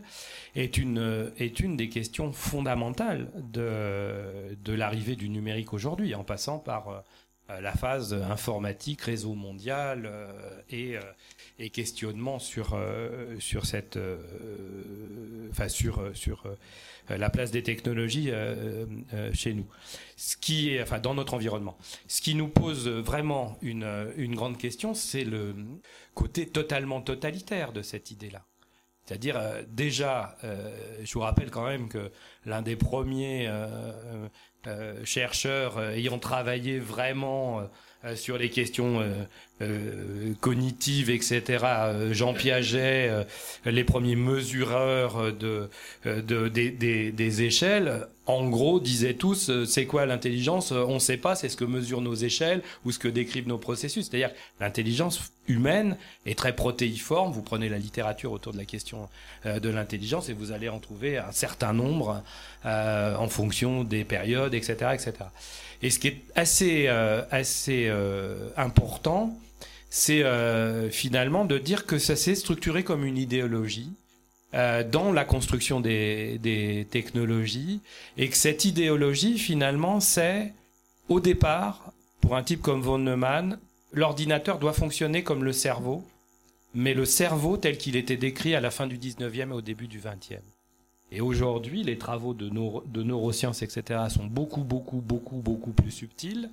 est 0.55 0.77
une, 0.77 1.35
des 1.75 1.89
questions 1.89 2.31
fondamentales 2.31 3.29
de, 3.51 4.55
de 4.63 4.73
l'arrivée 4.73 5.15
du 5.15 5.29
numérique 5.29 5.73
aujourd'hui, 5.73 6.13
en 6.13 6.23
passant 6.23 6.59
par 6.59 7.03
euh, 7.49 7.61
la 7.61 7.73
phase 7.73 8.13
informatique, 8.13 9.01
réseau 9.01 9.33
mondial 9.33 10.05
euh, 10.05 10.31
et, 10.69 10.97
et 11.57 11.69
questionnement 11.69 12.39
sur, 12.39 12.77
sur 13.39 13.65
cette, 13.65 13.97
enfin 15.51 15.69
sur, 15.69 16.11
sur 16.13 16.43
euh, 17.11 17.17
la 17.17 17.29
place 17.29 17.51
des 17.51 17.61
technologies 17.61 18.31
euh, 18.31 18.85
euh, 19.13 19.31
chez 19.33 19.53
nous. 19.53 19.67
Ce 20.17 20.37
qui 20.37 20.71
est, 20.71 20.81
enfin, 20.81 20.99
dans 20.99 21.13
notre 21.13 21.35
environnement. 21.35 21.77
Ce 22.07 22.21
qui 22.21 22.35
nous 22.35 22.47
pose 22.47 22.87
vraiment 22.87 23.57
une, 23.61 24.11
une 24.17 24.35
grande 24.35 24.57
question, 24.57 24.93
c'est 24.93 25.23
le 25.23 25.55
côté 26.13 26.47
totalement 26.47 27.01
totalitaire 27.01 27.73
de 27.73 27.81
cette 27.81 28.11
idée-là. 28.11 28.43
C'est-à-dire 29.05 29.39
déjà, 29.67 30.35
je 31.03 31.13
vous 31.13 31.19
rappelle 31.19 31.51
quand 31.51 31.67
même 31.67 31.89
que 31.89 32.11
l'un 32.43 32.63
des 32.63 32.75
premiers 32.75 33.47
chercheurs 35.03 35.79
ayant 35.79 36.17
travaillé 36.17 36.79
vraiment 36.79 37.69
euh, 38.05 38.15
sur 38.15 38.37
les 38.37 38.49
questions 38.49 39.03
euh, 39.61 39.65
euh, 39.65 40.33
cognitives, 40.41 41.09
etc. 41.09 41.63
Jean 42.11 42.33
Piaget, 42.33 43.25
les 43.65 43.83
premiers 43.83 44.15
mesureurs 44.15 45.33
de, 45.33 45.69
de 46.05 46.47
des, 46.49 47.41
échelles, 47.41 48.07
en 48.25 48.49
gros, 48.49 48.79
disaient 48.79 49.13
tous, 49.13 49.51
c'est 49.65 49.85
quoi 49.85 50.05
l'intelligence 50.05 50.71
On 50.71 50.95
ne 50.95 50.99
sait 50.99 51.17
pas, 51.17 51.35
c'est 51.35 51.49
ce 51.49 51.57
que 51.57 51.65
mesurent 51.65 52.01
nos 52.01 52.15
échelles 52.15 52.61
ou 52.83 52.91
ce 52.91 52.99
que 52.99 53.07
décrivent 53.07 53.47
nos 53.47 53.57
processus. 53.57 54.09
C'est-à-dire 54.09 54.31
l'intelligence 54.59 55.31
humaine 55.47 55.97
est 56.25 56.37
très 56.37 56.55
protéiforme. 56.55 57.31
Vous 57.31 57.43
prenez 57.43 57.69
la 57.69 57.77
littérature 57.77 58.31
autour 58.31 58.51
de 58.53 58.57
la 58.57 58.65
question 58.65 59.09
de 59.45 59.69
l'intelligence 59.69 60.29
et 60.29 60.33
vous 60.33 60.51
allez 60.51 60.69
en 60.69 60.79
trouver 60.79 61.17
un 61.17 61.31
certain 61.31 61.73
nombre 61.73 62.23
en 62.63 63.27
fonction 63.29 63.83
des 63.83 64.03
périodes, 64.03 64.53
etc., 64.53 64.91
etc. 64.93 65.13
Et 65.81 65.89
ce 65.89 65.99
qui 65.99 66.07
est 66.07 66.21
assez, 66.35 66.85
euh, 66.87 67.21
assez 67.31 67.85
euh, 67.87 68.49
important, 68.57 69.37
c'est 69.97 70.23
euh, 70.23 70.89
finalement 70.89 71.45
de 71.45 71.57
dire 71.57 71.85
que 71.85 71.99
ça 71.99 72.17
s'est 72.17 72.35
structuré 72.35 72.83
comme 72.83 73.05
une 73.05 73.17
idéologie 73.17 73.93
dans 74.91 75.11
la 75.11 75.25
construction 75.25 75.81
des, 75.81 76.37
des, 76.37 76.87
technologies 76.89 77.81
et 78.17 78.29
que 78.29 78.37
cette 78.37 78.63
idéologie 78.63 79.37
finalement 79.37 79.99
c'est 79.99 80.53
au 81.09 81.19
départ 81.19 81.91
pour 82.21 82.37
un 82.37 82.43
type 82.43 82.61
comme 82.61 82.81
von 82.81 82.97
Neumann 82.97 83.59
l'ordinateur 83.91 84.57
doit 84.57 84.71
fonctionner 84.71 85.23
comme 85.23 85.43
le 85.43 85.51
cerveau 85.51 86.05
mais 86.73 86.93
le 86.93 87.03
cerveau 87.03 87.57
tel 87.57 87.77
qu'il 87.77 87.97
était 87.97 88.15
décrit 88.15 88.55
à 88.55 88.61
la 88.61 88.71
fin 88.71 88.87
du 88.87 88.97
19e 88.97 89.49
et 89.49 89.51
au 89.51 89.61
début 89.61 89.87
du 89.87 89.99
20e 89.99 90.39
et 91.11 91.21
aujourd'hui, 91.21 91.83
les 91.83 91.97
travaux 91.97 92.33
de, 92.33 92.49
neurosciences, 92.49 93.61
etc., 93.61 94.01
sont 94.09 94.25
beaucoup, 94.25 94.63
beaucoup, 94.63 95.01
beaucoup, 95.01 95.37
beaucoup 95.37 95.71
plus 95.71 95.91
subtils. 95.91 96.49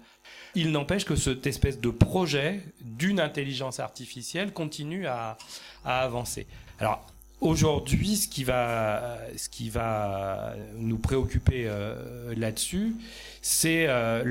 Il 0.54 0.72
n'empêche 0.72 1.06
que 1.06 1.16
cette 1.16 1.46
espèce 1.46 1.80
de 1.80 1.88
projet 1.88 2.60
d'une 2.82 3.18
intelligence 3.18 3.80
artificielle 3.80 4.52
continue 4.52 5.06
à, 5.06 5.38
avancer. 5.84 6.46
Alors, 6.78 7.06
aujourd'hui, 7.40 8.16
ce 8.16 8.28
qui 8.28 8.44
va, 8.44 9.18
ce 9.36 9.48
qui 9.48 9.70
va 9.70 10.54
nous 10.76 10.98
préoccuper 10.98 11.64
euh, 11.66 12.34
là-dessus, 12.36 12.94
c'est 13.40 13.86
euh, 13.88 14.22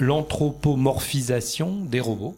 l'anthropomorphisation 0.00 1.84
des 1.84 2.00
robots 2.00 2.36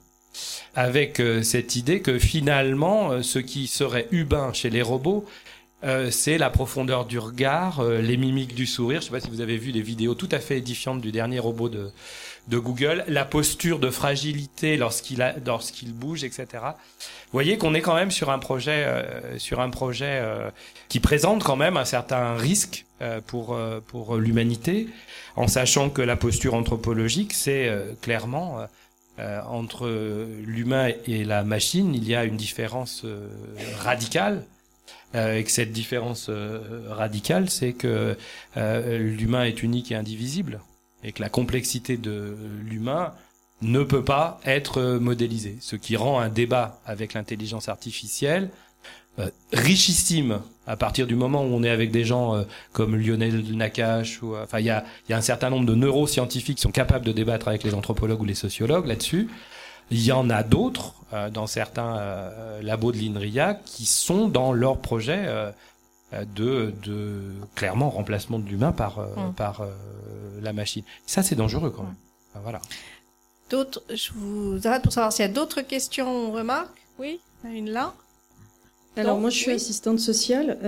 avec 0.75 1.21
euh, 1.21 1.43
cette 1.43 1.77
idée 1.77 2.03
que 2.03 2.19
finalement, 2.19 3.23
ce 3.23 3.39
qui 3.39 3.67
serait 3.67 4.09
humain 4.11 4.53
chez 4.53 4.69
les 4.69 4.83
robots 4.83 5.25
euh, 5.85 6.11
c'est 6.11 6.39
la 6.39 6.49
profondeur 6.49 7.05
du 7.05 7.19
regard, 7.19 7.81
euh, 7.81 8.01
les 8.01 8.17
mimiques 8.17 8.55
du 8.55 8.65
sourire. 8.65 9.01
Je 9.01 9.07
ne 9.07 9.11
sais 9.11 9.21
pas 9.21 9.21
si 9.21 9.31
vous 9.31 9.43
avez 9.43 9.59
vu 9.59 9.73
des 9.73 9.83
vidéos 9.83 10.15
tout 10.15 10.29
à 10.33 10.39
fait 10.39 10.59
édifiantes 10.59 11.03
du 11.03 11.13
dernier 11.13 11.39
robot 11.39 11.69
de, 11.69 11.91
de 12.49 12.59
Google, 12.59 13.05
la 13.09 13.27
posture 13.27 13.79
de 13.79 13.91
fragilité 13.91 14.79
lorsqu'il 14.79 15.35
lorsqu'il 15.45 15.93
bouge, 15.93 16.25
etc. 16.25 16.47
Vous 16.53 17.33
voyez 17.33 17.59
qu'on 17.59 17.75
est 17.75 17.83
quand 17.83 17.95
même 17.95 18.11
sur 18.11 18.31
un 18.31 18.39
projet, 18.39 18.85
euh, 18.87 19.39
sur 19.39 19.61
un 19.61 19.69
projet 19.69 20.23
qui 20.89 21.01
présente 21.01 21.45
quand 21.45 21.57
même 21.57 21.77
un 21.77 21.85
certain 21.85 22.35
risque 22.37 22.87
pour 23.27 23.59
pour 23.89 24.17
l'humanité, 24.17 24.89
en 25.35 25.47
sachant 25.47 25.91
que 25.91 26.01
la 26.01 26.17
posture 26.17 26.55
anthropologique, 26.55 27.35
c'est 27.35 27.71
clairement 28.01 28.67
entre 29.49 29.89
l'humain 30.47 30.93
et 31.07 31.25
la 31.25 31.45
machine, 31.45 31.95
il 31.95 32.09
y 32.09 32.15
a 32.15 32.25
une 32.25 32.37
différence 32.37 33.05
radicale 33.81 34.37
euh, 34.37 34.56
et 35.15 35.45
que 35.45 35.51
cette 35.51 35.73
différence 35.73 36.27
euh, 36.29 36.89
radicale, 36.91 37.49
c'est 37.49 37.73
que 37.73 38.17
euh, 38.57 38.99
l'humain 38.99 39.45
est 39.45 39.63
unique 39.63 39.93
et 39.93 39.95
indivisible, 39.95 40.61
et 41.05 41.13
que 41.13 41.23
la 41.23 41.29
complexité 41.29 41.97
de 41.97 42.37
l'humain 42.65 43.13
ne 43.63 43.83
peut 43.83 44.05
pas 44.05 44.41
être 44.45 44.99
modélisée, 44.99 45.57
ce 45.61 45.77
qui 45.77 45.97
rend 45.97 46.21
un 46.21 46.29
débat 46.29 46.81
avec 46.85 47.15
l'intelligence 47.15 47.69
artificielle 47.69 48.51
richissime 49.51 50.43
à 50.67 50.77
partir 50.77 51.07
du 51.07 51.15
moment 51.15 51.43
où 51.43 51.47
on 51.47 51.63
est 51.63 51.71
avec 51.71 51.91
des 51.91 52.05
gens 52.05 52.45
comme 52.75 52.97
Lionel 52.97 53.43
Nakache 53.57 54.23
ou 54.23 54.37
enfin 54.37 54.61
il 54.61 54.69
a, 54.69 54.85
y 55.09 55.15
a 55.15 55.17
un 55.17 55.23
certain 55.23 55.49
nombre 55.49 55.65
de 55.65 55.75
neuroscientifiques 55.75 56.57
qui 56.57 56.63
sont 56.63 56.71
capables 56.71 57.07
de 57.07 57.13
débattre 57.13 57.49
avec 57.49 57.65
les 57.65 57.73
anthropologues 57.73 58.21
ou 58.21 58.27
les 58.27 58.35
sociologues 58.35 58.85
là-dessus 58.85 59.31
il 59.91 60.05
y 60.05 60.13
en 60.13 60.31
a 60.31 60.43
d'autres 60.43 60.95
euh, 61.13 61.31
dans 61.31 61.47
certains 61.47 61.97
euh, 61.99 62.63
labos 62.63 62.93
de 62.93 62.99
l'INRIA 62.99 63.55
qui 63.55 63.87
sont 63.87 64.29
dans 64.29 64.53
leur 64.53 64.79
projet 64.79 65.25
euh, 65.27 65.53
de, 66.35 66.75
de 66.83 67.21
clairement 67.55 67.91
remplacement 67.91 68.39
de 68.39 68.49
l'humain 68.49 68.73
par 68.73 69.01
mm. 69.01 69.35
par 69.35 69.67
la 70.41 70.53
machine. 70.53 70.83
Ça 71.07 71.23
c'est 71.23 71.35
dangereux 71.35 71.71
quand 71.71 71.83
même. 71.83 71.97
voilà. 72.43 72.61
D'autres, 73.51 73.83
je 73.91 74.11
vous 74.15 74.67
arrête 74.67 74.83
pour 74.83 74.93
savoir 74.93 75.13
s'il 75.13 75.25
y 75.25 75.29
a 75.29 75.33
d'autres 75.33 75.63
questions 75.63 76.29
ou 76.29 76.33
remarques. 76.33 76.83
Oui, 76.99 77.21
une 77.45 77.71
là. 77.71 77.95
Alors 78.97 79.19
moi 79.19 79.31
je 79.31 79.37
suis 79.37 79.51
assistante 79.51 80.01
sociale. 80.01 80.59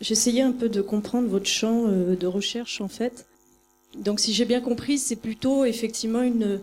J'essayais 0.00 0.42
un 0.42 0.52
peu 0.52 0.68
de 0.68 0.80
comprendre 0.80 1.28
votre 1.28 1.46
champ 1.48 1.84
de 1.86 2.26
recherche 2.26 2.80
en 2.80 2.88
fait. 2.88 3.26
Donc 3.96 4.20
si 4.20 4.32
j'ai 4.32 4.44
bien 4.44 4.60
compris, 4.60 4.98
c'est 4.98 5.16
plutôt 5.16 5.64
effectivement 5.64 6.22
une 6.22 6.60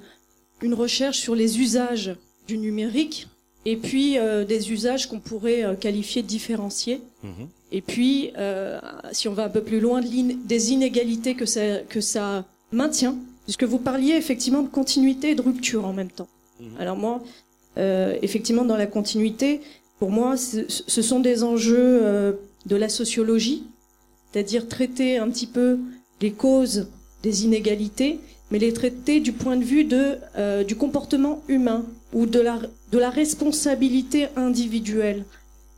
une 0.66 0.74
recherche 0.74 1.20
sur 1.20 1.36
les 1.36 1.60
usages 1.60 2.16
du 2.48 2.58
numérique 2.58 3.28
et 3.66 3.78
puis 3.78 4.18
euh, 4.18 4.46
des 4.46 4.72
usages 4.72 5.08
qu'on 5.08 5.20
pourrait 5.20 5.64
euh, 5.64 5.76
qualifier 5.76 6.22
de 6.22 6.28
différenciés. 6.28 7.02
Mhm. 7.24 7.48
Et 7.72 7.82
puis, 7.82 8.32
euh, 8.38 8.80
si 9.12 9.28
on 9.28 9.34
va 9.34 9.46
un 9.46 9.50
peu 9.50 9.62
plus 9.62 9.80
loin, 9.80 10.02
des 10.02 10.72
inégalités 10.72 11.36
que 11.36 11.46
ça, 11.46 11.80
que 11.90 12.00
ça 12.00 12.46
maintient, 12.72 13.16
puisque 13.44 13.64
vous 13.64 13.80
parliez 13.80 14.14
effectivement 14.14 14.62
de 14.62 14.70
continuité 14.70 15.32
et 15.32 15.36
de 15.36 15.42
rupture 15.42 15.86
en 15.86 15.94
même 15.94 16.12
temps. 16.12 16.28
Mhm. 16.60 16.68
Alors 16.80 16.98
moi, 16.98 17.24
effectivement, 18.22 18.64
dans 18.64 18.78
la 18.78 18.88
continuité, 18.88 19.60
pour 20.00 20.10
moi, 20.10 20.38
ce 20.38 21.02
sont 21.02 21.20
des 21.20 21.44
enjeux 21.44 22.38
de 22.66 22.76
la 22.78 22.88
sociologie, 22.88 23.64
c'est-à-dire 24.32 24.70
traiter 24.70 25.18
un 25.18 25.30
petit 25.30 25.48
peu 25.48 25.80
les 26.22 26.32
causes 26.32 26.88
des 27.28 27.44
inégalités 27.46 28.20
mais 28.52 28.60
les 28.60 28.74
traiter 28.74 29.20
du 29.20 29.32
point 29.32 29.58
de 29.58 29.64
vue 29.64 29.88
euh, 29.92 30.64
du 30.64 30.76
comportement 30.76 31.42
humain 31.48 31.86
ou 32.14 32.26
de 32.26 32.40
la, 32.40 32.60
de 32.92 32.98
la 32.98 33.10
responsabilité 33.10 34.28
individuelle. 34.36 35.26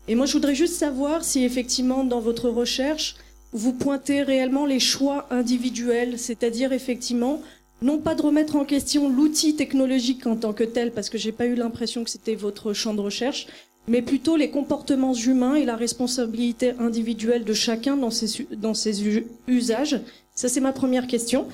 Et 0.08 0.16
moi, 0.16 0.26
je 0.26 0.34
voudrais 0.34 0.56
juste 0.56 0.76
savoir 0.76 1.24
si 1.24 1.43
effectivement, 1.43 2.04
dans 2.04 2.20
votre 2.20 2.50
recherche, 2.50 3.16
vous 3.54 3.74
pointez 3.74 4.22
réellement 4.22 4.66
les 4.66 4.80
choix 4.80 5.28
individuels, 5.32 6.20
c'est-à-dire 6.20 6.74
effectivement, 6.74 7.41
non 7.82 8.00
pas 8.00 8.16
de 8.16 8.22
remettre 8.22 8.56
en 8.56 8.66
question 8.66 9.10
l'outil 9.10 9.56
technologique 9.56 10.28
en 10.28 10.36
tant 10.36 10.54
que 10.54 10.64
tel, 10.64 10.91
parce 10.91 11.10
que 11.10 11.18
j'ai 11.18 11.32
pas 11.32 11.45
eu 11.45 11.56
l'impression 11.56 12.04
que 12.04 12.10
c'était 12.10 12.36
votre 12.36 12.74
champ 12.74 12.93
de 12.93 13.02
recherche, 13.02 13.48
mais 13.88 14.02
plutôt 14.02 14.36
les 14.36 14.50
comportements 14.50 15.14
humains 15.14 15.56
et 15.56 15.64
la 15.64 15.78
responsabilité 15.78 16.74
individuelle 16.80 17.45
de 17.45 17.54
chacun 17.54 17.95
dans 17.95 18.12
ses, 18.12 18.48
dans 18.58 18.74
ses 18.74 19.24
usages. 19.48 20.02
Ça, 20.38 20.48
c'est 20.48 20.62
ma 20.62 20.72
première 20.72 21.08
question. 21.08 21.48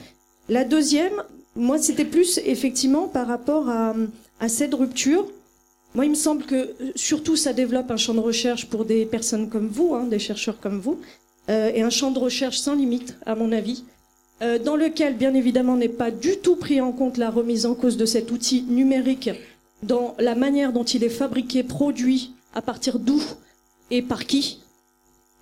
La 0.50 0.66
deuxième, 0.66 1.24
moi, 1.56 1.78
c'était 1.78 2.04
plus 2.04 2.38
effectivement 2.44 3.08
par 3.08 3.28
rapport 3.28 3.70
à, 3.70 3.96
cette 4.50 4.74
rupture. 4.74 5.26
Moi, 5.96 6.04
il 6.04 6.12
me 6.12 6.16
semble 6.16 6.44
que 6.44 6.76
surtout 6.94 7.38
ça 7.38 7.54
développe 7.54 7.90
un 7.92 7.98
champ 7.98 8.14
de 8.14 8.20
recherche 8.20 8.66
pour 8.66 8.84
des 8.84 9.06
personnes 9.06 9.50
comme 9.50 9.70
vous, 9.70 9.96
hein, 9.96 10.04
des 10.04 10.20
chercheurs 10.20 10.60
comme 10.60 10.82
vous, 10.82 11.00
euh, 11.50 11.72
et 11.74 11.82
un 11.82 11.90
champ 11.90 12.12
de 12.12 12.20
recherche 12.20 12.58
sans 12.58 12.76
limite, 12.76 13.16
à 13.26 13.36
mon 13.36 13.54
avis, 13.54 13.86
euh, 14.42 14.60
dans 14.60 14.76
lequel, 14.76 15.16
bien 15.16 15.34
évidemment, 15.34 15.78
n'est 15.78 15.88
pas 15.88 16.12
du 16.12 16.36
tout 16.40 16.58
pris 16.58 16.82
en 16.82 16.92
compte 16.92 17.18
la 17.18 17.30
remise 17.30 17.66
en 17.66 17.76
cause 17.76 17.96
de 17.96 18.06
cet 18.06 18.32
outil 18.32 18.64
numérique 18.64 19.30
dans 19.82 20.14
la 20.20 20.36
manière 20.36 20.74
dont 20.74 20.84
il 20.84 21.06
est 21.06 21.10
fabriqué, 21.10 21.64
produit, 21.64 22.34
à 22.54 22.62
partir 22.62 23.00
d'où 23.00 23.22
et 23.92 24.02
par 24.02 24.26
qui, 24.26 24.60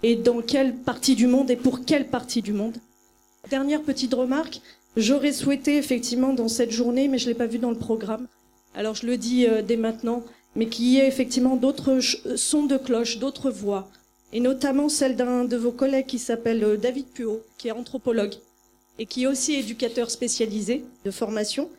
et 0.03 0.15
dans 0.15 0.43
quelle 0.43 0.75
partie 0.75 1.15
du 1.15 1.25
monde 1.25 1.49
et 1.49 1.55
pour 1.55 1.85
quelle 1.85 2.07
partie 2.07 2.43
du 2.43 2.53
monde. 2.53 2.77
Dernière 3.49 3.81
petite 3.81 4.13
remarque, 4.13 4.61
J'aurais 4.97 5.31
souhaité 5.31 5.77
effectivement 5.77 6.33
dans 6.33 6.49
cette 6.49 6.71
journée, 6.71 7.07
mais 7.07 7.17
je 7.17 7.27
l'ai 7.27 7.33
pas 7.33 7.45
vu 7.45 7.59
dans 7.59 7.69
le 7.69 7.77
programme. 7.77 8.27
Alors 8.75 8.93
je 8.93 9.05
le 9.05 9.15
dis 9.15 9.47
euh, 9.47 9.61
dès 9.61 9.77
maintenant, 9.77 10.23
mais 10.55 10.67
qu'il 10.67 10.85
y 10.85 10.97
ait 10.97 11.07
effectivement 11.07 11.55
d'autres 11.55 11.99
sons 12.35 12.65
de 12.65 12.77
cloche, 12.77 13.17
d'autres 13.17 13.51
voix, 13.51 13.89
et 14.33 14.41
notamment 14.41 14.89
celle 14.89 15.15
d'un 15.15 15.45
de 15.45 15.55
vos 15.55 15.71
collègues 15.71 16.07
qui 16.07 16.19
s'appelle 16.19 16.63
euh, 16.63 16.75
David 16.75 17.05
Puot, 17.07 17.41
qui 17.57 17.69
est 17.69 17.71
anthropologue 17.71 18.33
et 18.99 19.05
qui 19.05 19.23
est 19.23 19.27
aussi 19.27 19.53
éducateur 19.53 20.11
spécialisé 20.11 20.83
de 21.05 21.11
formation, 21.11 21.69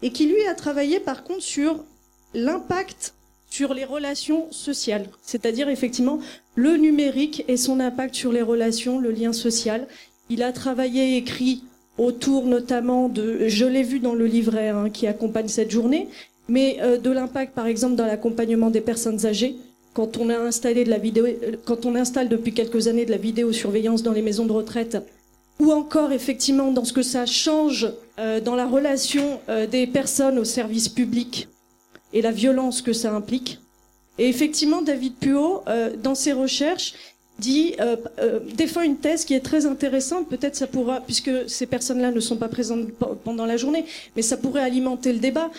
et 0.00 0.12
qui 0.12 0.26
lui 0.26 0.46
a 0.46 0.54
travaillé 0.54 1.00
par 1.00 1.24
contre 1.24 1.42
sur 1.42 1.84
l'impact 2.32 3.14
sur 3.50 3.74
les 3.74 3.84
relations 3.84 4.50
sociales, 4.52 5.08
c'est-à-dire 5.20 5.68
effectivement 5.68 6.20
le 6.54 6.76
numérique 6.76 7.44
et 7.48 7.56
son 7.56 7.80
impact 7.80 8.14
sur 8.14 8.32
les 8.32 8.40
relations, 8.40 8.98
le 8.98 9.10
lien 9.10 9.32
social. 9.34 9.86
Il 10.30 10.42
a 10.42 10.52
travaillé 10.52 11.14
et 11.14 11.16
écrit 11.18 11.62
autour 11.98 12.46
notamment 12.46 13.08
de, 13.08 13.48
je 13.48 13.66
l'ai 13.66 13.82
vu 13.82 14.00
dans 14.00 14.14
le 14.14 14.26
livret 14.26 14.70
hein, 14.70 14.90
qui 14.90 15.06
accompagne 15.06 15.48
cette 15.48 15.70
journée, 15.70 16.08
mais 16.48 16.78
euh, 16.80 16.98
de 16.98 17.10
l'impact 17.10 17.54
par 17.54 17.66
exemple 17.66 17.96
dans 17.96 18.06
l'accompagnement 18.06 18.70
des 18.70 18.80
personnes 18.80 19.26
âgées. 19.26 19.56
Quand 19.94 20.16
on 20.16 20.30
a 20.30 20.38
installé 20.38 20.84
on 21.84 21.94
installe 21.96 22.28
depuis 22.28 22.54
quelques 22.54 22.88
années 22.88 23.04
de 23.04 23.10
la 23.10 23.18
vidéosurveillance 23.18 24.02
dans 24.02 24.12
les 24.12 24.22
maisons 24.22 24.46
de 24.46 24.52
retraite, 24.52 24.96
ou 25.60 25.70
encore 25.70 26.12
effectivement 26.12 26.72
dans 26.72 26.84
ce 26.84 26.92
que 26.92 27.02
ça 27.02 27.26
change 27.26 27.92
euh, 28.18 28.40
dans 28.40 28.56
la 28.56 28.66
relation 28.66 29.40
euh, 29.48 29.66
des 29.66 29.86
personnes 29.86 30.38
au 30.38 30.44
service 30.44 30.88
public 30.88 31.48
et 32.12 32.22
la 32.22 32.32
violence 32.32 32.82
que 32.82 32.92
ça 32.92 33.14
implique. 33.14 33.58
Et 34.18 34.28
effectivement, 34.28 34.82
David 34.82 35.14
Puot, 35.14 35.62
euh, 35.68 35.96
dans 35.96 36.14
ses 36.14 36.32
recherches, 36.32 36.94
dit 37.38 37.74
défend 38.56 38.82
une 38.82 38.96
thèse 38.96 39.24
qui 39.24 39.34
est 39.34 39.40
très 39.40 39.66
intéressante. 39.66 40.28
Peut-être 40.28 40.54
ça 40.54 40.66
pourra, 40.66 41.00
puisque 41.00 41.30
ces 41.48 41.66
personnes-là 41.66 42.10
ne 42.10 42.20
sont 42.20 42.36
pas 42.36 42.48
présentes 42.48 42.88
pendant 43.24 43.46
la 43.46 43.56
journée, 43.56 43.84
mais 44.14 44.22
ça 44.22 44.36
pourrait 44.36 44.62
alimenter 44.62 45.12
le 45.12 45.18
débat. 45.18 45.50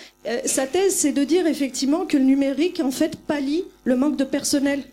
sa 0.46 0.66
thèse, 0.66 0.96
c'est 0.96 1.12
de 1.12 1.24
dire 1.24 1.46
effectivement 1.46 2.06
que 2.06 2.18
le 2.18 2.24
numérique 2.24 2.80
en 2.80 2.92
fait 2.92 3.18
pallie 3.18 3.66
le 3.84 3.96
manque 3.96 4.18
de 4.18 4.24
personnel. 4.24 4.84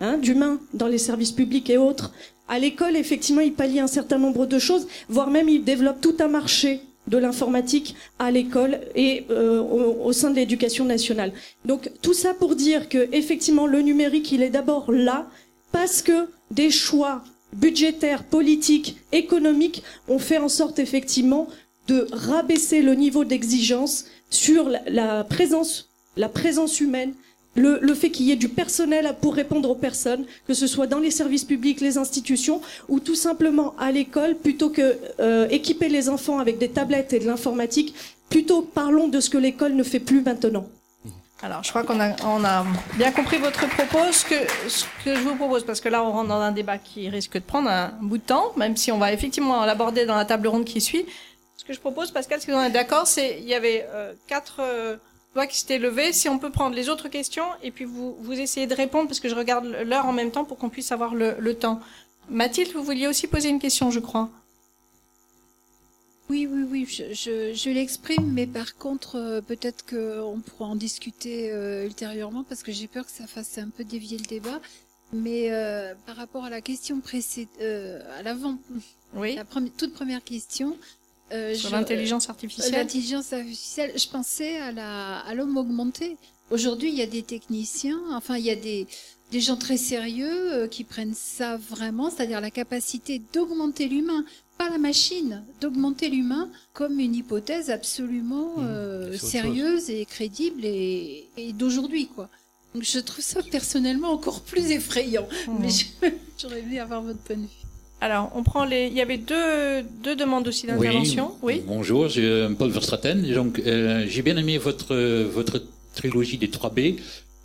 Hein, 0.00 0.18
d'humains 0.18 0.58
dans 0.72 0.88
les 0.88 0.98
services 0.98 1.30
publics 1.30 1.70
et 1.70 1.78
autres. 1.78 2.12
À 2.48 2.58
l'école, 2.58 2.96
effectivement, 2.96 3.40
il 3.40 3.52
pallie 3.52 3.78
un 3.78 3.86
certain 3.86 4.18
nombre 4.18 4.44
de 4.44 4.58
choses, 4.58 4.88
voire 5.08 5.30
même 5.30 5.48
il 5.48 5.62
développe 5.62 6.00
tout 6.00 6.16
un 6.18 6.26
marché 6.26 6.80
de 7.06 7.16
l'informatique 7.16 7.94
à 8.18 8.30
l'école 8.32 8.80
et 8.96 9.24
euh, 9.30 9.60
au, 9.62 10.12
sein 10.12 10.30
de 10.30 10.36
l'éducation 10.36 10.84
nationale. 10.84 11.32
Donc 11.64 11.90
tout 12.02 12.12
ça 12.12 12.34
pour 12.34 12.56
dire 12.56 12.88
que 12.88 13.08
effectivement 13.12 13.66
le 13.66 13.82
numérique 13.82 14.32
il 14.32 14.42
est 14.42 14.50
d'abord 14.50 14.90
là 14.90 15.26
parce 15.74 16.02
que 16.02 16.28
des 16.52 16.70
choix 16.70 17.24
budgétaires, 17.52 18.22
politiques, 18.22 18.96
économiques 19.10 19.82
ont 20.06 20.20
fait 20.20 20.38
en 20.38 20.48
sorte 20.48 20.78
effectivement 20.78 21.48
de 21.88 22.06
rabaisser 22.12 22.80
le 22.80 22.94
niveau 22.94 23.24
d'exigence 23.24 24.04
sur 24.30 24.70
la 24.86 25.24
présence 25.24 25.90
humaine 26.80 27.12
le, 27.56 27.94
fait 27.94 28.10
qu'il 28.10 28.26
y 28.26 28.32
ait 28.32 28.36
du 28.36 28.48
personnel 28.48 29.16
pour 29.20 29.34
répondre 29.34 29.68
aux 29.68 29.74
personnes, 29.74 30.24
que 30.46 30.54
ce 30.54 30.68
soit 30.68 30.86
dans 30.86 31.00
les 31.00 31.10
services 31.10 31.44
publics, 31.44 31.80
les 31.80 31.98
institutions, 31.98 32.60
ou 32.88 33.00
tout 33.00 33.16
simplement 33.16 33.74
à 33.76 33.90
l'école, 33.90 34.36
plutôt 34.36 34.70
que 34.70 34.96
euh, 35.18 35.48
les 35.80 36.08
enfants 36.08 36.38
avec 36.38 36.58
des 36.58 36.68
tablettes 36.68 37.12
et 37.12 37.18
de 37.18 37.26
l'informatique, 37.26 37.94
plutôt 38.30 38.62
parlons 38.62 39.08
de 39.08 39.18
ce 39.20 39.28
que 39.28 39.38
l'école 39.38 39.74
ne 39.74 39.82
fait 39.82 40.00
plus 40.00 40.22
maintenant. 40.22 40.66
Alors, 41.42 41.62
je 41.62 41.70
crois 41.70 41.82
qu'on 41.82 42.00
a, 42.00 42.14
on 42.24 42.44
a 42.44 42.64
bien 42.94 43.12
compris 43.12 43.38
votre 43.38 43.68
propos. 43.68 44.12
Ce 44.12 44.24
que, 44.24 44.34
ce 44.68 44.84
que 45.04 45.14
je 45.14 45.20
vous 45.20 45.34
propose, 45.34 45.64
parce 45.64 45.80
que 45.80 45.88
là, 45.88 46.02
on 46.02 46.12
rentre 46.12 46.28
dans 46.28 46.40
un 46.40 46.52
débat 46.52 46.78
qui 46.78 47.08
risque 47.08 47.34
de 47.34 47.40
prendre 47.40 47.68
un 47.68 47.92
bout 48.00 48.18
de 48.18 48.22
temps, 48.22 48.52
même 48.56 48.76
si 48.76 48.92
on 48.92 48.98
va 48.98 49.12
effectivement 49.12 49.64
l'aborder 49.64 50.06
dans 50.06 50.16
la 50.16 50.24
table 50.24 50.48
ronde 50.48 50.64
qui 50.64 50.80
suit. 50.80 51.06
Ce 51.56 51.64
que 51.64 51.72
je 51.72 51.80
propose, 51.80 52.10
Pascal, 52.10 52.40
si 52.40 52.50
vous 52.50 52.56
en 52.56 52.62
êtes 52.62 52.72
d'accord, 52.72 53.06
c'est 53.06 53.38
il 53.40 53.48
y 53.48 53.54
avait 53.54 53.86
euh, 53.90 54.12
quatre 54.26 54.60
euh, 54.60 54.96
doigt 55.34 55.46
qui 55.46 55.58
s'était 55.58 55.78
levé. 55.78 56.12
Si 56.12 56.28
on 56.28 56.38
peut 56.38 56.50
prendre 56.50 56.76
les 56.76 56.88
autres 56.88 57.08
questions 57.08 57.46
et 57.62 57.70
puis 57.70 57.84
vous, 57.84 58.16
vous 58.20 58.38
essayez 58.38 58.66
de 58.66 58.74
répondre 58.74 59.08
parce 59.08 59.20
que 59.20 59.28
je 59.28 59.34
regarde 59.34 59.66
l'heure 59.84 60.06
en 60.06 60.12
même 60.12 60.30
temps 60.30 60.44
pour 60.44 60.58
qu'on 60.58 60.68
puisse 60.68 60.92
avoir 60.92 61.14
le, 61.14 61.36
le, 61.38 61.54
temps. 61.54 61.80
Mathilde, 62.28 62.72
vous 62.74 62.82
vouliez 62.82 63.06
aussi 63.06 63.26
poser 63.26 63.48
une 63.48 63.58
question, 63.58 63.90
je 63.90 64.00
crois. 64.00 64.28
Oui, 66.30 66.48
oui, 66.50 66.64
oui, 66.70 66.86
je, 66.86 67.12
je, 67.12 67.52
je 67.54 67.70
l'exprime, 67.70 68.32
mais 68.32 68.46
par 68.46 68.76
contre, 68.76 69.16
euh, 69.16 69.40
peut-être 69.40 69.84
qu'on 69.84 70.40
pourra 70.40 70.70
en 70.70 70.76
discuter 70.76 71.52
euh, 71.52 71.84
ultérieurement 71.84 72.44
parce 72.44 72.62
que 72.62 72.72
j'ai 72.72 72.86
peur 72.86 73.04
que 73.04 73.12
ça 73.12 73.26
fasse 73.26 73.58
un 73.58 73.68
peu 73.68 73.84
dévier 73.84 74.18
le 74.18 74.24
débat. 74.24 74.60
Mais 75.12 75.52
euh, 75.52 75.94
par 76.06 76.16
rapport 76.16 76.44
à 76.44 76.50
la 76.50 76.60
question 76.60 77.00
précédente, 77.00 77.50
à 77.60 78.22
l'avant, 78.22 78.58
oui. 79.14 79.36
la 79.36 79.44
toute 79.76 79.92
première 79.92 80.24
question, 80.24 80.76
euh, 81.32 81.54
Sur 81.54 81.70
l'intelligence 81.70 82.28
artificielle. 82.28 82.72
L'intelligence 82.72 83.32
artificielle, 83.32 83.92
je 83.96 84.08
pensais 84.08 84.58
à 84.58 84.72
la 84.72 85.18
à 85.20 85.34
l'homme 85.34 85.56
augmenté. 85.56 86.16
Aujourd'hui, 86.50 86.90
il 86.90 86.94
y 86.94 87.02
a 87.02 87.06
des 87.06 87.22
techniciens, 87.22 88.00
enfin 88.12 88.36
il 88.36 88.44
y 88.44 88.50
a 88.50 88.56
des 88.56 88.86
des 89.30 89.40
gens 89.40 89.56
très 89.56 89.78
sérieux 89.78 90.52
euh, 90.52 90.68
qui 90.68 90.84
prennent 90.84 91.14
ça 91.14 91.56
vraiment, 91.56 92.10
c'est-à-dire 92.10 92.40
la 92.40 92.50
capacité 92.50 93.22
d'augmenter 93.32 93.88
l'humain, 93.88 94.24
pas 94.58 94.70
la 94.70 94.78
machine, 94.78 95.42
d'augmenter 95.60 96.08
l'humain 96.08 96.48
comme 96.72 97.00
une 97.00 97.14
hypothèse 97.14 97.70
absolument 97.70 98.56
mmh, 98.56 98.66
euh, 98.66 99.16
sérieuse 99.16 99.90
et 99.90 100.04
crédible 100.04 100.64
et, 100.64 101.26
et 101.36 101.52
d'aujourd'hui 101.52 102.06
quoi. 102.06 102.28
Donc 102.74 102.84
je 102.84 102.98
trouve 102.98 103.24
ça 103.24 103.40
personnellement 103.42 104.10
encore 104.10 104.40
plus 104.42 104.70
effrayant. 104.70 105.28
Mmh. 105.46 105.52
Mais 105.60 105.68
j'aurais 106.40 106.60
aimé 106.60 106.78
avoir 106.78 107.02
votre 107.02 107.20
point 107.20 107.36
de 107.36 107.42
vue. 107.42 107.64
Alors, 108.00 108.30
on 108.34 108.42
prend 108.42 108.66
les. 108.66 108.88
Il 108.88 108.92
y 108.92 109.00
avait 109.00 109.16
deux, 109.16 109.82
deux 110.02 110.14
demandes 110.14 110.46
aussi 110.46 110.66
d'intervention. 110.66 111.32
Oui. 111.40 111.62
Bonjour, 111.66 112.08
j'ai 112.08 112.24
euh, 112.24 112.50
Paul 112.50 112.70
Verstraten. 112.70 113.22
Donc, 113.32 113.62
euh, 113.64 114.04
j'ai 114.06 114.20
bien 114.20 114.36
aimé 114.36 114.58
votre 114.58 114.94
votre 115.24 115.62
trilogie 115.94 116.36
des 116.36 116.48
3B. 116.48 116.96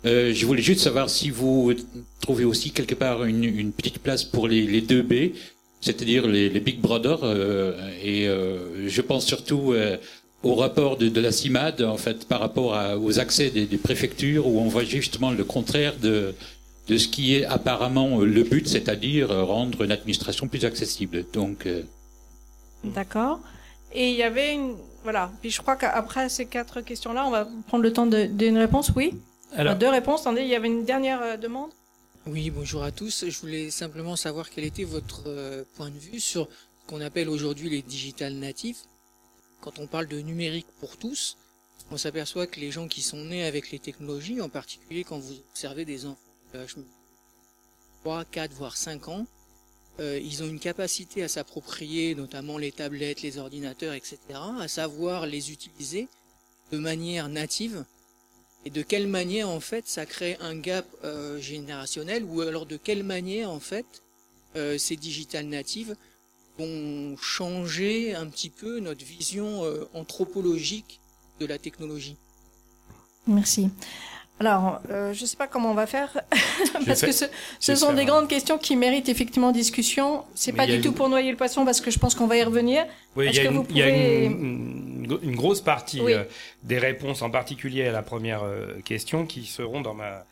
Euh, 0.04 0.34
je 0.34 0.46
voulais 0.46 0.62
juste 0.62 0.80
savoir 0.80 1.08
si 1.08 1.30
vous 1.30 1.72
trouvez 2.20 2.44
aussi 2.44 2.72
quelque 2.72 2.94
part 2.94 3.24
une, 3.24 3.44
une 3.44 3.72
petite 3.72 4.00
place 4.00 4.24
pour 4.24 4.48
les, 4.48 4.66
les 4.66 4.82
2B, 4.82 5.32
c'est-à-dire 5.80 6.26
les, 6.26 6.48
les, 6.48 6.60
Big 6.60 6.80
Brother. 6.80 7.18
Euh, 7.22 7.74
et 8.02 8.28
euh, 8.28 8.88
je 8.88 9.00
pense 9.00 9.24
surtout 9.26 9.72
euh, 9.72 9.96
au 10.42 10.54
rapport 10.54 10.96
de, 10.96 11.08
de, 11.08 11.20
la 11.20 11.32
CIMAD, 11.32 11.82
en 11.82 11.96
fait, 11.96 12.26
par 12.28 12.40
rapport 12.40 12.74
à, 12.74 12.98
aux 12.98 13.18
accès 13.18 13.50
des, 13.50 13.66
des, 13.66 13.78
préfectures, 13.78 14.46
où 14.46 14.58
on 14.60 14.68
voit 14.68 14.84
justement 14.84 15.30
le 15.30 15.44
contraire 15.44 15.94
de, 15.96 16.34
de 16.88 16.98
ce 16.98 17.08
qui 17.08 17.34
est 17.34 17.44
apparemment 17.44 18.20
le 18.20 18.42
but, 18.42 18.68
c'est-à-dire 18.68 19.28
rendre 19.28 19.82
une 19.82 19.92
administration 19.92 20.48
plus 20.48 20.64
accessible. 20.64 21.24
Donc. 21.32 21.66
Euh, 21.66 21.82
D'accord. 22.84 23.40
Et 23.92 24.10
il 24.10 24.16
y 24.16 24.22
avait 24.22 24.54
une, 24.54 24.76
voilà. 25.02 25.30
Puis 25.40 25.50
je 25.50 25.60
crois 25.60 25.76
qu'après 25.76 26.28
ces 26.28 26.46
quatre 26.46 26.80
questions-là, 26.80 27.26
on 27.26 27.30
va 27.30 27.46
prendre 27.66 27.82
le 27.82 27.92
temps 27.92 28.06
d'une 28.06 28.58
réponse. 28.58 28.92
Oui? 28.94 29.14
Alors. 29.56 29.74
deux 29.74 29.88
réponses. 29.88 30.20
Attendez, 30.20 30.42
il 30.42 30.48
y 30.48 30.54
avait 30.54 30.68
une 30.68 30.84
dernière 30.84 31.38
demande. 31.38 31.70
Oui, 32.26 32.50
bonjour 32.50 32.82
à 32.82 32.92
tous. 32.92 33.24
Je 33.26 33.40
voulais 33.40 33.70
simplement 33.70 34.14
savoir 34.14 34.50
quel 34.50 34.64
était 34.64 34.84
votre 34.84 35.22
euh, 35.26 35.64
point 35.76 35.88
de 35.88 35.98
vue 35.98 36.20
sur 36.20 36.48
ce 36.50 36.86
qu'on 36.86 37.00
appelle 37.00 37.30
aujourd'hui 37.30 37.70
les 37.70 37.80
digital 37.80 38.34
natifs. 38.34 38.84
Quand 39.62 39.78
on 39.78 39.86
parle 39.86 40.06
de 40.06 40.20
numérique 40.20 40.66
pour 40.80 40.98
tous, 40.98 41.38
on 41.90 41.96
s'aperçoit 41.96 42.46
que 42.46 42.60
les 42.60 42.70
gens 42.70 42.88
qui 42.88 43.00
sont 43.00 43.24
nés 43.24 43.44
avec 43.44 43.70
les 43.70 43.78
technologies, 43.78 44.42
en 44.42 44.50
particulier 44.50 45.02
quand 45.02 45.18
vous 45.18 45.32
observez 45.50 45.86
des 45.86 46.04
enfants 46.04 46.20
3, 48.02 48.26
4, 48.26 48.52
voire 48.52 48.76
5 48.76 49.08
ans, 49.08 49.26
euh, 49.98 50.20
ils 50.22 50.42
ont 50.42 50.46
une 50.46 50.60
capacité 50.60 51.22
à 51.22 51.28
s'approprier 51.28 52.14
notamment 52.14 52.58
les 52.58 52.70
tablettes, 52.70 53.22
les 53.22 53.38
ordinateurs, 53.38 53.94
etc., 53.94 54.18
à 54.58 54.68
savoir 54.68 55.24
les 55.24 55.52
utiliser 55.52 56.06
de 56.70 56.76
manière 56.76 57.30
native, 57.30 57.86
et 58.64 58.70
de 58.70 58.82
quelle 58.82 59.06
manière 59.06 59.48
en 59.48 59.60
fait 59.60 59.88
ça 59.88 60.06
crée 60.06 60.36
un 60.40 60.56
gap 60.56 60.86
euh, 61.04 61.40
générationnel, 61.40 62.24
ou 62.24 62.40
alors 62.42 62.66
de 62.66 62.76
quelle 62.76 63.04
manière 63.04 63.50
en 63.50 63.60
fait 63.60 63.86
euh, 64.56 64.78
ces 64.78 64.96
digital 64.96 65.46
natives 65.46 65.96
vont 66.58 67.16
changer 67.16 68.14
un 68.14 68.26
petit 68.26 68.50
peu 68.50 68.80
notre 68.80 69.04
vision 69.04 69.62
anthropologique 69.94 71.00
de 71.38 71.46
la 71.46 71.58
technologie? 71.58 72.16
Merci. 73.26 73.70
Alors, 74.40 74.80
euh, 74.90 75.12
je 75.12 75.20
ne 75.20 75.26
sais 75.26 75.36
pas 75.36 75.46
comment 75.46 75.70
on 75.70 75.74
va 75.74 75.86
faire, 75.86 76.22
parce 76.86 77.02
que 77.02 77.12
ce, 77.12 77.26
ce 77.58 77.74
sont 77.74 77.92
des 77.92 78.06
grandes 78.06 78.26
questions 78.26 78.56
qui 78.56 78.74
méritent 78.74 79.10
effectivement 79.10 79.52
discussion. 79.52 80.24
C'est 80.34 80.52
pas 80.52 80.66
du 80.66 80.80
tout 80.80 80.92
pour 80.92 81.10
noyer 81.10 81.30
le 81.30 81.36
poisson, 81.36 81.66
parce 81.66 81.82
que 81.82 81.90
je 81.90 81.98
pense 81.98 82.14
qu'on 82.14 82.26
va 82.26 82.38
y 82.38 82.42
revenir. 82.42 82.86
Oui, 83.16 83.26
il 83.28 83.34
y, 83.34 83.36
y, 83.76 83.82
a 83.82 83.88
une, 84.24 84.89
une, 85.22 85.36
grosse 85.36 85.60
partie 85.60 86.00
euh, 86.00 86.24
des 86.62 86.78
réponses, 86.78 87.22
en 87.22 87.30
particulier 87.30 87.86
à 87.86 87.92
la 87.92 88.02
première 88.02 88.42
euh, 88.42 88.80
question, 88.84 89.26
qui 89.26 89.44
seront 89.44 89.80
dans 89.80 89.94
ma 89.94 90.24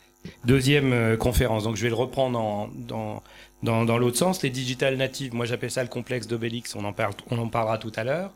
deuxième 0.44 0.92
euh, 0.92 1.16
conférence. 1.16 1.64
Donc, 1.64 1.76
je 1.76 1.82
vais 1.82 1.88
le 1.88 1.94
reprendre 1.94 2.38
en, 2.38 2.68
dans, 2.74 3.22
dans, 3.62 3.84
dans 3.84 3.98
l'autre 3.98 4.18
sens. 4.18 4.42
Les 4.42 4.50
digital 4.50 4.96
natives, 4.96 5.34
moi 5.34 5.46
j'appelle 5.46 5.70
ça 5.70 5.82
le 5.82 5.88
complexe 5.88 6.26
d'Obélix, 6.26 6.74
on, 6.74 6.84
en 6.84 6.92
parle, 6.92 7.14
on 7.30 7.38
en 7.38 7.48
parlera 7.48 7.78
tout 7.78 7.92
à 7.96 8.04
l'heure. 8.04 8.32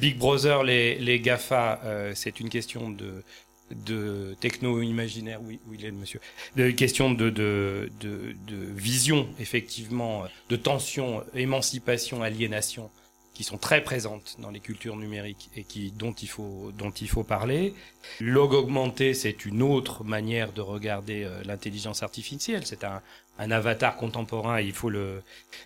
Big 0.00 0.16
Brother, 0.16 0.62
les, 0.62 0.96
les 0.96 1.20
GAFA, 1.20 1.80
c'est 2.14 2.40
une 2.40 2.48
question 2.48 2.90
de 2.90 3.22
de 3.70 4.36
techno-imaginaire, 4.40 5.40
oui, 5.42 5.58
oui, 5.66 5.78
il 5.80 5.86
est 5.86 5.90
monsieur, 5.90 6.20
de 6.56 6.70
question 6.70 7.10
de, 7.10 7.30
de, 7.30 7.90
de, 8.00 8.34
de, 8.46 8.56
vision, 8.76 9.26
effectivement, 9.40 10.24
de 10.48 10.56
tension, 10.56 11.24
émancipation, 11.34 12.22
aliénation, 12.22 12.90
qui 13.34 13.44
sont 13.44 13.58
très 13.58 13.82
présentes 13.82 14.36
dans 14.38 14.50
les 14.50 14.60
cultures 14.60 14.96
numériques 14.96 15.50
et 15.56 15.64
qui, 15.64 15.90
dont 15.90 16.12
il 16.12 16.28
faut, 16.28 16.72
dont 16.78 16.90
il 16.92 17.08
faut 17.08 17.24
parler. 17.24 17.74
Log 18.20 18.52
augmenté, 18.52 19.12
c'est 19.12 19.44
une 19.44 19.60
autre 19.60 20.04
manière 20.04 20.52
de 20.52 20.60
regarder 20.60 21.24
euh, 21.24 21.42
l'intelligence 21.44 22.02
artificielle. 22.02 22.62
C'est 22.64 22.84
un, 22.84 23.02
un 23.38 23.50
avatar 23.50 23.96
contemporain, 23.96 24.60
il 24.60 24.72
faut 24.72 24.90
le, 24.90 25.22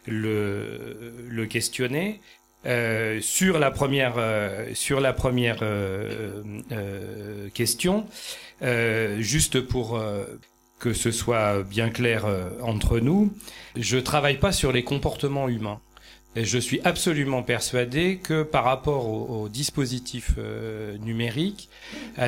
le, 0.06 1.14
le 1.28 1.46
questionner. 1.46 2.20
Euh, 2.66 3.20
sur 3.20 3.60
la 3.60 3.70
première 3.70 4.14
euh, 4.18 4.74
sur 4.74 4.98
la 5.00 5.12
première 5.12 5.58
euh, 5.62 6.42
euh 6.72 7.48
question, 7.50 8.06
juste 9.18 9.60
pour 9.60 10.00
que 10.78 10.92
ce 10.92 11.10
soit 11.10 11.62
bien 11.62 11.88
clair 11.88 12.26
entre 12.62 12.98
nous, 12.98 13.32
je 13.76 13.98
travaille 13.98 14.38
pas 14.38 14.52
sur 14.52 14.72
les 14.72 14.82
comportements 14.82 15.48
humains. 15.48 15.80
Je 16.42 16.58
suis 16.58 16.80
absolument 16.84 17.42
persuadé 17.42 18.18
que 18.22 18.42
par 18.42 18.64
rapport 18.64 19.08
aux 19.08 19.28
au 19.44 19.48
dispositifs 19.48 20.36
numériques, 21.00 21.68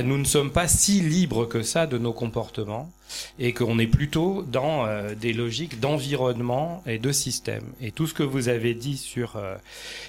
nous 0.04 0.18
ne 0.18 0.24
sommes 0.24 0.50
pas 0.50 0.68
si 0.68 1.00
libres 1.00 1.46
que 1.46 1.62
ça 1.62 1.86
de 1.86 1.98
nos 1.98 2.12
comportements 2.12 2.90
et 3.38 3.52
qu'on 3.52 3.78
est 3.78 3.86
plutôt 3.86 4.42
dans 4.42 4.86
euh, 4.86 5.14
des 5.14 5.32
logiques 5.32 5.80
d'environnement 5.80 6.82
et 6.86 6.98
de 6.98 7.12
système. 7.12 7.64
Et 7.80 7.90
tout 7.90 8.06
ce 8.06 8.14
que 8.14 8.22
vous 8.22 8.48
avez 8.48 8.74
dit 8.74 8.96
sur 8.96 9.36
euh, 9.36 9.56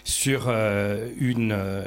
sur 0.03 0.45
euh, 0.47 1.07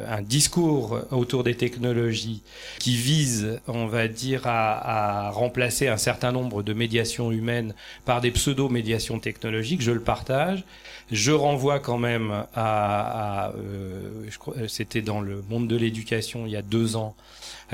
un 0.08 0.22
discours 0.22 1.00
autour 1.10 1.44
des 1.44 1.56
technologies 1.56 2.42
qui 2.78 2.96
vise, 2.96 3.60
on 3.66 3.86
va 3.86 4.08
dire, 4.08 4.42
à, 4.44 5.30
remplacer 5.30 5.88
un 5.88 5.96
certain 5.96 6.32
nombre 6.32 6.62
de 6.62 6.72
médiations 6.72 7.30
humaines 7.30 7.74
par 8.04 8.20
des 8.20 8.30
pseudo-médiations 8.30 9.18
technologiques, 9.18 9.82
je 9.82 9.92
le 9.92 10.00
partage. 10.00 10.64
Je 11.10 11.32
renvoie 11.32 11.80
quand 11.80 11.98
même 11.98 12.30
à, 12.54 13.46
à 13.46 13.52
euh, 13.52 14.66
c'était 14.68 15.02
dans 15.02 15.20
le 15.20 15.42
monde 15.48 15.68
de 15.68 15.76
l'éducation 15.76 16.46
il 16.46 16.52
y 16.52 16.56
a 16.56 16.62
deux 16.62 16.96
ans, 16.96 17.14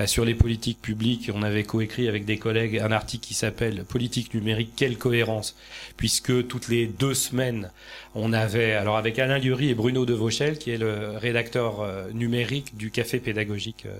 sur 0.07 0.25
les 0.25 0.35
politiques 0.35 0.81
publiques. 0.81 1.31
On 1.35 1.43
avait 1.43 1.65
coécrit 1.65 2.09
avec 2.09 2.25
des 2.25 2.39
collègues 2.39 2.79
un 2.79 2.93
article 2.93 3.27
qui 3.27 3.35
s'appelle 3.35 3.85
Politique 3.85 4.35
numérique, 4.35 4.73
quelle 4.77 4.97
cohérence? 4.97 5.57
Puisque 5.97 6.47
toutes 6.47 6.69
les 6.69 6.87
deux 6.87 7.15
semaines, 7.15 7.71
on 8.15 8.33
avait, 8.33 8.73
alors 8.73 8.97
avec 8.97 9.19
Alain 9.19 9.39
Lurie 9.39 9.71
et 9.71 9.75
Bruno 9.75 10.05
De 10.05 10.15
Vauchel, 10.15 10.59
qui 10.59 10.71
est 10.71 10.79
le 10.79 11.17
rédacteur 11.17 11.81
euh, 11.81 12.11
numérique 12.13 12.77
du 12.77 12.91
Café 12.91 13.21
pédagogique, 13.21 13.87
euh, 13.87 13.99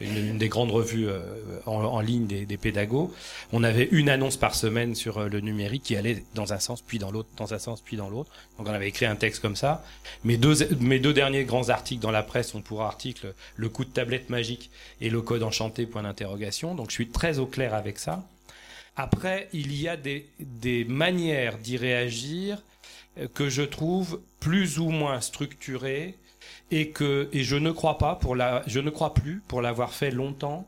une, 0.00 0.38
des 0.38 0.48
grandes 0.48 0.70
revues 0.70 1.08
en, 1.66 2.00
ligne 2.00 2.26
des, 2.26 2.46
des, 2.46 2.56
pédagogues, 2.56 3.10
on 3.52 3.62
avait 3.62 3.88
une 3.92 4.08
annonce 4.08 4.38
par 4.38 4.54
semaine 4.54 4.94
sur 4.94 5.28
le 5.28 5.40
numérique 5.40 5.82
qui 5.82 5.94
allait 5.94 6.24
dans 6.34 6.54
un 6.54 6.58
sens, 6.58 6.80
puis 6.80 6.98
dans 6.98 7.10
l'autre, 7.10 7.28
dans 7.36 7.52
un 7.52 7.58
sens, 7.58 7.82
puis 7.82 7.98
dans 7.98 8.08
l'autre. 8.08 8.30
Donc 8.56 8.66
on 8.66 8.72
avait 8.72 8.88
écrit 8.88 9.04
un 9.04 9.16
texte 9.16 9.42
comme 9.42 9.56
ça. 9.56 9.84
Mes 10.24 10.38
deux, 10.38 10.66
mes 10.80 10.98
deux 10.98 11.12
derniers 11.12 11.44
grands 11.44 11.68
articles 11.68 12.00
dans 12.00 12.10
la 12.10 12.22
presse 12.22 12.48
sont 12.48 12.62
pour 12.62 12.80
article 12.80 13.34
Le 13.56 13.68
coup 13.68 13.84
de 13.84 13.90
tablette 13.90 14.30
magique 14.30 14.70
et 15.02 15.10
le 15.10 15.20
code 15.20 15.42
enchanté, 15.42 15.84
point 15.84 16.02
d'interrogation. 16.02 16.74
Donc 16.74 16.88
je 16.88 16.94
suis 16.94 17.08
très 17.08 17.38
au 17.38 17.46
clair 17.46 17.74
avec 17.74 17.98
ça. 17.98 18.24
Après, 18.96 19.48
il 19.52 19.74
y 19.74 19.88
a 19.88 19.96
des, 19.96 20.84
manières 20.84 21.58
d'y 21.58 21.76
réagir 21.76 22.56
euh, 22.56 22.60
que 23.34 23.48
je 23.48 23.62
trouve 23.62 24.20
plus 24.38 24.78
ou 24.78 24.88
moins 24.90 25.20
structurées 25.20 26.14
et 26.70 26.90
que 26.90 27.28
et 27.32 27.42
je 27.42 27.56
ne 27.56 27.70
crois 27.70 27.98
pas 27.98 28.14
pour 28.14 28.36
la 28.36 28.62
je 28.66 28.80
ne 28.80 28.90
crois 28.90 29.14
plus 29.14 29.42
pour 29.48 29.60
l'avoir 29.60 29.92
fait 29.92 30.10
longtemps 30.10 30.66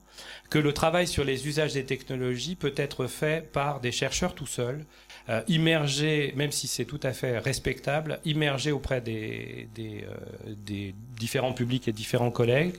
que 0.51 0.59
le 0.59 0.72
travail 0.72 1.07
sur 1.07 1.24
les 1.24 1.49
usages 1.49 1.72
des 1.72 1.84
technologies 1.84 2.57
peut 2.57 2.74
être 2.76 3.07
fait 3.07 3.51
par 3.53 3.80
des 3.80 3.93
chercheurs 3.93 4.34
tout 4.34 4.47
seuls 4.47 4.84
euh, 5.29 5.41
immerger, 5.49 6.33
même 6.37 6.53
si 6.53 6.66
c'est 6.66 6.85
tout 6.85 7.01
à 7.03 7.12
fait 7.12 7.39
respectable, 7.39 8.20
immerger 8.25 8.73
auprès 8.73 9.01
des, 9.01 9.68
des, 9.75 10.05
euh, 10.05 10.55
des, 10.66 10.95
différents 11.23 11.53
publics 11.53 11.87
et 11.87 11.93
différents 11.93 12.33
collègues. 12.33 12.75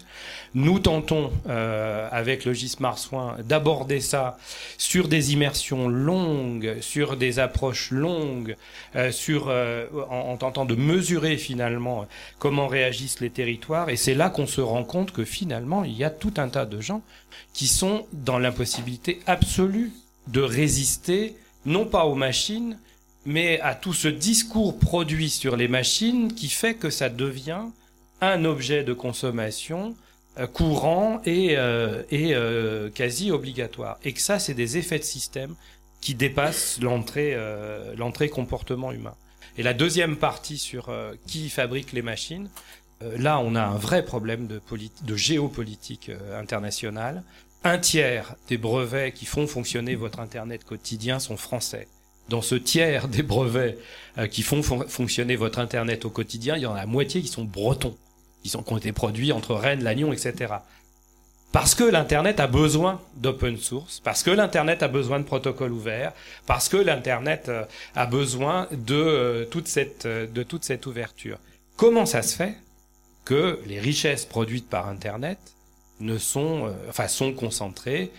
Nous 0.53 0.79
tentons, 0.79 1.31
euh, 1.47 2.09
avec 2.11 2.43
le 2.43 2.51
GIS 2.51 2.75
Marsouin, 2.81 3.37
d'aborder 3.45 4.01
ça 4.01 4.37
sur 4.77 5.07
des 5.07 5.31
immersions 5.31 5.87
longues, 5.87 6.75
sur 6.81 7.15
des 7.15 7.39
approches 7.39 7.91
longues, 7.91 8.57
euh, 8.97 9.11
sur, 9.11 9.45
euh, 9.47 9.85
en, 10.09 10.35
tentant 10.35 10.65
de 10.65 10.75
mesurer 10.75 11.37
finalement 11.37 12.05
comment 12.37 12.67
réagissent 12.67 13.21
les 13.21 13.29
territoires. 13.29 13.87
Et 13.89 13.95
c'est 13.95 14.13
là 14.13 14.29
qu'on 14.29 14.47
se 14.47 14.59
rend 14.59 14.83
compte 14.83 15.11
que 15.11 15.23
finalement, 15.23 15.85
il 15.85 15.93
y 15.93 16.03
a 16.03 16.09
tout 16.09 16.33
un 16.35 16.49
tas 16.49 16.65
de 16.65 16.81
gens 16.81 17.01
qui 17.53 17.67
sont 17.67 18.05
dans 18.11 18.39
l'impossibilité 18.39 19.21
absolue 19.25 19.91
de 20.27 20.41
résister 20.41 21.35
non 21.65 21.85
pas 21.85 22.05
aux 22.05 22.15
machines, 22.15 22.77
mais 23.25 23.59
à 23.61 23.75
tout 23.75 23.93
ce 23.93 24.07
discours 24.07 24.77
produit 24.79 25.29
sur 25.29 25.55
les 25.55 25.67
machines 25.67 26.33
qui 26.33 26.49
fait 26.49 26.75
que 26.75 26.89
ça 26.89 27.09
devient 27.09 27.65
un 28.21 28.45
objet 28.45 28.83
de 28.83 28.93
consommation 28.93 29.95
euh, 30.39 30.47
courant 30.47 31.21
et, 31.25 31.57
euh, 31.57 32.03
euh, 32.11 32.89
quasi 32.89 33.31
obligatoire. 33.31 33.97
Et 34.03 34.13
que 34.13 34.21
ça, 34.21 34.39
c'est 34.39 34.53
des 34.53 34.77
effets 34.77 34.99
de 34.99 35.03
système 35.03 35.55
qui 36.01 36.15
dépassent 36.15 36.79
l'entrée 36.81 38.29
comportement 38.29 38.91
humain. 38.91 39.15
Et 39.57 39.63
la 39.63 39.73
deuxième 39.73 40.17
partie 40.17 40.57
sur 40.57 40.91
qui 41.27 41.49
fabrique 41.49 41.93
les 41.93 42.01
machines, 42.01 42.49
là, 43.17 43.39
on 43.39 43.55
a 43.55 43.63
un 43.63 43.77
vrai 43.77 44.03
problème 44.03 44.47
de 44.47 45.15
géopolitique 45.15 46.11
internationale 46.35 47.23
un 47.63 47.77
tiers 47.77 48.35
des 48.49 48.57
brevets 48.57 49.11
qui 49.13 49.25
font 49.25 49.47
fonctionner 49.47 49.95
votre 49.95 50.19
Internet 50.19 50.63
quotidien 50.63 51.19
sont 51.19 51.37
français. 51.37 51.87
Dans 52.29 52.41
ce 52.41 52.55
tiers 52.55 53.07
des 53.07 53.23
brevets 53.23 53.77
euh, 54.17 54.27
qui 54.27 54.43
font 54.43 54.61
fonctionner 54.63 55.35
votre 55.35 55.59
Internet 55.59 56.05
au 56.05 56.09
quotidien, 56.09 56.55
il 56.55 56.63
y 56.63 56.65
en 56.65 56.73
a 56.73 56.77
la 56.77 56.85
moitié 56.85 57.21
qui 57.21 57.27
sont 57.27 57.43
bretons, 57.43 57.95
qui, 58.43 58.55
ont 58.55 58.77
été 58.77 58.91
produits 58.91 59.31
entre 59.31 59.55
Rennes, 59.55 59.83
Lannion, 59.83 60.13
etc. 60.13 60.53
Parce 61.51 61.75
que 61.75 61.83
l'Internet 61.83 62.39
a 62.39 62.47
besoin 62.47 62.99
d'open 63.15 63.57
source, 63.57 63.99
parce 63.99 64.23
que 64.23 64.31
l'Internet 64.31 64.81
a 64.83 64.87
besoin 64.87 65.19
de 65.19 65.25
protocoles 65.25 65.71
ouverts, 65.71 66.13
parce 66.45 66.67
que 66.67 66.77
l'Internet 66.77 67.49
euh, 67.49 67.63
a 67.95 68.05
besoin 68.05 68.67
euh, 68.89 69.45
de 69.45 70.43
toute 70.43 70.63
cette 70.63 70.85
ouverture. 70.85 71.37
Comment 71.75 72.05
ça 72.05 72.21
se 72.21 72.35
fait 72.35 72.55
que 73.25 73.59
les 73.65 73.79
richesses 73.79 74.25
produites 74.25 74.69
par 74.69 74.87
Internet 74.87 75.37
ne 76.03 76.17
sont, 76.17 76.67
euh, 76.67 76.71
enfin, 76.89 77.07
sont 77.07 77.33
concentrés 77.33 78.11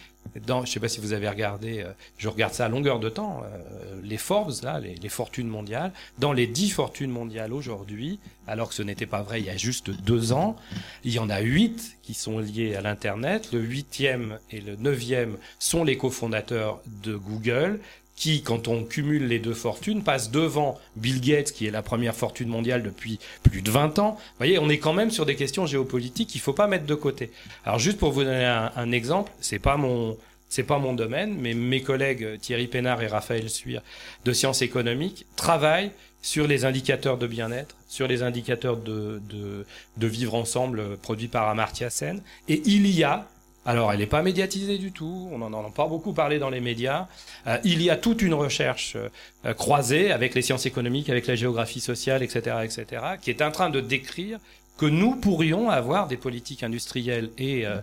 dans, 0.47 0.65
je 0.65 0.73
sais 0.73 0.81
pas 0.81 0.89
si 0.89 1.01
vous 1.01 1.13
avez 1.13 1.29
regardé, 1.29 1.81
euh, 1.81 1.93
je 2.19 2.29
regarde 2.29 2.53
ça 2.53 2.65
à 2.65 2.69
longueur 2.69 2.99
de 2.99 3.09
temps, 3.09 3.43
euh, 3.45 4.01
les 4.03 4.17
Forbes, 4.17 4.53
là, 4.63 4.81
les, 4.81 4.95
les, 4.95 5.09
fortunes 5.09 5.49
mondiales, 5.49 5.93
dans 6.19 6.33
les 6.33 6.47
dix 6.47 6.71
fortunes 6.71 7.11
mondiales 7.11 7.53
aujourd'hui, 7.53 8.19
alors 8.47 8.69
que 8.69 8.75
ce 8.75 8.83
n'était 8.83 9.07
pas 9.07 9.23
vrai 9.23 9.41
il 9.41 9.47
y 9.47 9.51
a 9.51 9.57
juste 9.57 9.91
deux 9.91 10.33
ans, 10.33 10.57
il 11.05 11.13
y 11.13 11.19
en 11.19 11.31
a 11.31 11.41
huit 11.41 11.97
qui 12.03 12.15
sont 12.15 12.39
liés 12.39 12.75
à 12.75 12.81
l'Internet, 12.81 13.51
le 13.53 13.61
huitième 13.61 14.39
et 14.51 14.61
le 14.61 14.77
neuvième 14.77 15.37
sont 15.59 15.85
les 15.85 15.97
cofondateurs 15.97 16.81
de 17.03 17.17
Google, 17.17 17.81
qui, 18.17 18.43
quand 18.43 18.69
on 18.69 18.85
cumule 18.85 19.27
les 19.27 19.39
deux 19.39 19.55
fortunes, 19.55 20.03
passe 20.03 20.31
devant 20.31 20.79
Bill 20.97 21.21
Gates, 21.21 21.53
qui 21.53 21.67
est 21.67 21.71
la 21.71 21.83
première 21.83 22.15
fortune 22.15 22.49
mondiale 22.49 22.83
depuis 22.83 23.19
plus 23.43 23.63
de 23.63 23.71
20 23.71 23.99
ans. 23.99 24.13
Vous 24.13 24.39
voyez, 24.39 24.59
on 24.59 24.69
est 24.69 24.79
quand 24.79 24.93
même 24.93 25.11
sur 25.11 25.27
des 25.27 25.37
questions 25.37 25.67
géopolitiques 25.67 26.29
qu'il 26.29 26.41
faut 26.41 26.53
pas 26.53 26.67
mettre 26.67 26.87
de 26.87 26.95
côté. 26.95 27.31
Alors, 27.65 27.79
juste 27.79 27.99
pour 27.99 28.13
vous 28.13 28.25
donner 28.25 28.45
un, 28.45 28.93
exemple, 28.93 29.33
c'est 29.41 29.59
pas 29.59 29.77
mon, 29.77 30.17
c'est 30.49 30.63
pas 30.63 30.79
mon 30.79 30.93
domaine, 30.93 31.37
mais 31.41 31.55
mes 31.55 31.83
collègues 31.83 32.39
Thierry 32.41 32.69
Pénard 32.69 33.03
et 33.03 33.09
Raphaël 33.09 33.51
Suire 33.51 33.83
de 34.25 34.33
sciences 34.33 34.63
économiques 34.63 35.27
travaillent 35.37 35.91
sur 36.23 36.47
les 36.47 36.65
indicateurs 36.65 37.19
de 37.19 37.27
bien-être, 37.27 37.77
sur 37.89 38.07
les 38.07 38.23
indicateurs 38.23 38.79
de, 38.79 39.21
de, 39.29 39.67
de 39.99 40.07
vivre 40.07 40.35
ensemble 40.35 40.97
produits 40.99 41.29
par 41.29 41.49
Amartya 41.49 41.91
Sen. 41.91 42.23
Et 42.49 42.63
il 42.65 42.87
y 42.87 43.05
a 43.05 43.29
alors, 43.67 43.93
elle 43.93 44.01
n'est 44.01 44.07
pas 44.07 44.23
médiatisée 44.23 44.77
du 44.77 44.93
tout, 44.93 45.29
on 45.33 45.39
n'en 45.39 45.67
a 45.67 45.71
pas 45.71 45.87
beaucoup 45.87 46.13
parlé 46.13 46.39
dans 46.39 46.51
les 46.51 46.61
médias. 46.61 47.07
Euh, 47.47 47.59
il 47.65 47.81
y 47.83 47.89
a 47.89 47.97
toute 47.97 48.21
une 48.21 48.35
recherche 48.35 48.97
euh, 48.97 49.55
croisée 49.55 50.13
avec 50.13 50.35
les 50.35 50.43
sciences 50.43 50.67
économiques, 50.67 51.09
avec 51.09 51.27
la 51.27 51.35
géographie 51.35 51.81
sociale, 51.81 52.23
etc., 52.23 52.57
etc., 52.63 53.03
qui 53.23 53.31
est 53.31 53.41
en 53.41 53.51
train 53.51 53.71
de 53.71 53.81
décrire 53.81 54.39
que 54.77 54.87
nous 54.87 55.15
pourrions 55.15 55.71
avoir 55.71 56.09
des 56.09 56.17
politiques 56.17 56.63
industrielles 56.63 57.31
et, 57.39 57.65
euh, 57.65 57.81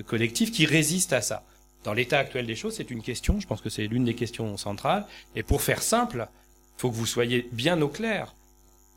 et 0.00 0.02
collectives 0.02 0.50
qui 0.50 0.66
résistent 0.66 1.12
à 1.12 1.22
ça. 1.22 1.44
Dans 1.84 1.94
l'état 1.94 2.18
actuel 2.18 2.46
des 2.46 2.56
choses, 2.56 2.74
c'est 2.74 2.90
une 2.90 3.02
question, 3.02 3.40
je 3.40 3.46
pense 3.46 3.60
que 3.60 3.70
c'est 3.70 3.86
l'une 3.86 4.04
des 4.04 4.14
questions 4.14 4.56
centrales. 4.56 5.06
Et 5.34 5.42
pour 5.42 5.62
faire 5.62 5.82
simple, 5.82 6.28
il 6.76 6.80
faut 6.80 6.90
que 6.90 6.96
vous 6.96 7.06
soyez 7.06 7.48
bien 7.52 7.80
au 7.80 7.88
clair. 7.88 8.34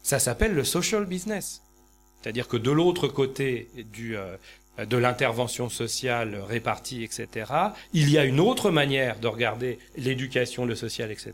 Ça 0.03 0.20
s'appelle 0.20 0.53
le 0.53 0.64
social 0.64 1.06
business. 1.06 1.62
C'est-à-dire 2.22 2.47
que 2.47 2.58
de 2.58 2.72
l'autre 2.72 3.08
côté 3.08 3.70
du, 3.93 4.18
de 4.78 4.97
l'intervention 4.97 5.69
sociale 5.69 6.38
répartie, 6.47 7.03
etc. 7.03 7.51
Il 7.93 8.09
y 8.09 8.17
a 8.17 8.26
une 8.26 8.39
autre 8.39 8.71
manière 8.71 9.19
de 9.19 9.28
regarder 9.28 9.80
l'éducation, 9.97 10.65
le 10.65 10.76
social, 10.76 11.11
etc., 11.11 11.34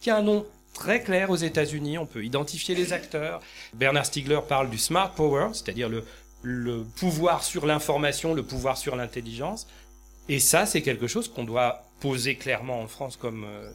qui 0.00 0.10
a 0.10 0.16
un 0.16 0.22
nom 0.22 0.46
très 0.72 1.02
clair 1.02 1.30
aux 1.30 1.36
États-Unis. 1.36 1.98
On 1.98 2.06
peut 2.06 2.24
identifier 2.24 2.74
les 2.74 2.92
acteurs. 2.92 3.40
Bernard 3.74 4.06
Stiegler 4.06 4.40
parle 4.48 4.70
du 4.70 4.78
smart 4.78 5.12
power, 5.12 5.48
c'est-à-dire 5.52 5.88
le, 5.88 6.04
le 6.42 6.84
pouvoir 6.96 7.44
sur 7.44 7.66
l'information, 7.66 8.34
le 8.34 8.42
pouvoir 8.42 8.78
sur 8.78 8.96
l'intelligence. 8.96 9.66
Et 10.28 10.40
ça, 10.40 10.66
c'est 10.66 10.82
quelque 10.82 11.06
chose 11.06 11.28
qu'on 11.28 11.44
doit 11.44 11.84
poser 12.00 12.36
clairement 12.36 12.80
en 12.80 12.86
France 12.86 13.16
comme, 13.16 13.44
euh, 13.44 13.70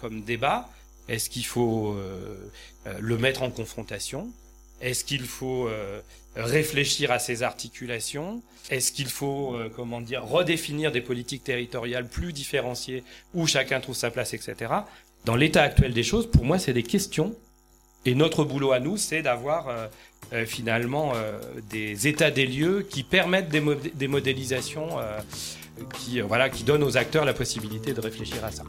comme 0.00 0.22
débat. 0.22 0.68
Est-ce 1.08 1.30
qu'il 1.30 1.46
faut 1.46 1.94
euh, 1.94 2.50
euh, 2.86 2.98
le 3.00 3.18
mettre 3.18 3.42
en 3.42 3.50
confrontation? 3.50 4.30
Est-ce 4.82 5.04
qu'il 5.04 5.22
faut 5.22 5.68
réfléchir 6.36 7.10
à 7.10 7.18
ces 7.18 7.42
articulations? 7.42 8.42
Est-ce 8.70 8.92
qu'il 8.92 9.08
faut, 9.08 9.54
euh, 9.54 9.70
comment 9.74 10.00
dire, 10.00 10.24
redéfinir 10.24 10.92
des 10.92 11.00
politiques 11.00 11.44
territoriales 11.44 12.08
plus 12.08 12.32
différenciées 12.32 13.02
où 13.34 13.46
chacun 13.46 13.80
trouve 13.80 13.96
sa 13.96 14.10
place, 14.10 14.34
etc. 14.34 14.72
Dans 15.24 15.36
l'état 15.36 15.62
actuel 15.62 15.92
des 15.92 16.02
choses, 16.02 16.30
pour 16.30 16.44
moi, 16.44 16.58
c'est 16.58 16.72
des 16.72 16.82
questions. 16.82 17.34
Et 18.04 18.14
notre 18.14 18.44
boulot 18.44 18.72
à 18.72 18.80
nous, 18.80 18.96
c'est 18.96 19.22
d'avoir 19.22 19.68
euh, 19.68 19.86
euh, 20.32 20.46
finalement 20.46 21.12
des 21.70 22.08
états 22.08 22.30
des 22.30 22.46
lieux 22.46 22.86
qui 22.88 23.02
permettent 23.02 23.48
des, 23.48 23.62
des 23.94 24.08
modélisations 24.08 24.98
qui, 25.94 26.20
voilà, 26.20 26.48
qui 26.48 26.64
donnent 26.64 26.82
aux 26.82 26.96
acteurs 26.96 27.24
la 27.24 27.34
possibilité 27.34 27.92
de 27.92 28.00
réfléchir 28.00 28.44
à 28.44 28.50
ça. 28.50 28.64